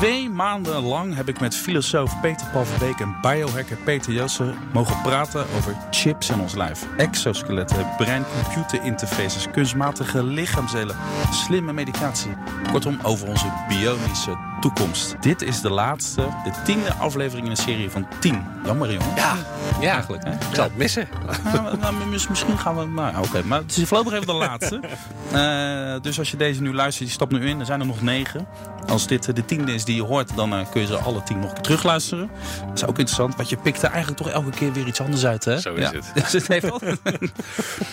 Twee 0.00 0.30
maanden 0.30 0.82
lang 0.82 1.14
heb 1.14 1.28
ik 1.28 1.40
met 1.40 1.56
filosoof 1.56 2.20
Peter 2.20 2.46
Paul 2.52 2.64
Verbeek 2.64 3.00
en 3.00 3.16
biohacker 3.20 3.76
Peter 3.76 4.12
Joosten 4.12 4.54
mogen 4.72 5.02
praten 5.02 5.46
over 5.56 5.76
chips 5.90 6.30
in 6.30 6.40
ons 6.40 6.54
lijf. 6.54 6.86
Exoskeletten, 6.96 7.86
brein-computer 7.96 8.82
interfaces, 8.82 9.50
kunstmatige 9.50 10.24
lichaamsdelen, 10.24 10.96
slimme 11.30 11.72
medicatie. 11.72 12.32
Kortom, 12.72 12.98
over 13.02 13.28
onze 13.28 13.52
bionische 13.68 14.49
toekomst. 14.60 15.16
Dit 15.20 15.42
is 15.42 15.60
de 15.60 15.70
laatste, 15.70 16.20
de 16.44 16.50
tiende 16.64 16.92
aflevering 16.94 17.44
in 17.44 17.50
een 17.50 17.56
serie 17.56 17.90
van 17.90 18.06
tien. 18.20 18.42
Jammer 18.64 18.92
jongen. 18.92 19.14
Ja, 19.16 19.36
ja. 19.80 19.92
Eigenlijk, 19.92 20.24
hè? 20.24 20.30
Ik 20.32 20.38
zal 20.54 20.64
het 20.64 20.76
missen. 20.76 21.08
Nou, 21.44 21.78
nou, 21.78 21.94
mis- 22.06 22.28
misschien 22.28 22.58
gaan 22.58 22.76
we... 22.76 22.86
Nou, 22.86 23.16
oké. 23.26 23.42
Maar 23.44 23.58
het 23.58 23.76
is 23.76 23.88
voorlopig 23.88 24.12
even 24.12 24.26
de 24.26 24.32
laatste. 24.32 24.80
Eh, 25.30 25.94
dus 26.02 26.18
als 26.18 26.30
je 26.30 26.36
deze 26.36 26.62
nu 26.62 26.74
luistert, 26.74 27.08
je 27.08 27.14
stapt 27.14 27.32
nu 27.32 27.48
in. 27.48 27.60
Er 27.60 27.66
zijn 27.66 27.80
er 27.80 27.86
nog 27.86 28.02
negen. 28.02 28.46
Als 28.86 29.06
dit 29.06 29.28
eh, 29.28 29.34
de 29.34 29.44
tiende 29.44 29.74
is 29.74 29.84
die 29.84 29.94
je 29.96 30.02
hoort, 30.02 30.36
dan 30.36 30.52
eh, 30.54 30.70
kun 30.70 30.80
je 30.80 30.86
ze 30.86 30.96
alle 30.96 31.22
tien 31.22 31.38
nog 31.38 31.52
terugluisteren. 31.52 32.30
Dat 32.66 32.76
is 32.76 32.82
ook 32.82 32.98
interessant, 32.98 33.36
want 33.36 33.48
je 33.48 33.56
pikt 33.56 33.82
er 33.82 33.90
eigenlijk 33.90 34.22
toch 34.22 34.28
elke 34.32 34.50
keer 34.50 34.72
weer 34.72 34.86
iets 34.86 35.00
anders 35.00 35.26
uit, 35.26 35.44
hè? 35.44 35.60
Zo 35.60 35.74
is 35.74 35.90
het. 35.90 36.10
Dus 36.22 36.32
het 36.32 36.48
heeft 36.48 36.70
altijd... 36.70 36.98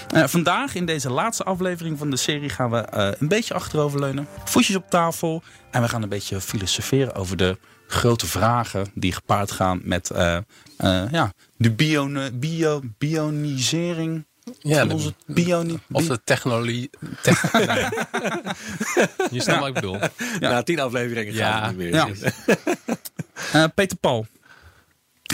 Eh, 0.08 0.24
vandaag, 0.28 0.76
in 0.76 0.86
deze 0.86 1.12
laatste 1.12 1.44
aflevering 1.44 1.98
van 1.98 2.10
de 2.10 2.18
serie, 2.18 2.50
gaan 2.50 2.70
we 2.72 2.78
eh, 2.78 3.08
een 3.20 3.28
beetje 3.28 3.54
achteroverleunen. 3.54 4.28
Voetjes 4.44 4.76
op 4.76 4.90
tafel. 4.90 5.44
En 5.72 5.82
we 5.82 5.88
gaan 5.90 6.04
een 6.04 6.10
beetje 6.10 6.42
filosoferen 6.42 7.14
over 7.14 7.38
de 7.38 7.58
grote 7.88 8.26
vragen 8.28 8.88
die 8.94 9.14
gepaard 9.14 9.52
gaan 9.52 9.80
met 9.84 10.10
eh, 10.10 10.36
eh, 10.78 11.04
ja, 11.12 11.34
de 11.58 11.72
bio, 11.72 12.10
bio, 12.34 12.82
bionisering 12.98 14.26
Ja, 14.60 14.78
van 14.80 14.88
de- 14.88 14.94
onze 14.94 15.14
bioni, 15.26 15.80
of 15.92 16.08
de 16.08 16.20
technologie. 16.24 16.90
tech- 17.22 17.52
nou 17.66 17.66
ja. 17.80 17.92
Je 19.32 19.42
snapt 19.42 19.60
wat 19.60 19.68
ik 19.68 19.74
bedoel. 19.74 19.98
Na 20.40 20.64
tien 20.64 20.80
afleveringen 20.80 21.34
Ja. 21.34 21.52
gaan 21.60 21.76
we 21.76 21.84
niet 21.84 21.92
meer. 21.94 22.06
Ja. 22.08 22.32
Eh, 23.54 23.64
Peter 23.76 23.98
Paul. 23.98 24.26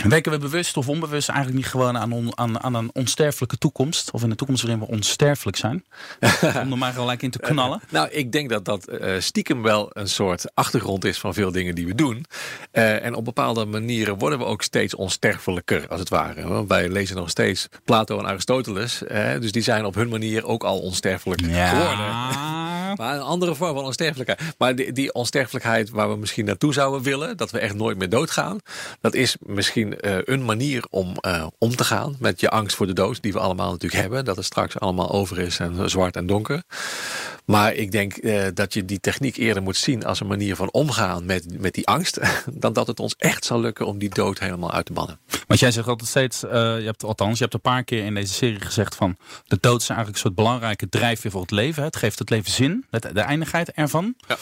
Werken 0.02 0.32
we 0.32 0.38
bewust 0.38 0.76
of 0.76 0.88
onbewust 0.88 1.28
eigenlijk 1.28 1.58
niet 1.58 1.66
gewoon 1.70 1.98
aan, 1.98 2.12
on- 2.12 2.38
aan, 2.38 2.62
aan 2.62 2.74
een 2.74 2.90
onsterfelijke 2.92 3.58
toekomst? 3.58 4.10
Of 4.10 4.22
in 4.22 4.30
een 4.30 4.36
toekomst 4.36 4.62
waarin 4.62 4.80
we 4.80 4.86
onsterfelijk 4.86 5.56
zijn? 5.56 5.84
Om 6.62 6.72
er 6.72 6.78
maar 6.78 6.92
gelijk 6.92 7.22
in 7.22 7.30
te 7.30 7.38
knallen. 7.38 7.80
Nou, 7.90 8.08
ik 8.10 8.32
denk 8.32 8.48
dat 8.50 8.64
dat 8.64 8.86
eh, 8.88 9.14
stiekem 9.20 9.62
wel 9.62 9.90
een 9.92 10.08
soort 10.08 10.54
achtergrond 10.54 11.04
is 11.04 11.18
van 11.18 11.34
veel 11.34 11.52
dingen 11.52 11.74
die 11.74 11.86
we 11.86 11.94
doen. 11.94 12.24
Eh, 12.70 13.04
en 13.04 13.14
op 13.14 13.24
bepaalde 13.24 13.64
manieren 13.64 14.18
worden 14.18 14.38
we 14.38 14.44
ook 14.44 14.62
steeds 14.62 14.94
onsterfelijker, 14.94 15.88
als 15.88 16.00
het 16.00 16.08
ware. 16.08 16.48
Want 16.48 16.68
wij 16.68 16.88
lezen 16.88 17.16
nog 17.16 17.30
steeds 17.30 17.68
Plato 17.84 18.18
en 18.18 18.26
Aristoteles. 18.26 19.04
eh, 19.04 19.40
dus 19.40 19.52
die 19.52 19.62
zijn 19.62 19.84
op 19.84 19.94
hun 19.94 20.08
manier 20.08 20.44
ook 20.46 20.64
al 20.64 20.78
onsterfelijk 20.80 21.40
geworden. 21.42 22.06
Maar 22.96 23.14
een 23.14 23.20
andere 23.20 23.54
vorm 23.54 23.74
van 23.74 23.84
onsterfelijkheid. 23.84 24.40
Maar 24.58 24.76
die, 24.76 24.92
die 24.92 25.12
onsterfelijkheid 25.12 25.90
waar 25.90 26.10
we 26.10 26.16
misschien 26.16 26.44
naartoe 26.44 26.72
zouden 26.72 27.02
willen, 27.02 27.36
dat 27.36 27.50
we 27.50 27.58
echt 27.58 27.74
nooit 27.74 27.98
meer 27.98 28.08
doodgaan, 28.08 28.58
dat 29.00 29.14
is 29.14 29.36
misschien 29.40 30.00
eh, 30.00 30.16
een 30.24 30.44
manier 30.44 30.84
om 30.90 31.16
eh, 31.20 31.46
om 31.58 31.76
te 31.76 31.84
gaan 31.84 32.16
met 32.18 32.40
je 32.40 32.50
angst 32.50 32.76
voor 32.76 32.86
de 32.86 32.92
dood, 32.92 33.22
die 33.22 33.32
we 33.32 33.38
allemaal 33.38 33.70
natuurlijk 33.70 34.00
hebben. 34.02 34.24
Dat 34.24 34.36
het 34.36 34.44
straks 34.44 34.78
allemaal 34.78 35.10
over 35.10 35.38
is 35.38 35.58
en 35.58 35.90
zwart 35.90 36.16
en 36.16 36.26
donker. 36.26 36.62
Maar 37.44 37.74
ik 37.74 37.92
denk 37.92 38.16
eh, 38.16 38.46
dat 38.54 38.74
je 38.74 38.84
die 38.84 39.00
techniek 39.00 39.36
eerder 39.36 39.62
moet 39.62 39.76
zien 39.76 40.04
als 40.04 40.20
een 40.20 40.26
manier 40.26 40.56
van 40.56 40.72
omgaan 40.72 41.24
met, 41.24 41.60
met 41.60 41.74
die 41.74 41.86
angst, 41.86 42.20
dan 42.62 42.72
dat 42.72 42.86
het 42.86 43.00
ons 43.00 43.14
echt 43.18 43.44
zal 43.44 43.60
lukken 43.60 43.86
om 43.86 43.98
die 43.98 44.08
dood 44.08 44.38
helemaal 44.38 44.72
uit 44.72 44.86
te 44.86 44.92
bannen. 44.92 45.18
Want 45.46 45.60
jij 45.60 45.70
zegt 45.70 45.88
altijd 45.88 46.08
steeds, 46.08 46.44
eh, 46.44 46.50
je 46.52 46.84
hebt, 46.84 47.04
althans, 47.04 47.36
je 47.36 47.42
hebt 47.42 47.54
een 47.54 47.60
paar 47.60 47.84
keer 47.84 48.04
in 48.04 48.14
deze 48.14 48.34
serie 48.34 48.60
gezegd 48.60 48.94
van 48.94 49.16
de 49.46 49.58
dood 49.60 49.80
is 49.80 49.88
eigenlijk 49.88 50.18
een 50.18 50.24
soort 50.24 50.34
belangrijke 50.34 50.88
drijfveer 50.88 51.30
voor 51.30 51.40
het 51.40 51.50
leven. 51.50 51.82
Het 51.82 51.96
geeft 51.96 52.18
het 52.18 52.30
leven 52.30 52.50
zin, 52.50 52.86
het, 52.90 53.02
de 53.12 53.20
eindigheid 53.20 53.72
ervan. 53.72 54.14
Ja. 54.28 54.36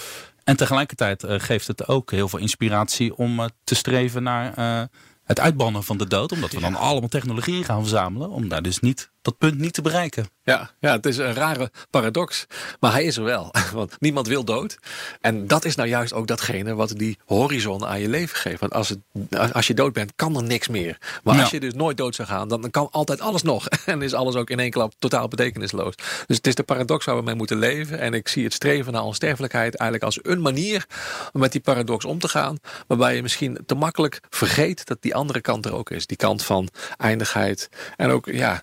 En 0.44 0.56
tegelijkertijd 0.56 1.24
eh, 1.24 1.40
geeft 1.40 1.66
het 1.66 1.88
ook 1.88 2.10
heel 2.10 2.28
veel 2.28 2.38
inspiratie 2.38 3.16
om 3.16 3.48
te 3.64 3.74
streven 3.74 4.22
naar 4.22 4.54
eh, 4.54 4.88
het 5.24 5.40
uitbannen 5.40 5.84
van 5.84 5.96
de 5.96 6.06
dood. 6.06 6.32
Omdat 6.32 6.52
we 6.52 6.60
dan 6.60 6.74
allemaal 6.74 7.08
technologieën 7.08 7.64
gaan 7.64 7.80
verzamelen 7.80 8.30
om 8.30 8.48
daar 8.48 8.62
dus 8.62 8.80
niet, 8.80 9.10
dat 9.22 9.38
punt 9.38 9.58
niet 9.58 9.72
te 9.72 9.82
bereiken. 9.82 10.26
Ja, 10.44 10.70
ja, 10.80 10.92
het 10.92 11.06
is 11.06 11.16
een 11.16 11.34
rare 11.34 11.70
paradox, 11.90 12.46
maar 12.80 12.92
hij 12.92 13.04
is 13.04 13.16
er 13.16 13.24
wel. 13.24 13.54
Want 13.72 13.96
niemand 14.00 14.26
wil 14.26 14.44
dood. 14.44 14.78
En 15.20 15.46
dat 15.46 15.64
is 15.64 15.74
nou 15.74 15.88
juist 15.88 16.12
ook 16.12 16.26
datgene 16.26 16.74
wat 16.74 16.92
die 16.96 17.18
horizon 17.24 17.86
aan 17.86 18.00
je 18.00 18.08
leven 18.08 18.36
geeft. 18.36 18.60
Want 18.60 18.72
als, 18.72 18.88
het, 18.88 19.52
als 19.52 19.66
je 19.66 19.74
dood 19.74 19.92
bent, 19.92 20.12
kan 20.16 20.36
er 20.36 20.42
niks 20.42 20.68
meer. 20.68 20.98
Maar 21.22 21.40
als 21.40 21.50
je 21.50 21.60
dus 21.60 21.74
nooit 21.74 21.96
dood 21.96 22.14
zou 22.14 22.28
gaan, 22.28 22.48
dan 22.48 22.70
kan 22.70 22.88
altijd 22.90 23.20
alles 23.20 23.42
nog. 23.42 23.68
En 23.86 24.02
is 24.02 24.14
alles 24.14 24.34
ook 24.34 24.50
in 24.50 24.58
één 24.58 24.70
klap 24.70 24.92
totaal 24.98 25.28
betekenisloos. 25.28 25.94
Dus 26.26 26.36
het 26.36 26.46
is 26.46 26.54
de 26.54 26.62
paradox 26.62 27.04
waar 27.04 27.16
we 27.16 27.22
mee 27.22 27.34
moeten 27.34 27.58
leven. 27.58 27.98
En 27.98 28.14
ik 28.14 28.28
zie 28.28 28.44
het 28.44 28.52
streven 28.52 28.92
naar 28.92 29.02
onsterfelijkheid 29.02 29.74
eigenlijk 29.74 30.02
als 30.02 30.18
een 30.32 30.40
manier 30.40 30.86
om 31.32 31.40
met 31.40 31.52
die 31.52 31.60
paradox 31.60 32.04
om 32.04 32.18
te 32.18 32.28
gaan. 32.28 32.56
Waarbij 32.86 33.14
je 33.14 33.22
misschien 33.22 33.58
te 33.66 33.74
makkelijk 33.74 34.20
vergeet 34.30 34.86
dat 34.86 35.02
die 35.02 35.14
andere 35.14 35.40
kant 35.40 35.66
er 35.66 35.74
ook 35.74 35.90
is. 35.90 36.06
Die 36.06 36.16
kant 36.16 36.44
van 36.44 36.68
eindigheid 36.96 37.68
en 37.96 38.10
ook 38.10 38.26
ja, 38.26 38.62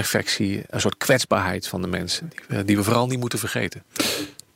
imperfectie, 0.00 0.62
een 0.68 0.80
soort 0.80 0.96
kwetsbaarheid 0.96 1.68
van 1.68 1.82
de 1.82 1.88
mensen. 1.88 2.28
Die 2.28 2.56
we, 2.56 2.64
die 2.64 2.76
we 2.76 2.82
vooral 2.84 3.06
niet 3.06 3.18
moeten 3.20 3.38
vergeten. 3.38 3.82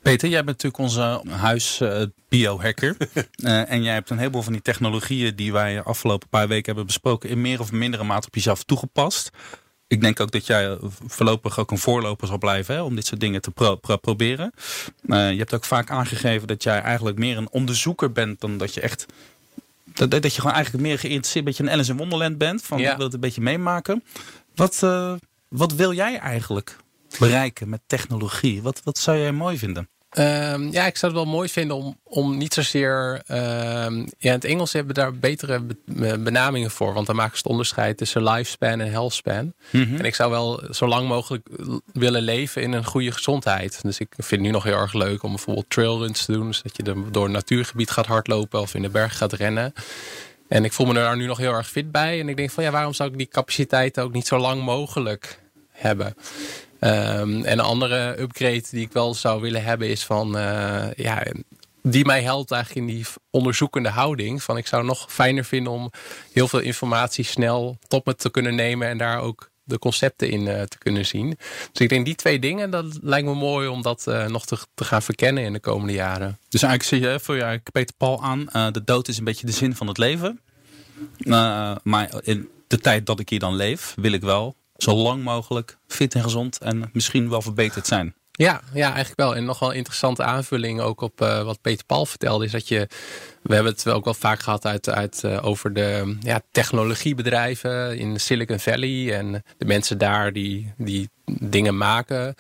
Peter, 0.03 0.29
jij 0.29 0.45
bent 0.45 0.63
natuurlijk 0.63 0.83
onze 0.83 1.23
huis 1.31 1.81
eh, 1.81 2.03
biohacker. 2.29 2.97
Eh, 3.35 3.71
en 3.71 3.83
jij 3.83 3.93
hebt 3.95 4.11
een 4.11 4.19
heleboel 4.19 4.43
van 4.43 4.53
die 4.53 4.63
technologieën 4.63 5.37
die 5.37 5.53
wij 5.53 5.75
de 5.75 5.83
afgelopen 5.83 6.29
paar 6.29 6.49
weken 6.49 6.67
hebben 6.67 6.87
besproken 6.87 7.29
in 7.29 7.41
meer 7.41 7.61
of 7.61 7.73
mindere 7.73 8.05
mate 8.05 8.27
op 8.27 8.35
jezelf 8.35 8.63
toegepast. 8.63 9.31
Ik 9.87 10.01
denk 10.01 10.21
ook 10.21 10.31
dat 10.31 10.47
jij 10.47 10.77
voorlopig 11.07 11.59
ook 11.59 11.71
een 11.71 11.79
voorloper 11.79 12.27
zal 12.27 12.39
blijven 12.39 12.75
hè, 12.75 12.81
om 12.83 12.95
dit 12.95 13.07
soort 13.07 13.21
dingen 13.21 13.41
te 13.41 13.51
pro- 13.51 13.77
pro- 13.77 13.97
proberen. 13.97 14.53
Eh, 15.09 15.31
je 15.33 15.39
hebt 15.39 15.55
ook 15.55 15.65
vaak 15.65 15.91
aangegeven 15.91 16.47
dat 16.49 16.63
jij 16.63 16.81
eigenlijk 16.81 17.19
meer 17.19 17.37
een 17.37 17.51
onderzoeker 17.51 18.13
bent 18.13 18.41
dan 18.41 18.59
dat 18.59 18.75
je 18.75 18.81
echt. 18.81 19.07
Dat, 19.85 20.11
dat 20.11 20.35
je 20.35 20.41
gewoon 20.41 20.55
eigenlijk 20.57 20.85
meer 20.85 20.99
geïnteresseerd, 20.99 21.37
een 21.39 21.45
beetje 21.45 21.63
een 21.63 21.71
Alice 21.71 21.91
in 21.91 21.97
Wonderland 21.97 22.39
bent. 22.39 22.63
Van 22.63 22.79
Ja. 22.79 22.85
je 22.91 22.97
wilt 22.97 23.03
het 23.03 23.15
een 23.15 23.21
beetje 23.21 23.41
meemaken. 23.41 24.05
Wat, 24.55 24.83
eh, 24.83 25.15
wat 25.57 25.73
wil 25.73 25.93
jij 25.93 26.19
eigenlijk 26.19 26.77
bereiken 27.19 27.69
met 27.69 27.81
technologie? 27.87 28.63
Wat, 28.63 28.81
wat 28.85 28.99
zou 28.99 29.19
jij 29.19 29.33
mooi 29.33 29.59
vinden? 29.59 29.89
Ehm, 30.11 30.69
ja, 30.71 30.87
ik 30.87 30.97
zou 30.97 31.13
het 31.13 31.23
wel 31.23 31.33
mooi 31.33 31.49
vinden 31.49 31.77
om, 31.77 31.99
om 32.03 32.37
niet 32.37 32.55
zozeer. 32.55 33.23
ehm, 33.27 33.99
ja, 33.99 34.07
in 34.19 34.33
het 34.33 34.45
Engels 34.45 34.73
hebben 34.73 34.95
we 34.95 35.01
daar 35.01 35.15
betere 35.15 35.67
be- 35.87 36.19
benamingen 36.19 36.71
voor. 36.71 36.93
Want 36.95 37.07
dan 37.07 37.17
maken 37.17 37.33
ze 37.37 37.43
het 37.43 37.51
onderscheid 37.51 37.97
tussen 37.97 38.23
lifespan 38.23 38.81
en 38.81 38.91
healthspan. 38.91 39.53
Mhm. 39.71 39.97
En 39.97 40.05
ik 40.05 40.15
zou 40.15 40.31
wel 40.31 40.63
zo 40.71 40.87
lang 40.87 41.09
mogelijk 41.09 41.49
willen 41.93 42.23
leven 42.23 42.63
in 42.63 42.73
een 42.73 42.85
goede 42.85 43.13
gezondheid. 43.13 43.83
Dus 43.83 43.99
ik 43.99 44.09
vind 44.17 44.31
het 44.31 44.41
nu 44.41 44.51
nog 44.51 44.65
heel 44.65 44.79
erg 44.79 44.93
leuk 44.93 45.23
om 45.23 45.31
bijvoorbeeld 45.31 45.71
trailruns 45.71 46.25
te 46.25 46.33
doen. 46.33 46.47
Dus 46.47 46.63
dat 46.63 46.77
je 46.77 47.11
door 47.11 47.25
een 47.25 47.33
natuurgebied 47.33 47.91
gaat 47.91 48.07
hardlopen 48.07 48.61
of 48.61 48.75
in 48.75 48.83
de 48.83 48.91
berg 48.91 49.17
gaat 49.17 49.33
rennen. 49.33 49.73
En 50.49 50.65
ik 50.65 50.73
voel 50.73 50.87
me 50.87 50.95
daar 50.95 51.17
nu 51.17 51.27
nog 51.27 51.39
heel 51.39 51.53
erg 51.53 51.69
fit 51.69 51.91
bij. 51.91 52.21
En 52.21 52.29
ik 52.29 52.37
denk 52.37 52.51
van 52.51 52.65
ja, 52.65 52.71
waarom 52.71 52.95
zou 52.95 53.11
ik 53.11 53.19
die 53.19 53.27
capaciteit 53.29 54.01
ook 54.01 54.13
niet 54.13 54.27
zo 54.27 54.39
lang 54.39 54.63
mogelijk 54.63 55.43
hebben? 55.75 56.15
Ehm, 56.85 57.45
en 57.45 57.53
een 57.53 57.61
andere 57.61 58.21
upgrade 58.21 58.63
die 58.71 58.85
ik 58.85 58.93
wel 58.93 59.15
zou 59.15 59.41
willen 59.41 59.65
hebben 59.65 59.89
is 59.89 60.05
van 60.05 60.39
eh, 60.39 60.93
ja, 60.97 61.27
die 61.83 62.05
mij 62.05 62.23
helpt 62.23 62.51
eigenlijk 62.51 62.87
in 62.87 62.95
die 62.95 63.07
onderzoekende 63.31 63.89
houding. 63.89 64.43
Van 64.43 64.57
ik 64.57 64.67
zou 64.67 64.85
nog 64.85 65.07
fijner 65.09 65.45
vinden 65.45 65.73
om 65.73 65.91
heel 66.33 66.49
veel 66.49 66.61
informatie 66.61 67.25
snel 67.25 67.79
tot 67.87 68.07
me 68.07 68.15
te 68.15 68.31
kunnen 68.31 68.55
nemen 68.55 68.89
en 68.89 68.99
daar 68.99 69.21
ook 69.21 69.51
de 69.63 69.79
concepten 69.79 70.31
in 70.31 70.49
eh, 70.49 70.63
te 70.63 70.79
kunnen 70.79 71.07
zien. 71.07 71.39
Dus 71.73 71.81
ik 71.81 71.89
denk 71.89 72.05
die 72.05 72.15
twee 72.15 72.39
dingen, 72.39 72.71
dat 72.71 72.99
lijkt 73.03 73.27
me 73.27 73.35
mooi 73.35 73.69
om 73.69 73.83
dat 73.83 74.07
eh, 74.07 74.27
nog 74.27 74.47
te, 74.47 74.59
te 74.75 74.85
gaan 74.85 75.03
verkennen 75.03 75.45
in 75.45 75.53
de 75.53 75.61
komende 75.61 75.93
jaren. 75.93 76.39
Dus 76.49 76.63
eigenlijk 76.63 77.03
zie 77.03 77.13
je, 77.13 77.21
vul 77.21 77.35
je 77.35 77.43
eigenlijk 77.43 77.71
Peter 77.73 77.95
Paul 77.97 78.23
aan. 78.23 78.73
de 78.73 78.85
dood 78.85 79.09
is 79.09 79.19
een 79.19 79.25
beetje 79.25 79.47
de 79.47 79.53
zin 79.53 79.77
van 79.77 79.87
het 79.87 79.99
leven. 79.99 80.41
Maar 81.83 82.15
in 82.23 82.49
de 82.67 82.79
tijd 82.79 83.07
dat 83.07 83.21
ik 83.21 83.29
hier 83.29 83.39
dan 83.39 83.55
leef, 83.55 83.95
wil 83.97 84.13
ik 84.13 84.23
wel 84.23 84.57
zo 84.77 84.95
lang 84.95 85.23
mogelijk 85.23 85.79
fit 85.87 86.15
en 86.15 86.23
gezond 86.23 86.59
en 86.59 86.91
misschien 86.93 87.29
wel 87.29 87.43
verbeterd 87.43 87.87
zijn. 87.87 88.15
Ja, 88.37 88.61
ja, 88.73 88.87
eigenlijk 88.87 89.21
wel. 89.21 89.37
En 89.37 89.45
nog 89.45 89.59
wel 89.59 89.71
een 89.71 89.77
interessante 89.77 90.23
aanvulling 90.23 90.81
ook 90.81 91.01
op 91.01 91.21
eh, 91.21 91.43
wat 91.43 91.61
Peter 91.61 91.87
Paul 91.87 92.07
vertelde. 92.07 92.45
Is 92.45 92.51
dat 92.51 92.69
je, 92.69 92.89
we 93.43 93.55
hebben 93.55 93.73
het 93.73 93.89
ook 93.89 94.05
wel 94.05 94.15
vaak 94.15 94.41
gehad 94.41 94.67
uit, 94.67 94.89
uit, 94.89 95.25
eh, 95.25 95.45
over 95.45 95.73
de 95.73 96.17
ja, 96.21 96.41
technologiebedrijven 96.51 97.99
in 97.99 98.21
Silicon 98.21 98.59
Valley. 98.59 99.15
En 99.19 99.45
de 99.59 99.65
mensen 99.65 99.99
daar 99.99 100.33
die, 100.33 100.73
die 100.77 101.11
dingen 101.25 101.77
maken. 101.77 102.35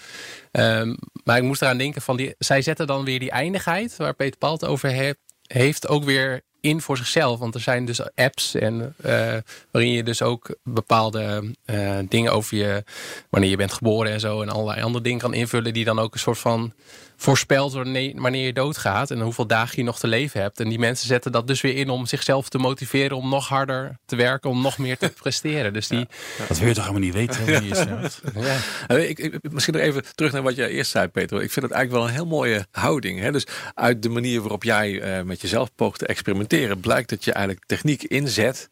Ehm, 0.50 0.94
maar 1.24 1.36
ik 1.36 1.42
moest 1.42 1.62
eraan 1.62 1.78
denken 1.78 2.02
van, 2.02 2.16
die, 2.16 2.34
zij 2.38 2.62
zetten 2.62 2.86
dan 2.86 3.04
weer 3.04 3.18
die 3.18 3.30
eindigheid 3.30 3.96
waar 3.96 4.14
Peter 4.14 4.38
Paul 4.38 4.52
het 4.52 4.64
over 4.64 4.88
heeft, 4.88 5.18
heeft 5.46 5.88
ook 5.88 6.04
weer 6.04 6.42
in 6.64 6.80
voor 6.80 6.96
zichzelf. 6.96 7.38
Want 7.38 7.54
er 7.54 7.60
zijn 7.60 7.84
dus 7.84 8.14
apps 8.14 8.54
en 8.54 8.94
eh, 9.02 9.36
waarin 9.70 9.92
je 9.92 10.02
dus 10.02 10.22
ook 10.22 10.56
bepaalde 10.62 11.54
eh, 11.64 11.98
dingen 12.08 12.32
over 12.32 12.56
je 12.56 12.84
wanneer 13.30 13.50
je 13.50 13.56
bent 13.56 13.72
geboren 13.72 14.12
en 14.12 14.20
zo 14.20 14.42
en 14.42 14.48
allerlei 14.48 14.82
andere 14.82 15.04
dingen 15.04 15.18
kan 15.18 15.34
invullen 15.34 15.72
die 15.72 15.84
dan 15.84 15.98
ook 15.98 16.14
een 16.14 16.20
soort 16.20 16.38
van 16.38 16.72
voorspelt 17.16 17.72
wanneer 17.72 18.46
je 18.46 18.52
doodgaat 18.52 19.10
en 19.10 19.20
hoeveel 19.20 19.46
dagen 19.46 19.74
je 19.76 19.84
nog 19.84 19.98
te 19.98 20.06
leven 20.06 20.40
hebt. 20.40 20.60
En 20.60 20.68
die 20.68 20.78
mensen 20.78 21.06
zetten 21.06 21.32
dat 21.32 21.46
dus 21.46 21.60
weer 21.60 21.76
in 21.76 21.90
om 21.90 22.06
zichzelf 22.06 22.48
te 22.48 22.58
motiveren 22.58 23.16
om 23.16 23.28
nog 23.28 23.48
harder 23.48 23.98
te 24.06 24.16
werken, 24.16 24.50
om 24.50 24.62
nog 24.62 24.78
meer 24.78 24.98
te 24.98 25.08
presteren. 25.22 25.72
Dus 25.72 25.88
die... 25.88 26.06
Dat 26.48 26.58
wil 26.58 26.68
je 26.68 26.74
toch 26.74 26.86
helemaal 26.86 27.06
niet 27.06 27.14
weten? 27.14 27.46
Ja. 27.46 27.60
ja. 28.40 28.56
Eh, 28.86 29.08
ik, 29.08 29.18
ik, 29.18 29.52
misschien 29.52 29.74
nog 29.74 29.82
even 29.82 30.04
terug 30.14 30.32
naar 30.32 30.42
wat 30.42 30.56
jij 30.56 30.68
eerst 30.68 30.90
zei, 30.90 31.08
Peter. 31.08 31.42
Ik 31.42 31.52
vind 31.52 31.66
het 31.66 31.74
eigenlijk 31.74 31.90
wel 31.92 32.02
een 32.04 32.20
heel 32.20 32.36
mooie 32.36 32.66
houding. 32.70 33.20
Hè? 33.20 33.32
Dus 33.32 33.46
uit 33.74 34.02
de 34.02 34.08
manier 34.08 34.40
waarop 34.40 34.62
jij 34.62 35.18
uh, 35.18 35.24
met 35.24 35.40
jezelf 35.40 35.74
poogt 35.74 35.98
te 35.98 36.06
experimenteren, 36.06 36.80
blijkt 36.80 37.10
dat 37.10 37.24
je 37.24 37.32
eigenlijk 37.32 37.66
techniek 37.66 38.02
inzet 38.02 38.68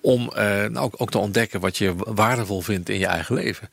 om 0.00 0.22
uh, 0.22 0.34
nou, 0.36 0.78
ook, 0.78 0.94
ook, 0.96 1.10
te 1.10 1.18
ontdekken 1.18 1.60
wat 1.60 1.78
je 1.78 1.94
waardevol 1.96 2.60
vindt 2.60 2.88
in 2.88 2.98
je 2.98 3.06
eigen 3.06 3.34
leven. 3.34 3.68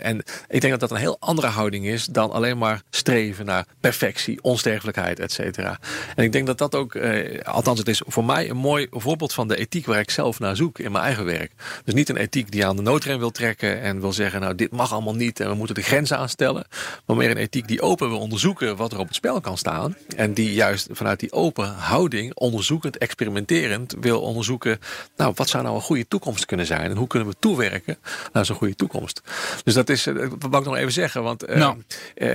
en 0.00 0.22
ik 0.48 0.60
denk 0.60 0.70
dat 0.70 0.80
dat 0.80 0.90
een 0.90 0.96
heel 0.96 1.16
andere 1.20 1.46
houding 1.46 1.86
is 1.86 2.04
dan 2.04 2.30
alleen 2.30 2.58
maar 2.58 2.82
streven 2.90 3.35
naar 3.44 3.66
perfectie, 3.80 4.42
onsterfelijkheid, 4.42 5.20
et 5.20 5.32
cetera. 5.32 5.78
En 6.14 6.24
ik 6.24 6.32
denk 6.32 6.46
dat 6.46 6.58
dat 6.58 6.74
ook, 6.74 6.94
eh, 6.94 7.40
althans 7.42 7.78
het 7.78 7.88
is 7.88 8.02
voor 8.06 8.24
mij 8.24 8.50
een 8.50 8.56
mooi 8.56 8.86
voorbeeld 8.90 9.32
van 9.32 9.48
de 9.48 9.56
ethiek 9.56 9.86
waar 9.86 10.00
ik 10.00 10.10
zelf 10.10 10.38
naar 10.38 10.56
zoek 10.56 10.78
in 10.78 10.92
mijn 10.92 11.04
eigen 11.04 11.24
werk. 11.24 11.52
Dus 11.84 11.94
niet 11.94 12.08
een 12.08 12.16
ethiek 12.16 12.50
die 12.50 12.66
aan 12.66 12.76
de 12.76 12.82
noodrem 12.82 13.18
wil 13.18 13.30
trekken 13.30 13.80
en 13.80 14.00
wil 14.00 14.12
zeggen, 14.12 14.40
nou 14.40 14.54
dit 14.54 14.70
mag 14.70 14.92
allemaal 14.92 15.14
niet 15.14 15.40
en 15.40 15.48
we 15.48 15.54
moeten 15.54 15.74
de 15.74 15.82
grenzen 15.82 16.18
aanstellen. 16.18 16.66
Maar 17.06 17.16
meer 17.16 17.30
een 17.30 17.36
ethiek 17.36 17.68
die 17.68 17.82
open 17.82 18.08
wil 18.08 18.18
onderzoeken 18.18 18.76
wat 18.76 18.92
er 18.92 18.98
op 18.98 19.06
het 19.06 19.16
spel 19.16 19.40
kan 19.40 19.58
staan. 19.58 19.96
En 20.16 20.34
die 20.34 20.52
juist 20.52 20.88
vanuit 20.90 21.20
die 21.20 21.32
open 21.32 21.68
houding, 21.68 22.34
onderzoekend, 22.34 22.98
experimenterend, 22.98 23.94
wil 24.00 24.20
onderzoeken, 24.20 24.78
nou 25.16 25.32
wat 25.34 25.48
zou 25.48 25.62
nou 25.62 25.74
een 25.74 25.82
goede 25.82 26.08
toekomst 26.08 26.46
kunnen 26.46 26.66
zijn 26.66 26.90
en 26.90 26.96
hoe 26.96 27.06
kunnen 27.06 27.28
we 27.28 27.34
toewerken 27.38 27.98
naar 28.32 28.44
zo'n 28.44 28.56
goede 28.56 28.74
toekomst. 28.74 29.22
Dus 29.64 29.74
dat 29.74 29.88
is, 29.88 30.04
wat 30.04 30.16
eh, 30.16 30.30
wou 30.38 30.58
ik 30.62 30.68
nog 30.68 30.76
even 30.76 30.92
zeggen, 30.92 31.22
want 31.22 31.48
uh, 31.48 31.56
nou. 31.56 31.82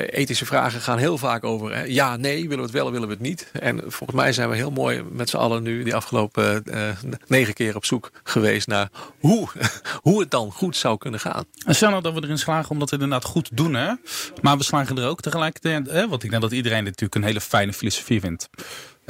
ethische 0.09 0.45
vragen 0.45 0.81
gaan 0.81 0.98
heel 0.98 1.18
vaak 1.18 1.44
over 1.44 1.75
hè, 1.75 1.83
ja, 1.83 2.16
nee, 2.16 2.42
willen 2.42 2.57
we 2.57 2.62
het 2.62 2.72
wel, 2.72 2.92
willen 2.92 3.07
we 3.07 3.13
het 3.13 3.24
niet. 3.24 3.50
En 3.51 3.80
volgens 3.80 4.19
mij 4.19 4.33
zijn 4.33 4.50
we 4.50 4.56
heel 4.56 4.72
mooi 4.72 5.04
met 5.12 5.30
z'n 5.30 5.38
allen 5.38 5.63
nu 5.63 5.83
die 5.83 5.95
afgelopen 5.95 6.63
uh, 6.66 6.89
negen 7.28 7.54
keer 7.54 7.75
op 7.75 7.86
zoek 7.86 8.12
geweest 8.24 8.68
naar 8.68 8.89
hoe, 9.19 9.48
hoe 10.01 10.19
het 10.19 10.31
dan 10.31 10.51
goed 10.51 10.78
zou 10.78 10.98
kunnen 10.98 11.19
gaan. 11.19 11.45
En 11.66 11.75
stel 11.75 11.89
nou 11.89 12.01
dat 12.01 12.13
we 12.13 12.24
erin 12.24 12.38
slagen 12.38 12.72
omdat 12.72 12.89
we 12.89 12.95
inderdaad 12.95 13.25
goed 13.25 13.50
doen, 13.54 13.74
hè? 13.74 13.94
maar 14.42 14.57
we 14.57 14.63
slagen 14.63 14.98
er 14.98 15.07
ook 15.07 15.22
tegelijkertijd, 15.22 15.89
hè? 15.89 16.07
want 16.07 16.24
ik 16.24 16.30
denk 16.30 16.42
dat 16.42 16.51
iedereen 16.51 16.84
natuurlijk 16.84 17.16
een 17.16 17.24
hele 17.24 17.42
fijne 17.42 17.74
filosofie 17.74 18.19
vindt. 18.19 18.50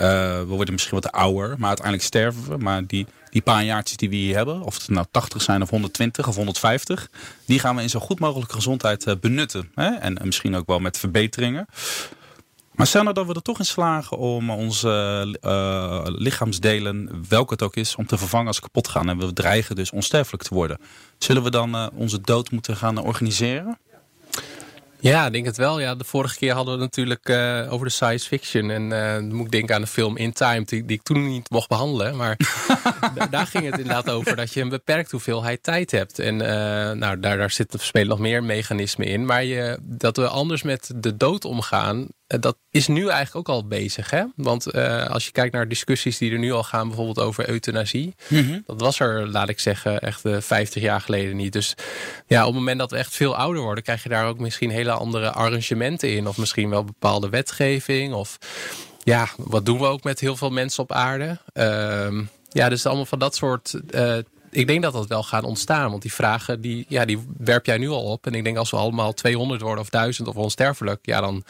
Uh, 0.02 0.08
we 0.40 0.46
worden 0.46 0.74
misschien 0.74 1.00
wat 1.02 1.12
ouder, 1.12 1.56
maar 1.58 1.68
uiteindelijk 1.68 2.08
sterven 2.08 2.50
we. 2.50 2.58
Maar 2.58 2.88
die, 2.88 3.08
die 3.30 3.42
paar 3.42 3.64
jaartjes 3.64 3.98
die 3.98 4.10
we 4.10 4.16
hier 4.16 4.36
hebben, 4.36 4.62
of 4.62 4.78
het 4.78 4.90
nou 4.90 5.06
80 5.12 5.42
zijn 5.42 5.62
of 5.62 5.70
120 5.70 6.28
of 6.28 6.36
150, 6.36 7.10
die 7.46 7.60
gaan 7.60 7.76
we 7.76 7.82
in 7.82 7.90
zo 7.90 8.00
goed 8.00 8.20
mogelijk 8.20 8.52
gezondheid 8.52 9.08
uh, 9.08 9.14
benutten. 9.22 9.72
Hè? 9.76 9.90
En, 9.90 10.18
en, 10.18 10.26
misschien 10.26 10.56
ook 10.56 10.68
wel 10.68 10.80
met 10.80 10.98
verbeteringen. 10.98 11.66
Maar 12.72 12.88
stel 12.88 13.04
nou 13.04 13.16
dat 13.16 13.26
we 13.26 13.34
er 13.34 13.42
toch 13.42 13.60
in 13.60 13.66
slagen 13.66 14.18
om 14.18 14.50
onze 14.50 14.90
lichaamsdelen, 16.18 17.26
welke 17.30 17.54
het 17.54 17.62
ook 17.62 17.76
is, 17.76 17.96
om 17.96 18.06
te 18.06 18.18
vervangen 18.18 18.48
als 18.48 18.56
ze 18.56 18.62
kapot 18.62 18.88
gaan. 18.88 19.10
En 19.10 19.18
we 19.18 19.34
dreigen 19.34 19.76
dus 19.76 19.92
onsterfelijk 19.92 20.44
te 20.44 20.54
worden. 20.54 20.78
Zullen 21.18 21.44
we 21.44 21.52
dan 21.52 21.92
onze 21.94 22.22
dood 22.22 22.52
moeten 22.52 22.76
gaan 22.76 22.98
organiseren? 22.98 23.78
Ja, 25.02 25.26
ik 25.26 25.34
denk 25.34 25.46
het 25.46 25.58
wel. 25.58 25.80
Ja, 25.80 25.96
de 25.96 26.04
vorige 26.04 26.38
keer 26.38 26.54
hadden 26.54 26.74
we 26.74 26.80
natuurlijk 26.80 27.30
uh, 27.30 27.74
over 27.74 27.86
de 27.86 27.92
science 27.92 28.28
fiction. 28.28 28.70
En 28.70 28.84
uh, 28.84 29.14
dan 29.14 29.34
moet 29.34 29.46
ik 29.46 29.52
denken 29.52 29.76
aan 29.76 29.82
de 29.82 29.88
film 29.88 30.18
In 30.18 30.34
Time, 30.34 30.64
die, 30.66 30.86
die 30.86 30.98
ik 30.98 31.04
toen 31.04 31.28
niet 31.28 31.50
mocht 31.50 31.68
behandelen. 31.68 32.16
Maar 32.16 32.38
daar 33.30 33.48
ging 33.48 33.66
het 33.66 33.78
inderdaad 33.78 34.10
over 34.10 34.36
dat 34.36 34.54
je 34.54 34.62
een 34.62 34.70
beperkt 34.70 35.12
hoeveelheid 35.12 35.64
tijd 35.64 35.92
hebt. 35.92 36.20
En 36.20 36.34
uh, 36.34 36.48
nou, 36.92 37.20
daar, 37.20 37.38
daar 37.38 37.52
zitten, 37.52 37.80
spelen 37.80 38.08
nog 38.08 38.20
meer 38.20 38.44
mechanismen 38.44 39.08
in. 39.08 39.26
Maar 39.26 39.44
je, 39.44 39.80
dat 39.82 40.18
we 40.18 40.28
anders 40.28 40.64
met 40.64 40.92
de 40.96 41.18
dood 41.18 41.46
omgaan, 41.46 42.08
eh, 42.21 42.21
dat 42.40 42.58
is 42.70 42.88
nu 42.88 43.08
eigenlijk 43.08 43.36
ook 43.36 43.56
al 43.56 43.68
bezig. 43.68 44.10
Hè? 44.10 44.24
Want 44.36 44.76
uh, 44.76 45.06
als 45.08 45.26
je 45.26 45.32
kijkt 45.32 45.54
naar 45.54 45.68
discussies 45.68 46.18
die 46.18 46.32
er 46.32 46.40
nu 46.40 46.52
al 46.52 46.64
gaan, 46.64 46.88
bijvoorbeeld 46.88 47.20
over 47.20 47.50
euthanasie. 47.50 48.16
Mm 48.28 48.46
-hmm. 48.46 48.64
Dat 48.66 48.82
was 48.82 49.00
er, 49.00 49.28
laat 49.28 49.50
ik 49.50 49.60
zeggen, 49.60 50.00
echt 50.00 50.26
uh, 50.26 50.38
50 50.40 50.82
jaar 50.82 51.02
geleden 51.02 51.36
niet. 51.36 51.54
Dus 51.54 51.76
ja, 52.28 52.40
op 52.42 52.48
het 52.48 52.60
moment 52.60 52.80
dat 52.80 52.92
we 52.92 52.98
echt 52.98 53.16
veel 53.16 53.36
ouder 53.36 53.62
worden, 53.62 53.84
krijg 53.84 54.04
je 54.04 54.10
daar 54.10 54.28
ook 54.28 54.40
misschien 54.40 54.70
hele 54.70 54.92
andere 54.92 55.32
arrangementen 55.32 56.16
in. 56.16 56.28
Of 56.28 56.38
misschien 56.38 56.70
wel 56.70 56.84
bepaalde 56.84 57.30
wetgeving. 57.30 58.14
Of 58.14 58.38
ja, 59.04 59.28
wat 59.38 59.66
doen 59.66 59.80
we 59.80 59.86
ook 59.86 60.04
met 60.04 60.20
heel 60.20 60.36
veel 60.36 60.50
mensen 60.50 60.84
op 60.84 60.92
aarde? 60.92 61.38
Uh, 61.54 62.22
ja, 62.50 62.70
dus 62.70 62.86
allemaal 62.86 63.06
van 63.06 63.20
dat 63.20 63.36
soort 63.36 63.74
ik 64.52 64.68
denk 64.68 64.82
dat 64.82 64.94
dat 64.94 65.08
wel 65.08 65.24
gaat 65.24 65.44
ontstaan. 65.44 65.90
Want 65.90 66.02
die 66.02 66.14
vragen, 66.14 66.62
die, 66.62 66.86
ja, 66.88 67.06
die 67.06 67.26
werp 67.38 67.66
jij 67.66 67.78
nu 67.78 67.90
al 67.90 68.04
op. 68.04 68.26
En 68.28 68.34
ik 68.34 68.44
denk 68.44 68.58
als 68.58 68.72
we 68.72 68.78
allemaal 68.78 69.14
200 69.14 69.62
worden 69.62 69.84
of 69.84 69.90
1000 69.90 70.28
of 70.28 70.36
onsterfelijk... 70.36 71.00
ja, 71.02 71.22
dan 71.22 71.44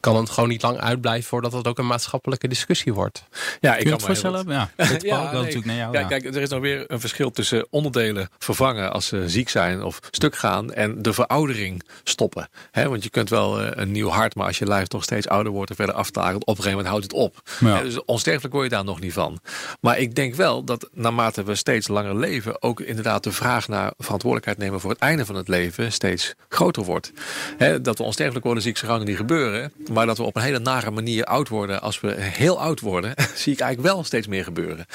kan 0.00 0.16
het 0.16 0.30
gewoon 0.30 0.48
niet 0.48 0.62
lang 0.62 0.78
uitblijven 0.78 1.28
voordat 1.28 1.52
het 1.52 1.66
ook 1.66 1.78
een 1.78 1.86
maatschappelijke 1.86 2.48
discussie 2.48 2.94
wordt. 2.94 3.24
Ja, 3.60 3.70
ik 3.70 3.76
kan 3.76 3.86
je 3.86 3.92
het 3.92 4.02
voorstellen? 4.02 4.48
Ja, 4.50 4.70
ja 4.98 5.22
nee. 5.22 5.32
natuurlijk 5.32 5.64
naar 5.64 5.76
jou. 5.76 5.98
Ja, 5.98 6.04
kijk, 6.04 6.24
er 6.24 6.42
is 6.42 6.48
nog 6.48 6.60
weer 6.60 6.84
een 6.86 7.00
verschil 7.00 7.30
tussen 7.30 7.66
onderdelen 7.70 8.28
vervangen 8.38 8.92
als 8.92 9.06
ze 9.06 9.28
ziek 9.28 9.48
zijn 9.48 9.82
of 9.82 9.98
stuk 10.10 10.36
gaan 10.36 10.72
en 10.72 11.02
de 11.02 11.12
veroudering 11.12 11.82
stoppen. 12.04 12.48
He, 12.70 12.88
want 12.88 13.02
je 13.02 13.10
kunt 13.10 13.28
wel 13.28 13.60
eh, 13.60 13.70
een 13.70 13.92
nieuw 13.92 14.08
hart, 14.08 14.34
maar 14.34 14.46
als 14.46 14.58
je 14.58 14.66
lijf 14.66 14.88
nog 14.88 15.02
steeds 15.02 15.28
ouder 15.28 15.52
wordt 15.52 15.70
en 15.70 15.76
verder 15.76 15.94
aftakelt, 15.94 16.42
op 16.42 16.48
een 16.48 16.62
gegeven 16.62 16.70
moment 16.70 16.88
houdt 16.88 17.04
het 17.04 17.12
op. 17.12 17.42
Ja. 17.60 17.82
dus 17.82 18.04
onsterfelijk 18.04 18.54
word 18.54 18.64
je 18.64 18.74
daar 18.74 18.84
nog 18.84 19.00
niet 19.00 19.12
van. 19.12 19.40
Maar 19.80 19.98
ik 19.98 20.14
denk 20.14 20.34
wel 20.34 20.64
dat 20.64 20.88
naarmate 20.92 21.42
we 21.42 21.54
steeds 21.54 21.88
langer 21.88 22.16
leven, 22.16 22.62
ook 22.62 22.80
inderdaad 22.80 23.24
de 23.24 23.32
vraag 23.32 23.68
naar 23.68 23.92
verantwoordelijkheid 23.98 24.58
nemen 24.58 24.80
voor 24.80 24.90
het 24.90 24.98
einde 24.98 25.26
van 25.26 25.34
het 25.34 25.48
leven 25.48 25.92
steeds 25.92 26.34
groter 26.48 26.84
wordt. 26.84 27.12
He, 27.56 27.80
dat 27.80 27.98
we 27.98 28.04
onsterfelijk 28.04 28.44
worden, 28.44 28.62
zie 28.62 28.72
ik 28.72 28.78
zo 28.78 28.86
gauw 28.86 28.98
niet 29.02 29.16
gebeuren. 29.16 29.72
Maar 29.90 30.06
dat 30.06 30.16
we 30.16 30.22
op 30.22 30.36
een 30.36 30.42
hele 30.42 30.58
nare 30.58 30.90
manier 30.90 31.24
oud 31.24 31.48
worden. 31.48 31.82
Als 31.82 32.00
we 32.00 32.14
heel 32.18 32.60
oud 32.60 32.80
worden, 32.80 33.14
zie 33.34 33.52
ik 33.52 33.60
eigenlijk 33.60 33.94
wel 33.94 34.04
steeds 34.04 34.26
meer 34.26 34.44
gebeuren. 34.44 34.86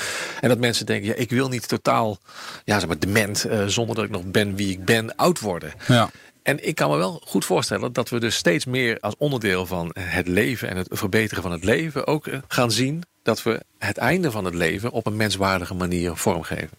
En 0.41 0.49
dat 0.49 0.59
mensen 0.59 0.85
denken, 0.85 1.07
ja, 1.07 1.13
ik 1.13 1.29
wil 1.29 1.49
niet 1.49 1.67
totaal 1.67 2.17
ja, 2.63 2.79
zeg 2.79 2.87
maar, 2.87 2.99
dement, 2.99 3.45
uh, 3.45 3.65
zonder 3.65 3.95
dat 3.95 4.03
ik 4.05 4.11
nog 4.11 4.23
ben 4.23 4.55
wie 4.55 4.71
ik 4.71 4.85
ben, 4.85 5.15
oud 5.15 5.39
worden. 5.39 5.73
Ja. 5.87 6.09
En 6.43 6.67
ik 6.67 6.75
kan 6.75 6.89
me 6.89 6.97
wel 6.97 7.21
goed 7.25 7.45
voorstellen 7.45 7.93
dat 7.93 8.09
we 8.09 8.19
dus 8.19 8.35
steeds 8.35 8.65
meer 8.65 8.97
als 8.99 9.15
onderdeel 9.17 9.65
van 9.65 9.95
het 9.99 10.27
leven 10.27 10.69
en 10.69 10.77
het 10.77 10.87
verbeteren 10.91 11.43
van 11.43 11.51
het 11.51 11.63
leven 11.63 12.07
ook 12.07 12.27
eh, 12.27 12.39
gaan 12.47 12.71
zien 12.71 13.03
dat 13.25 13.43
we 13.43 13.61
het 13.77 13.97
einde 13.97 14.31
van 14.31 14.45
het 14.45 14.53
leven 14.53 14.91
op 14.91 15.05
een 15.05 15.15
menswaardige 15.15 15.73
manier 15.73 16.15
vormgeven. 16.15 16.77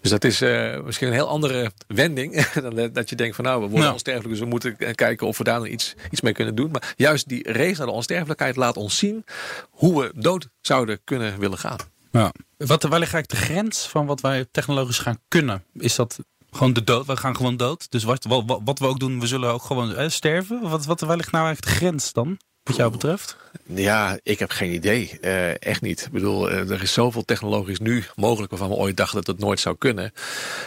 Dus 0.00 0.10
dat 0.10 0.24
is 0.24 0.42
uh, 0.42 0.80
misschien 0.80 1.06
een 1.06 1.12
heel 1.12 1.28
andere 1.28 1.70
wending 1.86 2.46
dan 2.64 2.90
dat 2.92 3.08
je 3.08 3.16
denkt 3.16 3.36
van 3.36 3.44
nou, 3.44 3.62
we 3.62 3.68
worden 3.68 3.92
onsterfelijk, 3.92 4.30
dus 4.30 4.38
we 4.38 4.46
moeten 4.46 4.76
kijken 4.94 5.26
of 5.26 5.38
we 5.38 5.44
daar 5.44 5.58
nog 5.58 5.68
iets, 5.68 5.94
iets 6.10 6.20
mee 6.20 6.32
kunnen 6.32 6.54
doen. 6.54 6.70
Maar 6.70 6.94
juist 6.96 7.28
die 7.28 7.52
race 7.52 7.76
naar 7.76 7.86
de 7.86 7.92
onsterfelijkheid 7.92 8.56
laat 8.56 8.76
ons 8.76 8.98
zien 8.98 9.24
hoe 9.70 10.02
we 10.02 10.12
dood 10.14 10.48
zouden 10.60 11.00
kunnen 11.04 11.38
willen 11.38 11.58
gaan. 11.58 11.78
Ja. 12.10 12.32
Wat, 12.56 12.82
waar 12.82 12.98
ligt 12.98 13.12
eigenlijk 13.12 13.28
de 13.28 13.52
grens 13.52 13.86
van 13.86 14.06
wat 14.06 14.20
wij 14.20 14.46
technologisch 14.50 14.98
gaan 14.98 15.18
kunnen? 15.28 15.64
Is 15.72 15.94
dat 15.94 16.18
gewoon 16.50 16.72
de 16.72 16.84
dood? 16.84 17.06
We 17.06 17.16
gaan 17.16 17.36
gewoon 17.36 17.56
dood. 17.56 17.90
Dus 17.90 18.04
wat, 18.04 18.24
wat, 18.24 18.60
wat 18.64 18.78
we 18.78 18.86
ook 18.86 18.98
doen, 18.98 19.20
we 19.20 19.26
zullen 19.26 19.52
ook 19.52 19.62
gewoon 19.62 19.94
eh, 19.94 20.08
sterven? 20.08 20.60
Wat, 20.60 20.84
wat, 20.84 21.00
waar 21.00 21.16
ligt 21.16 21.32
nou 21.32 21.44
eigenlijk 21.44 21.74
de 21.74 21.84
grens 21.84 22.12
dan? 22.12 22.38
Wat 22.66 22.76
jou 22.76 22.90
betreft? 22.90 23.36
Ja, 23.64 24.18
ik 24.22 24.38
heb 24.38 24.50
geen 24.50 24.72
idee. 24.72 25.18
Uh, 25.20 25.62
echt 25.62 25.80
niet. 25.80 26.04
Ik 26.04 26.12
bedoel, 26.12 26.50
uh, 26.50 26.70
er 26.70 26.82
is 26.82 26.92
zoveel 26.92 27.24
technologisch 27.24 27.78
nu 27.78 28.04
mogelijk 28.16 28.50
waarvan 28.50 28.68
we 28.68 28.74
ooit 28.74 28.96
dachten 28.96 29.16
dat 29.16 29.26
het 29.26 29.38
nooit 29.38 29.60
zou 29.60 29.76
kunnen. 29.78 30.12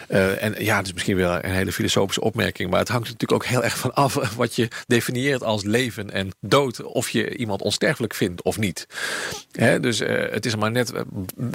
Uh, 0.10 0.44
en 0.44 0.64
ja, 0.64 0.78
het 0.78 0.86
is 0.86 0.94
misschien 0.94 1.16
wel 1.16 1.36
een 1.44 1.52
hele 1.52 1.72
filosofische 1.72 2.22
opmerking, 2.22 2.70
maar 2.70 2.80
het 2.80 2.90
hangt 2.90 3.04
natuurlijk 3.04 3.32
ook 3.32 3.46
heel 3.46 3.64
erg 3.64 3.78
van 3.78 3.94
af 3.94 4.14
wat 4.36 4.56
je 4.56 4.68
definieert 4.88 5.44
als 5.44 5.64
leven 5.64 6.12
en 6.12 6.30
dood. 6.40 6.84
Of 6.84 7.10
je 7.10 7.36
iemand 7.38 7.62
onsterfelijk 7.62 8.14
vindt 8.14 8.42
of 8.42 8.58
niet. 8.58 8.88
Hè, 9.52 9.80
dus 9.80 10.00
het 10.06 10.46
is 10.46 10.56
maar 10.56 10.72
net 10.72 10.92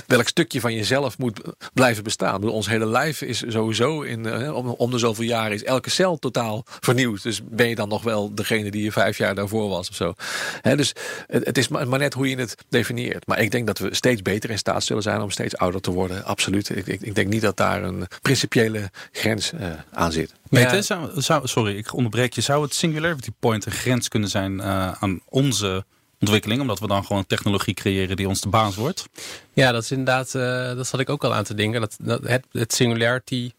welk 0.07 0.29
stukje 0.29 0.61
van 0.61 0.75
jezelf 0.75 1.19
moet 1.19 1.41
blijven 1.73 2.05
bestaan. 2.05 2.49
Ons 2.49 2.69
hele 2.69 2.87
lijf 2.87 3.23
is 3.23 3.45
sowieso 3.49 4.01
in, 4.01 4.53
om 4.55 4.91
de 4.91 4.99
zoveel 4.99 5.25
jaren 5.25 5.53
is 5.53 5.65
elke 5.65 5.91
cel 5.91 6.19
totaal 6.19 6.65
vernieuwd. 6.81 7.23
Dus 7.23 7.41
ben 7.45 7.69
je 7.69 7.75
dan 7.75 7.89
nog 7.89 8.03
wel 8.03 8.35
degene 8.35 8.71
die 8.71 8.83
je 8.83 8.93
vijf 8.93 9.19
jaar 9.19 9.35
daarvoor 9.35 9.69
was 9.69 9.89
of 9.89 9.95
zo. 9.95 10.15
Hè, 10.61 10.77
dus 10.77 10.93
het 11.27 11.59
is 11.59 11.69
maar 11.69 11.99
net 11.99 12.15
hoe 12.15 12.29
je 12.29 12.37
het 12.37 12.57
definieert. 12.69 13.27
Maar 13.27 13.41
ik 13.41 13.51
denk 13.51 13.67
dat 13.67 13.79
we 13.79 13.95
steeds 13.95 14.23
beter 14.23 14.51
in 14.51 14.59
staat 14.59 14.85
zullen 14.85 15.03
zijn 15.03 15.21
om 15.21 15.31
steeds 15.31 15.57
ouder 15.57 15.81
te 15.81 15.91
worden. 15.91 16.25
Absoluut. 16.25 16.77
Ik, 16.77 16.87
ik, 16.87 17.01
ik 17.01 17.15
denk 17.15 17.29
niet 17.29 17.43
dat 17.43 17.57
daar 17.57 17.83
een 17.83 18.07
principiële 18.23 18.91
grens 19.13 19.53
uh, 19.53 19.67
aan 19.93 20.13
zit. 20.13 20.33
Ja. 20.51 20.83
zou, 20.83 21.21
zou, 21.21 21.47
sorry, 21.47 21.77
ik 21.77 21.95
onderbreek 21.95 22.33
je. 22.33 22.41
Zou 22.41 22.63
het 22.63 22.75
Singularity 22.75 23.31
Point 23.39 23.67
een 23.67 23.73
grens 23.73 24.09
kunnen 24.09 24.29
zijn 24.29 24.53
uh, 24.53 24.93
aan 24.93 25.21
onze 25.29 25.85
ontwikkeling? 26.21 26.61
Omdat 26.61 26.81
we 26.81 26.87
dan 26.87 27.05
gewoon 27.05 27.27
technologie 27.27 27.75
creëren 27.75 28.17
die 28.17 28.29
ons 28.29 28.41
de 28.41 28.49
baas 28.49 28.75
wordt? 28.75 29.09
Ja, 29.53 29.73
dat 29.73 29.83
is 29.83 29.91
inderdaad, 29.91 30.35
uh, 30.35 30.77
dat 30.77 30.87
zat 30.87 31.01
ik 31.01 31.11
ook 31.11 31.25
al 31.25 31.35
aan 31.35 31.45
te 31.45 31.55
denken. 31.55 31.81
Dat, 31.81 31.97
dat 32.01 32.23
het, 32.23 32.45
het 32.53 32.75
Singularity 32.75 33.53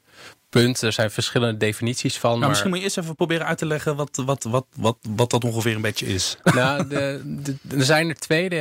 punt. 0.62 0.82
Er 0.82 0.94
zijn 0.94 1.12
verschillende 1.12 1.58
definities 1.58 2.18
van. 2.18 2.30
Nou, 2.30 2.40
maar... 2.40 2.50
Misschien 2.50 2.70
moet 2.70 2.78
je 2.78 2.84
eerst 2.84 2.98
even 2.98 3.16
proberen 3.16 3.46
uit 3.46 3.58
te 3.58 3.66
leggen 3.66 3.96
wat, 3.96 4.22
wat, 4.26 4.44
wat, 4.44 4.66
wat, 4.76 4.98
wat 5.10 5.30
dat 5.30 5.44
ongeveer 5.44 5.76
een 5.76 5.82
beetje 5.82 6.06
is. 6.06 6.38
Nou, 6.56 6.88
de, 6.88 7.22
de, 7.26 7.56
er 7.78 7.84
zijn 7.84 8.10
er 8.10 8.16
twee. 8.16 8.50
De, 8.50 8.58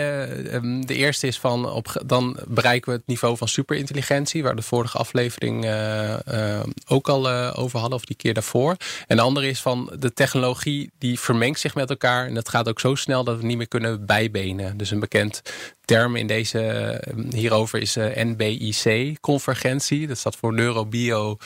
ehm, 0.50 0.80
de, 0.80 0.94
eerste 0.94 1.26
is 1.26 1.38
van, 1.38 1.70
op, 1.70 2.02
dan 2.06 2.38
bereiken 2.46 2.90
we 2.90 2.96
het 2.96 3.06
niveau 3.06 3.36
van 3.36 3.48
superintelligentie, 3.48 4.42
waar 4.42 4.56
de 4.56 4.62
vorige 4.62 4.98
aflevering 4.98 5.64
uh, 5.64 6.60
ook 6.86 7.08
al 7.08 7.30
uh, 7.30 7.52
over 7.54 7.78
hadden, 7.78 7.98
of 7.98 8.04
die 8.04 8.16
keer 8.16 8.34
daarvoor. 8.34 8.76
En 9.06 9.16
de 9.16 9.22
andere 9.22 9.48
is 9.48 9.60
van 9.60 9.92
de 9.98 10.12
technologie 10.12 10.90
die 10.98 11.20
vermengt 11.20 11.60
zich 11.60 11.74
met 11.74 11.90
elkaar. 11.90 12.26
En 12.26 12.34
dat 12.34 12.48
gaat 12.48 12.68
ook 12.68 12.80
zo 12.80 12.94
snel 12.94 13.24
dat 13.24 13.38
we 13.38 13.46
niet 13.46 13.56
meer 13.56 13.68
kunnen 13.68 14.06
bijbenen. 14.06 14.76
Dus 14.76 14.90
een 14.90 15.00
bekend 15.00 15.42
term 15.84 16.16
in 16.16 16.26
deze, 16.26 16.60
ehm, 16.60 17.32
hierover 17.34 17.80
is 17.80 17.96
NBIC-convergentie. 18.14 20.06
Dat 20.06 20.18
staat 20.18 20.36
voor 20.36 20.52
neurobio 20.52 21.36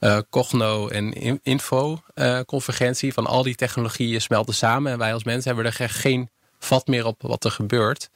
uh, 0.00 0.18
Cogno 0.30 0.88
en 0.88 1.40
Info 1.42 2.00
uh, 2.14 2.40
convergentie 2.46 3.12
van 3.12 3.26
al 3.26 3.42
die 3.42 3.54
technologieën 3.54 4.20
smelten 4.20 4.54
samen. 4.54 4.92
En 4.92 4.98
wij 4.98 5.12
als 5.12 5.24
mensen 5.24 5.54
hebben 5.54 5.72
er 5.72 5.88
geen 5.88 6.28
vat 6.58 6.86
meer 6.86 7.06
op 7.06 7.22
wat 7.22 7.44
er 7.44 7.50
gebeurt. 7.50 8.10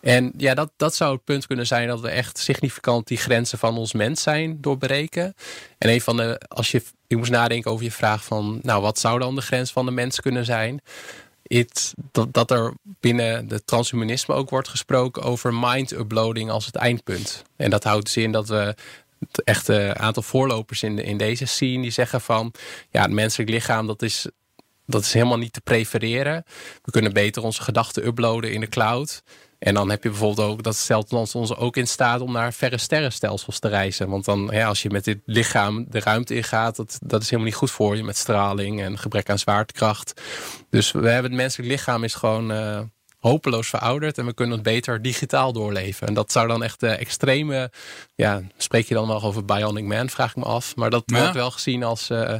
En 0.00 0.32
ja, 0.36 0.54
dat, 0.54 0.70
dat 0.76 0.94
zou 0.94 1.14
het 1.14 1.24
punt 1.24 1.46
kunnen 1.46 1.66
zijn 1.66 1.88
dat 1.88 2.00
we 2.00 2.08
echt 2.08 2.38
significant 2.38 3.06
die 3.06 3.18
grenzen 3.18 3.58
van 3.58 3.76
ons 3.76 3.92
mens 3.92 4.22
zijn 4.22 4.60
doorbreken. 4.60 5.34
En 5.78 5.88
een 5.88 6.00
van 6.00 6.16
de, 6.16 6.40
als 6.48 6.70
je, 6.70 6.82
je 7.06 7.16
moest 7.16 7.30
nadenken 7.30 7.70
over 7.70 7.84
je 7.84 7.92
vraag 7.92 8.24
van, 8.24 8.58
nou, 8.62 8.82
wat 8.82 8.98
zou 8.98 9.18
dan 9.18 9.34
de 9.34 9.42
grens 9.42 9.72
van 9.72 9.84
de 9.84 9.90
mens 9.90 10.20
kunnen 10.20 10.44
zijn? 10.44 10.80
Dat, 12.30 12.50
er 12.50 12.74
binnen 12.82 13.48
de 13.48 13.64
transhumanisme 13.64 14.34
ook 14.34 14.50
wordt 14.50 14.68
gesproken 14.68 15.22
over 15.22 15.54
mind-uploading 15.54 16.50
als 16.50 16.66
het 16.66 16.76
eindpunt. 16.76 17.42
En 17.56 17.70
dat 17.70 17.84
houdt 17.84 18.04
dus 18.04 18.16
in 18.16 18.32
dat 18.32 18.48
we 18.48 18.74
het 19.18 19.44
echte 19.44 19.94
aantal 19.96 20.22
voorlopers 20.22 20.82
in, 20.82 20.98
in 20.98 21.16
deze 21.16 21.46
scene 21.46 21.82
die 21.82 21.90
zeggen 21.90 22.20
van 22.20 22.52
ja, 22.90 23.02
het 23.02 23.10
menselijk 23.10 23.50
lichaam 23.50 23.86
dat 23.86 24.02
is, 24.02 24.26
dat 24.86 25.02
is 25.02 25.12
helemaal 25.12 25.38
niet 25.38 25.52
te 25.52 25.60
prefereren. 25.60 26.44
We 26.82 26.90
kunnen 26.90 27.12
beter 27.12 27.42
onze 27.42 27.62
gedachten 27.62 28.06
uploaden 28.06 28.52
in 28.52 28.60
de 28.60 28.68
cloud. 28.68 29.22
En 29.60 29.74
dan 29.74 29.90
heb 29.90 30.02
je 30.02 30.08
bijvoorbeeld 30.08 30.48
ook, 30.48 30.62
dat 30.62 30.76
stelt 30.76 31.12
ons, 31.12 31.34
ons 31.34 31.56
ook 31.56 31.76
in 31.76 31.86
staat 31.86 32.20
om 32.20 32.32
naar 32.32 32.52
verre 32.52 32.78
sterrenstelsels 32.78 33.58
te 33.58 33.68
reizen. 33.68 34.08
Want 34.08 34.24
dan, 34.24 34.48
ja, 34.52 34.66
als 34.66 34.82
je 34.82 34.90
met 34.90 35.04
dit 35.04 35.18
lichaam 35.24 35.86
de 35.88 36.00
ruimte 36.00 36.34
ingaat, 36.34 36.76
dat, 36.76 36.98
dat 37.02 37.22
is 37.22 37.26
helemaal 37.26 37.50
niet 37.50 37.58
goed 37.58 37.70
voor 37.70 37.96
je 37.96 38.04
met 38.04 38.16
straling 38.16 38.80
en 38.80 38.98
gebrek 38.98 39.30
aan 39.30 39.38
zwaartekracht. 39.38 40.20
Dus 40.70 40.92
we 40.92 41.08
hebben 41.08 41.30
het 41.30 41.40
menselijk 41.40 41.70
lichaam 41.70 42.04
is 42.04 42.14
gewoon. 42.14 42.52
Uh, 42.52 42.80
hopeloos 43.20 43.68
verouderd 43.68 44.18
en 44.18 44.26
we 44.26 44.32
kunnen 44.32 44.54
het 44.54 44.64
beter 44.64 45.02
digitaal 45.02 45.52
doorleven. 45.52 46.06
En 46.06 46.14
dat 46.14 46.32
zou 46.32 46.48
dan 46.48 46.62
echt 46.62 46.80
de 46.80 46.88
extreme, 46.88 47.70
ja, 48.14 48.42
spreek 48.56 48.86
je 48.86 48.94
dan 48.94 49.08
nog 49.08 49.24
over 49.24 49.44
Bionic 49.44 49.84
Man, 49.84 50.08
vraag 50.08 50.30
ik 50.30 50.36
me 50.36 50.44
af. 50.44 50.76
Maar 50.76 50.90
dat 50.90 51.02
wordt 51.06 51.32
wel 51.32 51.50
gezien 51.50 51.84
als, 51.84 52.10
uh, 52.10 52.34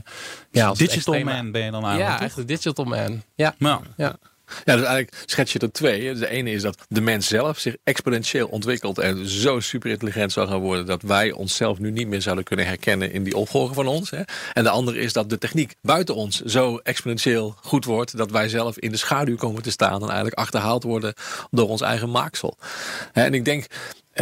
ja, 0.50 0.66
als 0.66 0.78
digital 0.78 1.20
man 1.20 1.50
ben 1.50 1.64
je 1.64 1.70
dan 1.70 1.84
eigenlijk. 1.84 2.18
Ja, 2.18 2.24
echt 2.24 2.36
een 2.36 2.46
digital 2.46 2.84
man. 2.84 3.22
Ja. 3.34 3.54
ja. 3.58 3.80
Ja, 3.96 4.18
dus 4.64 4.74
eigenlijk 4.74 5.22
schets 5.26 5.52
je 5.52 5.58
er 5.58 5.72
twee. 5.72 6.14
De 6.14 6.28
ene 6.28 6.50
is 6.50 6.62
dat 6.62 6.78
de 6.88 7.00
mens 7.00 7.26
zelf 7.26 7.58
zich 7.58 7.76
exponentieel 7.84 8.48
ontwikkelt 8.48 8.98
en 8.98 9.28
zo 9.28 9.60
super 9.60 9.90
intelligent 9.90 10.32
zou 10.32 10.48
gaan 10.48 10.60
worden 10.60 10.86
dat 10.86 11.02
wij 11.02 11.32
onszelf 11.32 11.78
nu 11.78 11.90
niet 11.90 12.08
meer 12.08 12.22
zouden 12.22 12.44
kunnen 12.44 12.66
herkennen 12.66 13.12
in 13.12 13.24
die 13.24 13.36
opvolger 13.36 13.74
van 13.74 13.86
ons. 13.86 14.10
Hè. 14.10 14.22
En 14.52 14.62
de 14.62 14.70
andere 14.70 14.98
is 14.98 15.12
dat 15.12 15.30
de 15.30 15.38
techniek 15.38 15.74
buiten 15.82 16.14
ons 16.14 16.40
zo 16.40 16.80
exponentieel 16.82 17.54
goed 17.62 17.84
wordt 17.84 18.16
dat 18.16 18.30
wij 18.30 18.48
zelf 18.48 18.78
in 18.78 18.90
de 18.90 18.96
schaduw 18.96 19.36
komen 19.36 19.62
te 19.62 19.70
staan 19.70 20.02
en 20.02 20.08
eigenlijk 20.08 20.38
achterhaald 20.38 20.82
worden 20.82 21.14
door 21.50 21.68
ons 21.68 21.80
eigen 21.80 22.10
maaksel. 22.10 22.58
En 23.12 23.34
ik 23.34 23.44
denk 23.44 23.66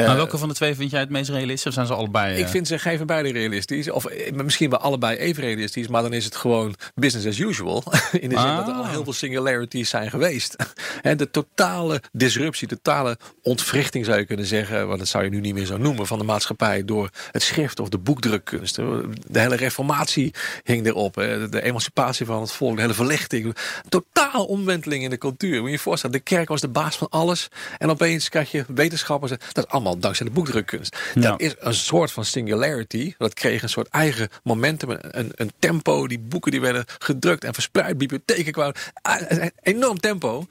maar 0.07 0.17
welke 0.17 0.39
van 0.39 0.49
de 0.49 0.55
twee 0.55 0.75
vind 0.75 0.91
jij 0.91 1.01
het 1.01 1.11
meest 1.11 1.31
realistisch? 1.31 1.67
Of 1.67 1.73
zijn 1.73 1.87
ze 1.87 1.95
allebei? 1.95 2.39
Ik 2.39 2.49
vind 2.49 2.67
ze 2.67 2.79
geven 2.79 3.07
beide 3.07 3.33
realistisch. 3.33 3.91
Of 3.91 4.05
eh, 4.05 4.33
misschien 4.33 4.71
wel 4.71 4.79
allebei 4.79 5.17
even 5.17 5.43
realistisch. 5.43 5.89
Maar 5.89 6.03
dan 6.03 6.13
is 6.13 6.25
het 6.25 6.37
gewoon 6.37 6.75
business 6.95 7.27
as 7.27 7.39
usual. 7.39 7.83
In 8.21 8.29
de 8.29 8.39
zin 8.39 8.57
dat 8.57 8.69
er 8.69 8.75
al 8.75 8.83
ah. 8.83 8.91
heel 8.91 9.05
veel 9.05 9.13
singularities 9.13 9.89
zijn 9.89 10.11
geweest. 10.11 10.57
En 11.03 11.17
de 11.17 11.31
totale 11.31 12.03
disruptie, 12.13 12.69
totale 12.69 13.19
ontwrichting 13.43 14.05
zou 14.05 14.19
je 14.19 14.25
kunnen 14.25 14.47
zeggen. 14.47 14.87
Want 14.87 14.99
dat 14.99 15.09
zou 15.09 15.25
je 15.25 15.31
nu 15.31 15.41
niet 15.41 15.55
meer 15.55 15.67
zo 15.67 15.77
noemen. 15.77 16.07
Van 16.07 16.19
de 16.19 16.25
maatschappij 16.25 16.85
door 16.85 17.11
het 17.31 17.43
schrift 17.43 17.81
of 17.81 17.89
de 17.89 17.99
boekdrukkunst. 17.99 18.77
De 18.77 19.41
hele 19.41 19.57
reformatie 19.57 20.35
hing 20.65 20.87
erop. 20.87 21.15
De 21.15 21.63
emancipatie 21.63 22.27
van 22.27 22.41
het 22.41 22.53
volk. 22.53 22.75
De 22.75 22.81
hele 22.81 22.95
verlichting. 22.95 23.57
Totaal 23.89 24.45
omwenteling 24.45 25.03
in 25.03 25.11
de 25.11 25.19
cultuur. 25.19 25.61
Moet 25.61 25.71
je 25.71 25.77
je 25.77 25.79
voorstellen. 25.79 26.17
De 26.17 26.23
kerk 26.23 26.49
was 26.49 26.61
de 26.61 26.69
baas 26.69 26.97
van 26.97 27.09
alles. 27.09 27.49
En 27.79 27.91
opeens 27.91 28.29
krijg 28.29 28.51
je 28.51 28.65
wetenschappers. 28.69 29.31
Dat 29.31 29.65
is 29.65 29.67
allemaal 29.67 29.88
dankzij 29.97 30.27
de 30.27 30.33
boekdrukkunst. 30.33 30.97
Dat 31.15 31.41
is 31.41 31.55
een 31.59 31.75
soort 31.75 32.11
van 32.11 32.25
singularity. 32.25 33.15
Dat 33.19 33.35
kreeg 33.35 33.63
een 33.63 33.69
soort 33.69 33.89
eigen 33.89 34.29
momentum, 34.43 34.91
een, 34.91 35.33
een 35.35 35.53
tempo. 35.59 36.07
Die 36.07 36.19
boeken 36.19 36.51
die 36.51 36.61
werden 36.61 36.85
gedrukt 36.99 37.45
en 37.45 37.55
verspreid. 37.55 37.99
Bibliotheken 37.99 38.53
kwamen. 38.53 38.75
Ah, 39.03 39.21
een 39.29 39.53
enorm 39.63 40.01
tempo. 40.01 40.47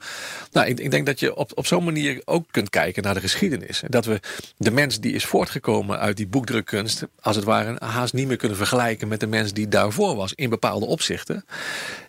Nou, 0.52 0.66
ik, 0.66 0.80
ik 0.80 0.90
denk 0.90 1.06
dat 1.06 1.20
je 1.20 1.36
op, 1.36 1.52
op 1.54 1.66
zo'n 1.66 1.84
manier 1.84 2.22
ook 2.24 2.44
kunt 2.50 2.70
kijken 2.70 3.02
naar 3.02 3.14
de 3.14 3.20
geschiedenis. 3.20 3.82
Dat 3.86 4.04
we 4.04 4.20
de 4.56 4.70
mens 4.70 5.00
die 5.00 5.12
is 5.12 5.24
voortgekomen 5.24 5.98
uit 5.98 6.16
die 6.16 6.26
boekdrukkunst, 6.26 7.02
als 7.20 7.36
het 7.36 7.44
ware, 7.44 7.76
haast 7.84 8.12
niet 8.12 8.26
meer 8.26 8.36
kunnen 8.36 8.56
vergelijken 8.56 9.08
met 9.08 9.20
de 9.20 9.26
mens 9.26 9.52
die 9.52 9.68
daarvoor 9.68 10.16
was 10.16 10.32
in 10.34 10.50
bepaalde 10.50 10.86
opzichten. 10.86 11.44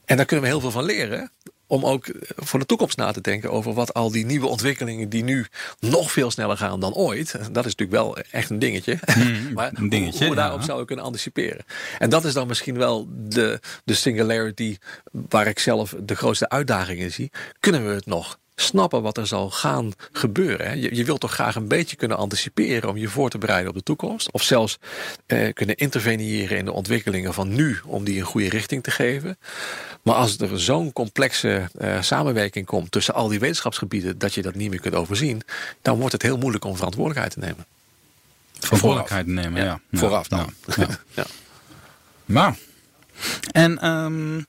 En 0.05 0.17
daar 0.17 0.25
kunnen 0.25 0.45
we 0.45 0.51
heel 0.51 0.62
veel 0.62 0.71
van 0.71 0.83
leren 0.83 1.31
om 1.69 1.85
ook 1.85 2.11
voor 2.35 2.59
de 2.59 2.65
toekomst 2.65 2.97
na 2.97 3.11
te 3.11 3.21
denken 3.21 3.51
over 3.51 3.73
wat 3.73 3.93
al 3.93 4.11
die 4.11 4.25
nieuwe 4.25 4.47
ontwikkelingen 4.47 5.09
die 5.09 5.23
nu 5.23 5.45
nog 5.79 6.11
veel 6.11 6.31
sneller 6.31 6.57
gaan 6.57 6.79
dan 6.79 6.93
ooit. 6.93 7.31
Dat 7.31 7.65
is 7.65 7.75
natuurlijk 7.75 7.91
wel 7.91 8.17
echt 8.17 8.49
een 8.49 8.59
dingetje. 8.59 8.97
Hmm, 9.19 9.53
maar 9.53 9.71
een 9.73 9.89
dingetje, 9.89 10.19
hoe, 10.19 10.35
we 10.35 10.41
daarop 10.41 10.61
zouden 10.61 10.85
kunnen 10.85 11.05
anticiperen. 11.05 11.65
En 11.97 12.09
dat 12.09 12.25
is 12.25 12.33
dan 12.33 12.47
misschien 12.47 12.77
wel 12.77 13.07
de, 13.09 13.59
de 13.83 13.93
singularity 13.93 14.77
waar 15.11 15.47
ik 15.47 15.59
zelf 15.59 15.95
de 16.03 16.15
grootste 16.15 16.49
uitdagingen 16.49 17.11
zie. 17.11 17.31
Kunnen 17.59 17.88
we 17.88 17.93
het 17.93 18.05
nog 18.05 18.39
snappen 18.62 19.01
wat 19.01 19.18
er 19.18 19.28
zal 19.28 19.50
gaan 19.50 19.92
gebeuren. 20.12 20.80
Je, 20.80 20.96
je 20.96 21.04
wilt 21.04 21.20
toch 21.20 21.34
graag 21.34 21.56
een 21.56 21.68
beetje 21.68 21.96
kunnen 21.96 22.18
anticiperen 22.18 22.89
om 22.89 22.98
je 22.98 23.08
voor 23.08 23.30
te 23.30 23.38
bereiden 23.38 23.70
op 23.70 23.75
de 23.75 23.84
toekomst. 23.84 24.32
Of 24.32 24.44
zelfs 24.44 24.78
eh, 25.25 25.54
kunnen 25.54 25.75
interveneren 25.75 26.58
in 26.58 26.66
de 26.66 26.72
ontwikkelingen 26.72 27.34
van 27.34 27.56
nu 27.56 27.78
om 27.86 28.04
die 28.04 28.20
een 28.20 28.25
goede 28.25 28.50
richting 28.50 28.84
te 28.84 28.92
geven. 28.92 29.38
Maar 30.01 30.16
als 30.16 30.38
er 30.38 30.60
zo'n 30.60 30.94
complexe 30.94 31.70
uh, 31.82 32.01
samenwerking 32.01 32.66
komt 32.66 32.92
tussen 32.92 33.13
al 33.13 33.28
die 33.28 33.39
wetenschapsgebieden 33.39 34.18
dat 34.18 34.34
je 34.34 34.42
dat 34.42 34.56
niet 34.56 34.70
meer 34.70 34.80
kunt 34.80 34.96
overzien, 34.96 35.42
dan 35.82 35.98
wordt 35.98 36.13
het 36.13 36.22
heel 36.22 36.38
moeilijk 36.38 36.66
om 36.66 36.75
verantwoordelijkheid 36.75 37.34
te 37.34 37.39
nemen. 37.39 37.66
Verantwoordelijkheid 38.60 39.25
te 39.25 39.32
nemen, 39.32 39.63
ja. 39.63 39.80
Vooraf 39.92 40.28
dan. 40.28 40.54
Ja. 40.78 40.88
ja. 41.13 41.25
Maar, 42.25 42.58
en 43.51 43.88
um, 43.88 44.46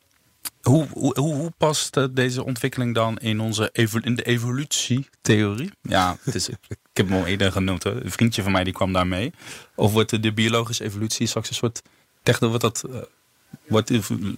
hoe, 0.71 0.87
hoe, 0.93 1.19
hoe 1.19 1.53
past 1.57 1.97
eh, 1.97 2.05
deze 2.11 2.45
ontwikkeling 2.45 2.95
dan 2.95 3.19
in, 3.19 3.41
onze 3.41 3.71
in 4.03 4.15
de 4.15 4.23
evolutietheorie? 4.23 5.71
Ja, 5.83 6.17
het 6.23 6.35
is, 6.35 6.49
ik 6.49 6.79
heb 6.93 7.09
hem 7.09 7.19
al 7.19 7.27
eerder 7.27 7.53
genoemd. 7.53 7.85
Een 7.85 8.11
vriendje 8.11 8.43
van 8.43 8.53
mij 8.53 8.65
die 8.65 8.73
kwam 8.73 8.93
daar 8.93 9.07
mee. 9.07 9.33
Of 9.75 9.93
wordt 9.93 10.23
de 10.23 10.33
biologische 10.33 10.85
evolutie 10.85 11.27
straks 11.27 11.49
een 11.49 11.55
soort... 11.55 11.83
Wordt 12.41 12.61
dat, 12.61 12.85
eh, 12.91 13.01
wordt, 13.69 13.91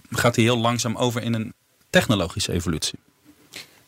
gaat 0.09 0.35
hij 0.35 0.43
heel 0.43 0.57
langzaam 0.57 0.95
over 0.95 1.21
in 1.21 1.33
een 1.33 1.53
technologische 1.89 2.51
evolutie? 2.51 2.99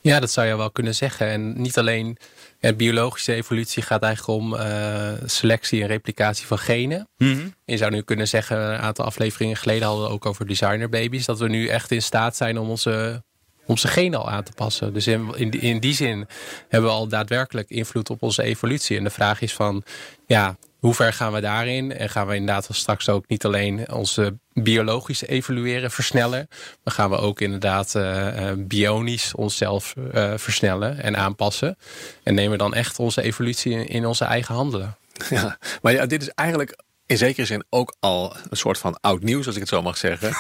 Ja, 0.06 0.20
dat 0.20 0.32
zou 0.32 0.48
je 0.48 0.58
wel 0.58 0.72
kunnen 0.72 0.96
zeggen. 0.96 1.28
En 1.28 1.62
niet 1.62 1.78
alleen 1.78 2.18
ja, 2.60 2.74
biologische 2.74 3.34
evolutie 3.34 3.84
gaat 3.84 4.04
eigenlijk 4.04 4.40
om 4.40 4.54
uh, 4.54 5.12
selectie 5.26 5.82
en 5.82 5.88
replicatie 5.88 6.46
van 6.46 6.58
genen. 6.58 7.08
Mm 7.18 7.54
Je 7.66 7.78
zou 7.78 7.92
nu 7.92 8.02
kunnen 8.02 8.28
zeggen, 8.28 8.58
een 8.58 8.80
aantal 8.80 9.06
afleveringen 9.06 9.56
geleden 9.56 9.88
hadden 9.88 10.06
we 10.06 10.12
ook 10.12 10.26
over 10.26 10.48
designerbabies. 10.48 11.26
Dat 11.26 11.40
we 11.40 11.48
nu 11.48 11.68
echt 11.68 11.92
in 11.92 12.02
staat 12.02 12.36
zijn 12.36 12.60
om 12.60 12.70
onze, 12.70 13.24
onze 13.66 13.88
genen 13.88 14.20
al 14.20 14.30
aan 14.30 14.44
te 14.44 14.52
passen. 14.52 14.94
Dus 14.94 15.08
in, 15.08 15.34
in, 15.36 15.52
in 15.52 15.80
die 15.80 15.94
zin 15.94 16.28
hebben 16.70 16.90
we 16.90 16.96
al 16.96 17.08
daadwerkelijk 17.08 17.70
invloed 17.70 18.10
op 18.10 18.22
onze 18.22 18.44
evolutie. 18.44 18.98
En 18.98 19.04
de 19.04 19.10
vraag 19.10 19.42
is 19.42 19.54
van, 19.54 19.84
ja, 20.28 20.58
hoe 20.86 20.94
ver 20.94 21.14
gaan 21.14 21.34
we 21.34 21.42
daarin? 21.42 21.92
En 21.92 22.10
gaan 22.10 22.28
we 22.28 22.36
inderdaad 22.36 22.68
straks 22.72 23.10
ook 23.10 23.28
niet 23.28 23.46
alleen 23.46 23.92
onze 23.92 24.38
biologische 24.54 25.28
evolueren 25.28 25.92
versnellen. 25.92 26.48
Maar 26.84 26.94
gaan 26.94 27.10
we 27.10 27.18
ook 27.18 27.42
inderdaad 27.42 27.94
uh, 27.96 28.52
bionisch 28.58 29.36
onszelf 29.36 29.94
uh, 30.14 30.34
versnellen 30.36 31.02
en 31.02 31.18
aanpassen. 31.18 31.78
En 32.24 32.34
nemen 32.34 32.58
dan 32.58 32.74
echt 32.74 33.00
onze 33.00 33.22
evolutie 33.22 33.86
in, 33.86 34.06
onze 34.06 34.26
eigen 34.26 34.56
handen. 34.56 34.96
Ja, 35.30 35.58
maar 35.82 35.94
ja, 35.94 36.06
dit 36.06 36.22
is 36.22 36.30
eigenlijk 36.30 36.80
in 37.08 37.18
zekere 37.18 37.46
zin 37.46 37.64
ook 37.70 37.96
al 38.00 38.36
een 38.50 38.58
soort 38.58 38.78
van 38.78 38.98
oud 39.02 39.24
nieuws, 39.24 39.46
als 39.46 39.56
ik 39.56 39.62
het 39.62 39.70
zo 39.70 39.82
mag 39.82 39.98
zeggen. 39.98 40.32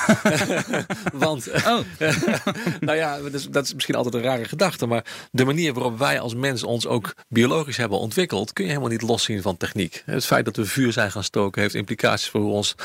Want, 1.25 1.47
oh. 1.51 1.79
nou 2.79 2.97
ja, 2.97 3.19
dat 3.19 3.33
is, 3.33 3.47
dat 3.47 3.65
is, 3.65 3.73
misschien 3.73 3.95
altijd 3.95 4.13
een 4.13 4.21
rare 4.21 4.45
gedachte, 4.45 4.85
maar 4.85 5.05
de 5.31 5.45
manier 5.45 5.73
waarop 5.73 5.97
wij 5.97 6.19
als 6.19 6.35
mens 6.35 6.63
ons 6.63 6.87
ook 6.87 7.13
biologisch 7.27 7.77
hebben 7.77 7.99
ontwikkeld, 7.99 8.53
kun 8.53 8.63
je 8.63 8.69
helemaal 8.69 8.91
niet 8.91 9.01
loszien 9.01 9.41
van 9.41 9.57
techniek. 9.57 10.03
Het 10.05 10.25
feit 10.25 10.45
dat 10.45 10.55
we 10.55 10.65
vuur 10.65 10.93
zijn 10.93 11.11
gaan 11.11 11.23
stoken, 11.23 11.61
heeft 11.61 11.75
implicaties 11.75 12.29
voor 12.29 12.41
hoe 12.41 12.53
ons 12.53 12.75